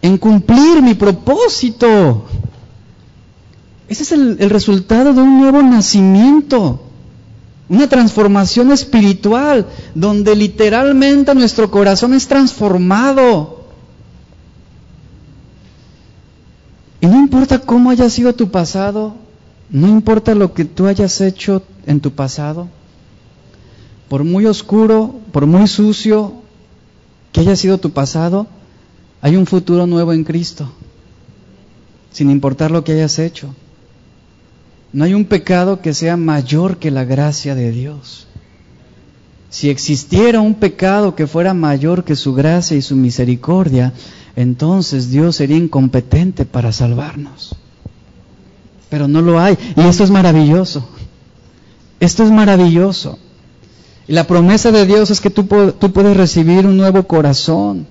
en 0.00 0.18
cumplir 0.18 0.82
mi 0.82 0.94
propósito. 0.94 2.26
Ese 3.88 4.04
es 4.04 4.12
el, 4.12 4.36
el 4.38 4.50
resultado 4.50 5.14
de 5.14 5.20
un 5.20 5.40
nuevo 5.40 5.60
nacimiento 5.64 6.80
una 7.68 7.88
transformación 7.88 8.72
espiritual, 8.72 9.66
donde 9.96 10.34
literalmente 10.34 11.32
nuestro 11.36 11.70
corazón 11.70 12.14
es 12.14 12.26
transformado. 12.26 13.59
Y 17.00 17.06
no 17.06 17.16
importa 17.16 17.58
cómo 17.60 17.90
haya 17.90 18.10
sido 18.10 18.34
tu 18.34 18.50
pasado, 18.50 19.14
no 19.70 19.88
importa 19.88 20.34
lo 20.34 20.52
que 20.52 20.64
tú 20.64 20.86
hayas 20.86 21.20
hecho 21.20 21.62
en 21.86 22.00
tu 22.00 22.10
pasado, 22.12 22.68
por 24.08 24.24
muy 24.24 24.46
oscuro, 24.46 25.14
por 25.32 25.46
muy 25.46 25.66
sucio 25.68 26.34
que 27.32 27.40
haya 27.40 27.56
sido 27.56 27.78
tu 27.78 27.90
pasado, 27.90 28.46
hay 29.22 29.36
un 29.36 29.46
futuro 29.46 29.86
nuevo 29.86 30.12
en 30.12 30.24
Cristo, 30.24 30.70
sin 32.10 32.30
importar 32.30 32.70
lo 32.70 32.84
que 32.84 32.92
hayas 32.92 33.18
hecho. 33.18 33.54
No 34.92 35.04
hay 35.04 35.14
un 35.14 35.24
pecado 35.24 35.80
que 35.80 35.94
sea 35.94 36.16
mayor 36.16 36.78
que 36.78 36.90
la 36.90 37.04
gracia 37.04 37.54
de 37.54 37.70
Dios. 37.70 38.26
Si 39.48 39.70
existiera 39.70 40.40
un 40.40 40.54
pecado 40.54 41.14
que 41.14 41.26
fuera 41.26 41.54
mayor 41.54 42.04
que 42.04 42.16
su 42.16 42.34
gracia 42.34 42.76
y 42.76 42.82
su 42.82 42.96
misericordia, 42.96 43.92
entonces 44.36 45.10
Dios 45.10 45.36
sería 45.36 45.56
incompetente 45.56 46.44
para 46.44 46.72
salvarnos. 46.72 47.56
Pero 48.88 49.08
no 49.08 49.22
lo 49.22 49.38
hay. 49.38 49.56
Y 49.76 49.80
esto 49.82 50.04
es 50.04 50.10
maravilloso. 50.10 50.88
Esto 52.00 52.24
es 52.24 52.30
maravilloso. 52.30 53.18
Y 54.08 54.12
la 54.12 54.26
promesa 54.26 54.72
de 54.72 54.86
Dios 54.86 55.10
es 55.10 55.20
que 55.20 55.30
tú, 55.30 55.44
tú 55.78 55.92
puedes 55.92 56.16
recibir 56.16 56.66
un 56.66 56.76
nuevo 56.76 57.04
corazón. 57.04 57.86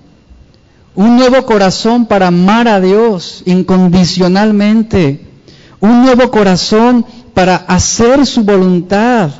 Un 0.96 1.16
nuevo 1.16 1.46
corazón 1.46 2.06
para 2.06 2.28
amar 2.28 2.68
a 2.68 2.82
Dios 2.82 3.44
incondicionalmente. 3.46 5.26
Un 5.80 6.04
nuevo 6.04 6.30
corazón 6.30 7.06
para 7.34 7.56
hacer 7.56 8.26
su 8.26 8.44
voluntad. 8.44 9.32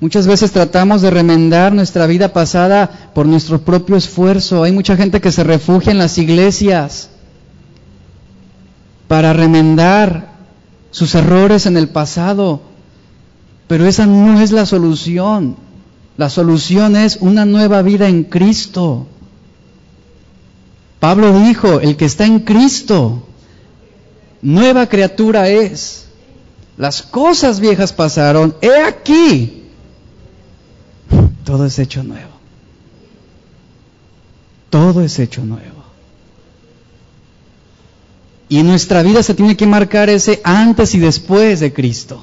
Muchas 0.00 0.28
veces 0.28 0.52
tratamos 0.52 1.02
de 1.02 1.10
remendar 1.10 1.72
nuestra 1.72 2.06
vida 2.06 2.32
pasada 2.32 3.10
por 3.14 3.26
nuestro 3.26 3.62
propio 3.62 3.96
esfuerzo. 3.96 4.62
Hay 4.62 4.70
mucha 4.70 4.96
gente 4.96 5.20
que 5.20 5.32
se 5.32 5.42
refugia 5.42 5.90
en 5.90 5.98
las 5.98 6.18
iglesias 6.18 7.10
para 9.08 9.32
remendar 9.32 10.34
sus 10.92 11.14
errores 11.16 11.66
en 11.66 11.76
el 11.76 11.88
pasado. 11.88 12.60
Pero 13.66 13.86
esa 13.86 14.06
no 14.06 14.40
es 14.40 14.52
la 14.52 14.66
solución. 14.66 15.56
La 16.16 16.30
solución 16.30 16.94
es 16.94 17.18
una 17.20 17.44
nueva 17.44 17.82
vida 17.82 18.08
en 18.08 18.24
Cristo. 18.24 19.06
Pablo 21.00 21.38
dijo, 21.40 21.80
el 21.80 21.96
que 21.96 22.06
está 22.06 22.24
en 22.24 22.40
Cristo, 22.40 23.22
nueva 24.42 24.86
criatura 24.88 25.48
es. 25.48 26.06
Las 26.76 27.02
cosas 27.02 27.60
viejas 27.60 27.92
pasaron, 27.92 28.54
he 28.60 28.82
aquí, 28.82 29.67
todo 31.48 31.64
es 31.64 31.78
hecho 31.78 32.04
nuevo. 32.04 32.28
Todo 34.68 35.00
es 35.00 35.18
hecho 35.18 35.42
nuevo. 35.46 35.82
Y 38.50 38.58
en 38.58 38.66
nuestra 38.66 39.02
vida 39.02 39.22
se 39.22 39.32
tiene 39.32 39.56
que 39.56 39.66
marcar 39.66 40.10
ese 40.10 40.42
antes 40.44 40.94
y 40.94 40.98
después 40.98 41.60
de 41.60 41.72
Cristo. 41.72 42.22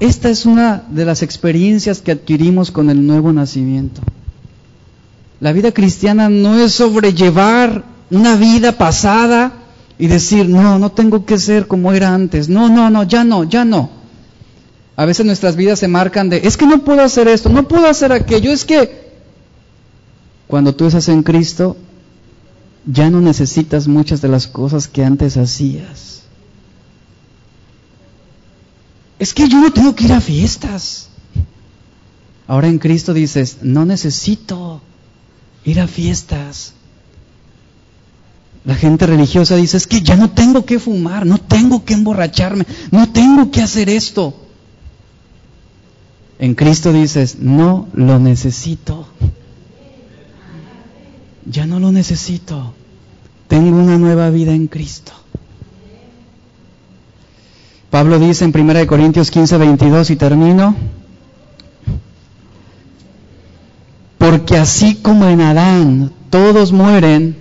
Esta 0.00 0.28
es 0.28 0.44
una 0.44 0.84
de 0.90 1.06
las 1.06 1.22
experiencias 1.22 2.02
que 2.02 2.12
adquirimos 2.12 2.70
con 2.70 2.90
el 2.90 3.06
nuevo 3.06 3.32
nacimiento. 3.32 4.02
La 5.40 5.52
vida 5.52 5.72
cristiana 5.72 6.28
no 6.28 6.58
es 6.58 6.72
sobrellevar 6.72 7.84
una 8.10 8.36
vida 8.36 8.72
pasada 8.72 9.54
y 9.98 10.08
decir, 10.08 10.46
no, 10.46 10.78
no 10.78 10.92
tengo 10.92 11.24
que 11.24 11.38
ser 11.38 11.66
como 11.66 11.94
era 11.94 12.14
antes, 12.14 12.50
no, 12.50 12.68
no, 12.68 12.90
no, 12.90 13.04
ya 13.04 13.24
no, 13.24 13.44
ya 13.44 13.64
no. 13.64 13.95
A 14.96 15.04
veces 15.04 15.26
nuestras 15.26 15.56
vidas 15.56 15.78
se 15.78 15.88
marcan 15.88 16.30
de, 16.30 16.38
es 16.38 16.56
que 16.56 16.66
no 16.66 16.82
puedo 16.82 17.02
hacer 17.02 17.28
esto, 17.28 17.50
no 17.50 17.68
puedo 17.68 17.86
hacer 17.86 18.12
aquello, 18.12 18.50
es 18.50 18.64
que 18.64 19.06
cuando 20.46 20.74
tú 20.74 20.86
estás 20.86 21.08
en 21.08 21.22
Cristo, 21.22 21.76
ya 22.86 23.10
no 23.10 23.20
necesitas 23.20 23.88
muchas 23.88 24.22
de 24.22 24.28
las 24.28 24.46
cosas 24.46 24.88
que 24.88 25.04
antes 25.04 25.36
hacías. 25.36 26.22
Es 29.18 29.34
que 29.34 29.48
yo 29.48 29.60
no 29.60 29.72
tengo 29.72 29.94
que 29.94 30.04
ir 30.04 30.12
a 30.12 30.20
fiestas. 30.20 31.08
Ahora 32.46 32.68
en 32.68 32.78
Cristo 32.78 33.12
dices, 33.12 33.58
no 33.62 33.84
necesito 33.84 34.80
ir 35.64 35.80
a 35.80 35.88
fiestas. 35.88 36.72
La 38.64 38.76
gente 38.76 39.06
religiosa 39.06 39.56
dice, 39.56 39.76
es 39.76 39.86
que 39.86 40.00
ya 40.00 40.16
no 40.16 40.30
tengo 40.30 40.64
que 40.64 40.78
fumar, 40.78 41.26
no 41.26 41.38
tengo 41.38 41.84
que 41.84 41.94
emborracharme, 41.94 42.66
no 42.90 43.10
tengo 43.10 43.50
que 43.50 43.62
hacer 43.62 43.90
esto. 43.90 44.45
En 46.38 46.54
Cristo 46.54 46.92
dices, 46.92 47.38
no 47.40 47.88
lo 47.94 48.18
necesito. 48.18 49.06
Ya 51.46 51.66
no 51.66 51.80
lo 51.80 51.92
necesito. 51.92 52.74
Tengo 53.48 53.78
una 53.78 53.96
nueva 53.98 54.30
vida 54.30 54.52
en 54.52 54.66
Cristo. 54.66 55.12
Pablo 57.90 58.18
dice 58.18 58.44
en 58.44 58.52
1 58.54 58.86
Corintios 58.86 59.30
15, 59.30 59.56
22 59.56 60.10
y 60.10 60.16
termino, 60.16 60.76
porque 64.18 64.58
así 64.58 64.96
como 64.96 65.26
en 65.28 65.40
Adán 65.40 66.12
todos 66.28 66.72
mueren, 66.72 67.36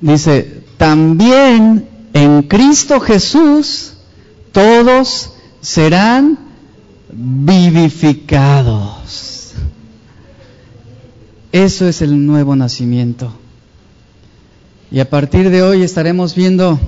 dice, 0.00 0.64
también 0.76 1.88
en 2.14 2.42
Cristo 2.42 2.98
Jesús 2.98 3.92
todos 4.50 5.34
serán 5.60 6.39
vivificados. 7.12 9.54
Eso 11.52 11.88
es 11.88 12.02
el 12.02 12.26
nuevo 12.26 12.54
nacimiento. 12.54 13.32
Y 14.90 15.00
a 15.00 15.10
partir 15.10 15.50
de 15.50 15.62
hoy 15.62 15.82
estaremos 15.82 16.34
viendo 16.34 16.78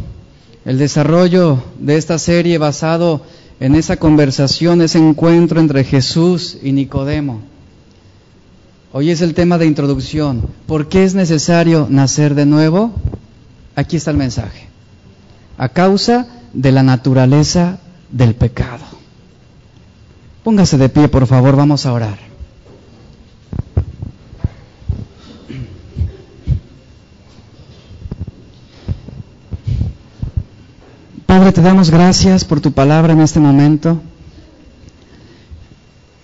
el 0.65 0.79
desarrollo 0.79 1.63
de 1.79 1.97
esta 1.97 2.19
serie 2.19 2.59
basado 2.59 3.23
en 3.61 3.75
esa 3.75 3.97
conversación, 3.97 4.83
ese 4.83 4.99
encuentro 4.99 5.61
entre 5.61 5.85
Jesús 5.85 6.59
y 6.63 6.73
Nicodemo. 6.73 7.41
Hoy 8.93 9.11
es 9.11 9.21
el 9.21 9.35
tema 9.35 9.59
de 9.59 9.67
introducción. 9.67 10.49
¿Por 10.67 10.89
qué 10.89 11.05
es 11.05 11.15
necesario 11.15 11.87
nacer 11.89 12.35
de 12.35 12.47
nuevo? 12.47 12.93
Aquí 13.75 13.97
está 13.97 14.11
el 14.11 14.17
mensaje. 14.17 14.69
A 15.57 15.69
causa 15.69 16.27
de 16.53 16.73
la 16.73 16.83
naturaleza 16.83 17.79
del 18.11 18.35
pecado. 18.35 19.02
Póngase 20.43 20.77
de 20.77 20.89
pie, 20.89 21.09
por 21.09 21.27
favor, 21.27 21.55
vamos 21.55 21.87
a 21.87 21.93
orar. 21.93 22.19
Padre, 31.27 31.53
te 31.53 31.63
damos 31.63 31.91
gracias 31.91 32.45
por 32.45 32.61
tu 32.61 32.73
palabra 32.73 33.13
en 33.13 33.21
este 33.21 33.39
momento. 33.39 34.01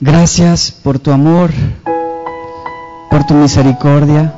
Gracias 0.00 0.70
por 0.70 0.98
tu 0.98 1.10
amor, 1.12 1.50
por 3.10 3.24
tu 3.26 3.34
misericordia, 3.34 4.34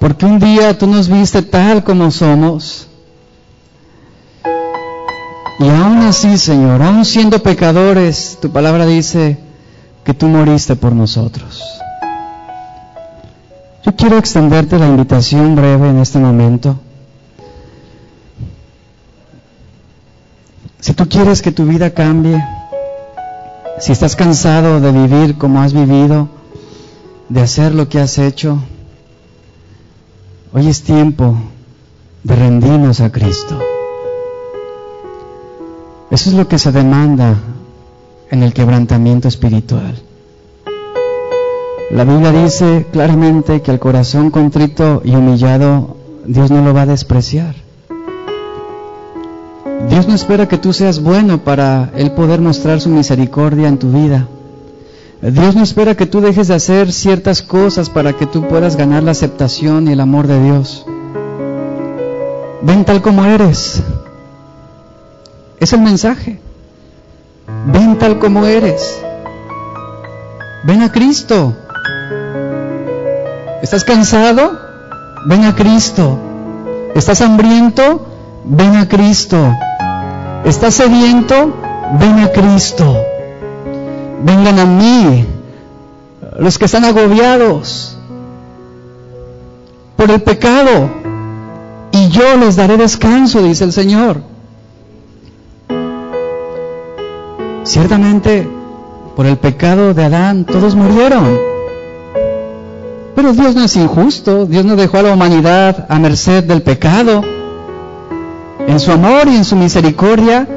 porque 0.00 0.24
un 0.26 0.38
día 0.38 0.76
tú 0.76 0.86
nos 0.86 1.08
viste 1.08 1.42
tal 1.42 1.84
como 1.84 2.10
somos. 2.10 2.88
Y 5.58 5.68
aún 5.68 5.98
así, 6.02 6.38
Señor, 6.38 6.80
aún 6.82 7.04
siendo 7.04 7.40
pecadores, 7.40 8.38
tu 8.40 8.50
palabra 8.50 8.86
dice 8.86 9.38
que 10.04 10.14
tú 10.14 10.28
moriste 10.28 10.76
por 10.76 10.92
nosotros. 10.92 11.62
Yo 13.84 13.96
quiero 13.96 14.18
extenderte 14.18 14.78
la 14.78 14.86
invitación 14.86 15.56
breve 15.56 15.90
en 15.90 15.98
este 15.98 16.18
momento. 16.18 16.78
Si 20.78 20.94
tú 20.94 21.08
quieres 21.08 21.42
que 21.42 21.50
tu 21.50 21.64
vida 21.66 21.90
cambie, 21.90 22.40
si 23.80 23.90
estás 23.90 24.14
cansado 24.14 24.80
de 24.80 24.92
vivir 24.92 25.38
como 25.38 25.60
has 25.60 25.72
vivido, 25.72 26.28
de 27.28 27.40
hacer 27.40 27.74
lo 27.74 27.88
que 27.88 27.98
has 27.98 28.18
hecho, 28.18 28.62
hoy 30.52 30.68
es 30.68 30.82
tiempo 30.82 31.36
de 32.22 32.36
rendirnos 32.36 33.00
a 33.00 33.10
Cristo. 33.10 33.58
Eso 36.10 36.30
es 36.30 36.36
lo 36.36 36.48
que 36.48 36.58
se 36.58 36.72
demanda 36.72 37.36
en 38.30 38.42
el 38.42 38.54
quebrantamiento 38.54 39.28
espiritual. 39.28 39.94
La 41.90 42.04
Biblia 42.04 42.32
dice 42.32 42.86
claramente 42.90 43.62
que 43.62 43.70
el 43.70 43.78
corazón 43.78 44.30
contrito 44.30 45.00
y 45.04 45.14
humillado 45.14 45.96
Dios 46.26 46.50
no 46.50 46.62
lo 46.62 46.74
va 46.74 46.82
a 46.82 46.86
despreciar. 46.86 47.54
Dios 49.88 50.06
no 50.08 50.14
espera 50.14 50.48
que 50.48 50.58
tú 50.58 50.72
seas 50.72 51.02
bueno 51.02 51.44
para 51.44 51.90
Él 51.96 52.12
poder 52.12 52.40
mostrar 52.40 52.80
su 52.80 52.90
misericordia 52.90 53.68
en 53.68 53.78
tu 53.78 53.90
vida. 53.90 54.28
Dios 55.22 55.56
no 55.56 55.62
espera 55.62 55.94
que 55.94 56.06
tú 56.06 56.20
dejes 56.20 56.48
de 56.48 56.54
hacer 56.54 56.92
ciertas 56.92 57.42
cosas 57.42 57.90
para 57.90 58.12
que 58.12 58.26
tú 58.26 58.46
puedas 58.46 58.76
ganar 58.76 59.02
la 59.02 59.12
aceptación 59.12 59.88
y 59.88 59.92
el 59.92 60.00
amor 60.00 60.26
de 60.26 60.42
Dios. 60.42 60.84
Ven 62.62 62.84
tal 62.84 63.02
como 63.02 63.24
eres. 63.24 63.82
Es 65.60 65.72
el 65.72 65.80
mensaje. 65.80 66.40
Ven 67.66 67.98
tal 67.98 68.18
como 68.18 68.44
eres. 68.44 69.00
Ven 70.64 70.82
a 70.82 70.92
Cristo. 70.92 71.56
¿Estás 73.62 73.84
cansado? 73.84 74.58
Ven 75.26 75.44
a 75.44 75.54
Cristo. 75.54 76.18
¿Estás 76.94 77.20
hambriento? 77.20 78.06
Ven 78.44 78.76
a 78.76 78.88
Cristo. 78.88 79.36
¿Estás 80.44 80.74
sediento? 80.74 81.54
Ven 81.98 82.20
a 82.20 82.30
Cristo. 82.32 82.96
Vengan 84.22 84.58
a 84.58 84.64
mí, 84.64 85.26
los 86.38 86.58
que 86.58 86.64
están 86.64 86.84
agobiados 86.84 87.96
por 89.96 90.10
el 90.10 90.20
pecado, 90.22 90.90
y 91.92 92.08
yo 92.08 92.36
les 92.36 92.56
daré 92.56 92.76
descanso, 92.76 93.42
dice 93.42 93.64
el 93.64 93.72
Señor. 93.72 94.20
Ciertamente, 97.68 98.48
por 99.14 99.26
el 99.26 99.36
pecado 99.36 99.92
de 99.92 100.06
Adán, 100.06 100.46
todos 100.46 100.74
murieron. 100.74 101.38
Pero 103.14 103.34
Dios 103.34 103.54
no 103.54 103.62
es 103.62 103.76
injusto, 103.76 104.46
Dios 104.46 104.64
no 104.64 104.74
dejó 104.74 104.96
a 104.96 105.02
la 105.02 105.12
humanidad 105.12 105.84
a 105.90 105.98
merced 105.98 106.44
del 106.44 106.62
pecado. 106.62 107.22
En 108.66 108.80
su 108.80 108.90
amor 108.90 109.28
y 109.28 109.36
en 109.36 109.44
su 109.44 109.54
misericordia, 109.54 110.48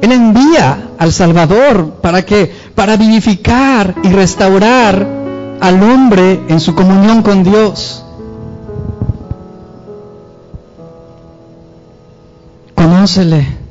Él 0.00 0.12
envía 0.12 0.90
al 0.96 1.12
Salvador 1.12 1.94
para 2.00 2.24
que, 2.24 2.54
para 2.76 2.96
vivificar 2.96 3.92
y 4.04 4.08
restaurar 4.10 5.04
al 5.60 5.82
hombre 5.82 6.40
en 6.46 6.60
su 6.60 6.72
comunión 6.76 7.22
con 7.22 7.42
Dios. 7.42 8.04
Conócele. 12.76 13.61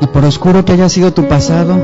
Y 0.00 0.06
por 0.06 0.24
oscuro 0.24 0.64
que 0.64 0.72
haya 0.72 0.88
sido 0.88 1.12
tu 1.12 1.26
pasado, 1.26 1.76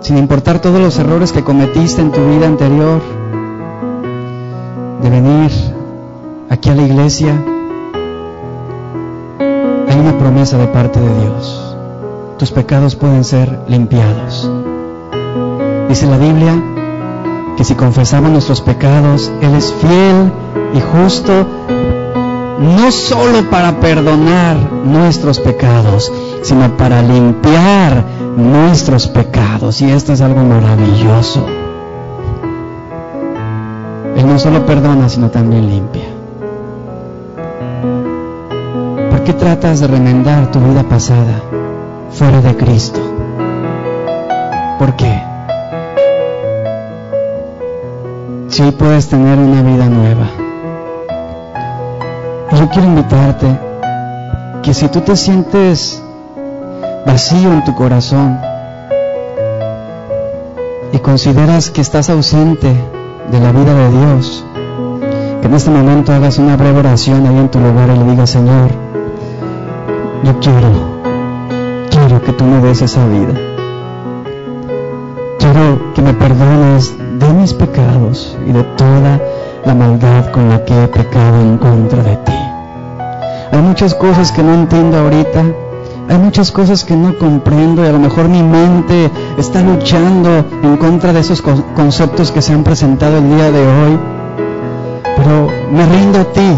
sin 0.00 0.18
importar 0.18 0.60
todos 0.60 0.80
los 0.80 0.98
errores 0.98 1.32
que 1.32 1.42
cometiste 1.42 2.00
en 2.00 2.12
tu 2.12 2.24
vida 2.28 2.46
anterior, 2.46 3.00
de 5.02 5.10
venir 5.10 5.50
aquí 6.48 6.70
a 6.70 6.74
la 6.74 6.82
iglesia, 6.82 7.34
hay 9.88 9.98
una 9.98 10.16
promesa 10.18 10.58
de 10.58 10.66
parte 10.68 11.00
de 11.00 11.20
Dios. 11.22 11.76
Tus 12.38 12.52
pecados 12.52 12.94
pueden 12.96 13.24
ser 13.24 13.60
limpiados. 13.66 14.50
Dice 15.88 16.06
la 16.06 16.18
Biblia 16.18 16.62
que 17.56 17.64
si 17.64 17.74
confesamos 17.74 18.30
nuestros 18.30 18.60
pecados, 18.60 19.32
Él 19.40 19.54
es 19.54 19.72
fiel 19.72 20.30
y 20.74 20.80
justo, 20.80 21.46
no 22.58 22.90
solo 22.90 23.50
para 23.50 23.80
perdonar 23.80 24.56
nuestros 24.84 25.38
pecados, 25.40 26.12
sino 26.42 26.76
para 26.76 27.02
limpiar 27.02 28.04
nuestros 28.36 29.06
pecados. 29.08 29.80
Y 29.82 29.90
esto 29.90 30.12
es 30.12 30.20
algo 30.20 30.42
maravilloso. 30.42 31.44
Él 34.16 34.26
no 34.26 34.38
solo 34.38 34.64
perdona, 34.64 35.08
sino 35.08 35.30
también 35.30 35.68
limpia. 35.68 36.06
¿Por 39.10 39.24
qué 39.24 39.32
tratas 39.32 39.80
de 39.80 39.86
remendar 39.86 40.50
tu 40.50 40.60
vida 40.60 40.82
pasada 40.82 41.42
fuera 42.10 42.40
de 42.40 42.56
Cristo? 42.56 43.00
¿Por 44.78 44.96
qué? 44.96 45.26
si 48.56 48.62
hoy 48.62 48.70
puedes 48.70 49.06
tener 49.06 49.38
una 49.38 49.60
vida 49.60 49.86
nueva. 49.86 50.45
Yo 52.58 52.70
quiero 52.70 52.88
invitarte 52.88 53.46
que 54.62 54.72
si 54.72 54.88
tú 54.88 55.02
te 55.02 55.14
sientes 55.14 56.02
vacío 57.04 57.52
en 57.52 57.62
tu 57.64 57.74
corazón 57.74 58.38
y 60.90 60.98
consideras 61.00 61.70
que 61.70 61.82
estás 61.82 62.08
ausente 62.08 62.74
de 63.30 63.40
la 63.40 63.52
vida 63.52 63.74
de 63.74 63.90
Dios, 63.90 64.42
que 65.42 65.48
en 65.48 65.54
este 65.54 65.70
momento 65.70 66.14
hagas 66.14 66.38
una 66.38 66.56
breve 66.56 66.78
oración 66.78 67.26
ahí 67.26 67.36
en 67.36 67.50
tu 67.50 67.60
lugar 67.60 67.90
y 67.90 67.98
le 67.98 68.04
digas, 68.12 68.30
Señor, 68.30 68.70
yo 70.24 70.40
quiero, 70.40 70.70
quiero 71.90 72.22
que 72.22 72.32
tú 72.32 72.44
me 72.44 72.60
des 72.62 72.80
esa 72.80 73.06
vida. 73.06 73.34
Quiero 75.38 75.92
que 75.92 76.00
me 76.00 76.14
perdones 76.14 76.94
de 77.18 77.28
mis 77.34 77.52
pecados 77.52 78.38
y 78.46 78.52
de 78.52 78.62
toda 78.62 79.20
la 79.66 79.74
maldad 79.74 80.30
con 80.30 80.48
la 80.48 80.64
que 80.64 80.84
he 80.84 80.86
pecado 80.86 81.40
en 81.40 81.58
contra 81.58 82.02
de 82.02 82.16
ti. 82.16 82.32
Hay 83.50 83.60
muchas 83.60 83.94
cosas 83.94 84.30
que 84.30 84.42
no 84.42 84.54
entiendo 84.54 84.96
ahorita, 84.96 85.42
hay 86.08 86.18
muchas 86.18 86.52
cosas 86.52 86.84
que 86.84 86.94
no 86.94 87.18
comprendo 87.18 87.84
y 87.84 87.88
a 87.88 87.92
lo 87.92 87.98
mejor 87.98 88.28
mi 88.28 88.44
mente 88.44 89.10
está 89.36 89.62
luchando 89.62 90.44
en 90.62 90.76
contra 90.76 91.12
de 91.12 91.20
esos 91.20 91.42
conceptos 91.42 92.30
que 92.30 92.42
se 92.42 92.52
han 92.52 92.62
presentado 92.62 93.18
el 93.18 93.28
día 93.28 93.50
de 93.50 93.66
hoy. 93.66 93.98
Pero 95.16 95.48
me 95.72 95.84
rindo 95.84 96.20
a 96.20 96.24
ti. 96.24 96.56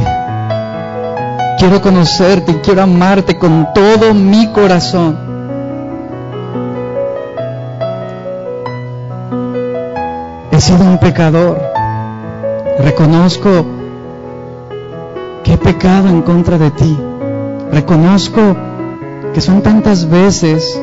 Quiero 1.58 1.80
conocerte 1.80 2.60
quiero 2.60 2.82
amarte 2.82 3.38
con 3.38 3.68
todo 3.74 4.12
mi 4.12 4.52
corazón. 4.52 5.16
He 10.52 10.60
sido 10.60 10.84
un 10.84 10.98
pecador. 10.98 11.77
Reconozco 12.78 13.66
que 15.42 15.54
he 15.54 15.58
pecado 15.58 16.08
en 16.08 16.22
contra 16.22 16.58
de 16.58 16.70
ti. 16.70 16.96
Reconozco 17.72 18.56
que 19.34 19.40
son 19.40 19.62
tantas 19.62 20.08
veces 20.08 20.80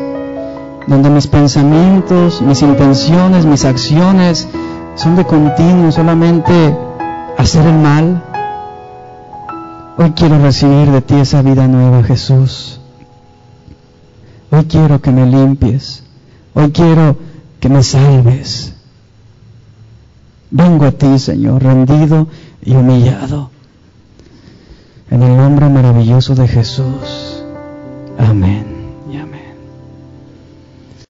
donde 0.88 1.10
mis 1.10 1.28
pensamientos, 1.28 2.41
mis 2.41 2.62
intenciones, 2.62 3.46
mis 3.46 3.64
acciones 3.64 4.48
son 4.96 5.16
de 5.16 5.26
continuo 5.26 5.91
solamente 5.91 6.78
hacer 7.38 7.66
el 7.66 7.78
mal. 7.78 8.22
Hoy 9.98 10.12
quiero 10.12 10.38
recibir 10.39 10.91
de 10.91 11.02
ti 11.02 11.16
esa 11.16 11.41
vida 11.41 11.68
nueva, 11.68 12.04
Jesús. 12.04 12.82
Hoy 14.52 14.66
quiero 14.66 15.02
que 15.02 15.12
me 15.12 15.26
limpies. 15.26 16.04
Hoy 16.54 16.72
quiero 16.72 17.16
que 17.62 17.70
me 17.70 17.82
salves. 17.82 18.75
Vengo 20.52 20.86
a 20.86 20.91
ti, 20.91 21.20
Señor, 21.20 21.64
rendido 21.64 22.28
y 22.64 22.76
humillado. 22.76 23.50
En 25.10 25.24
el 25.24 25.38
nombre 25.38 25.70
maravilloso 25.70 26.36
de 26.36 26.48
Jesús. 26.48 27.43
Amén. 28.18 28.75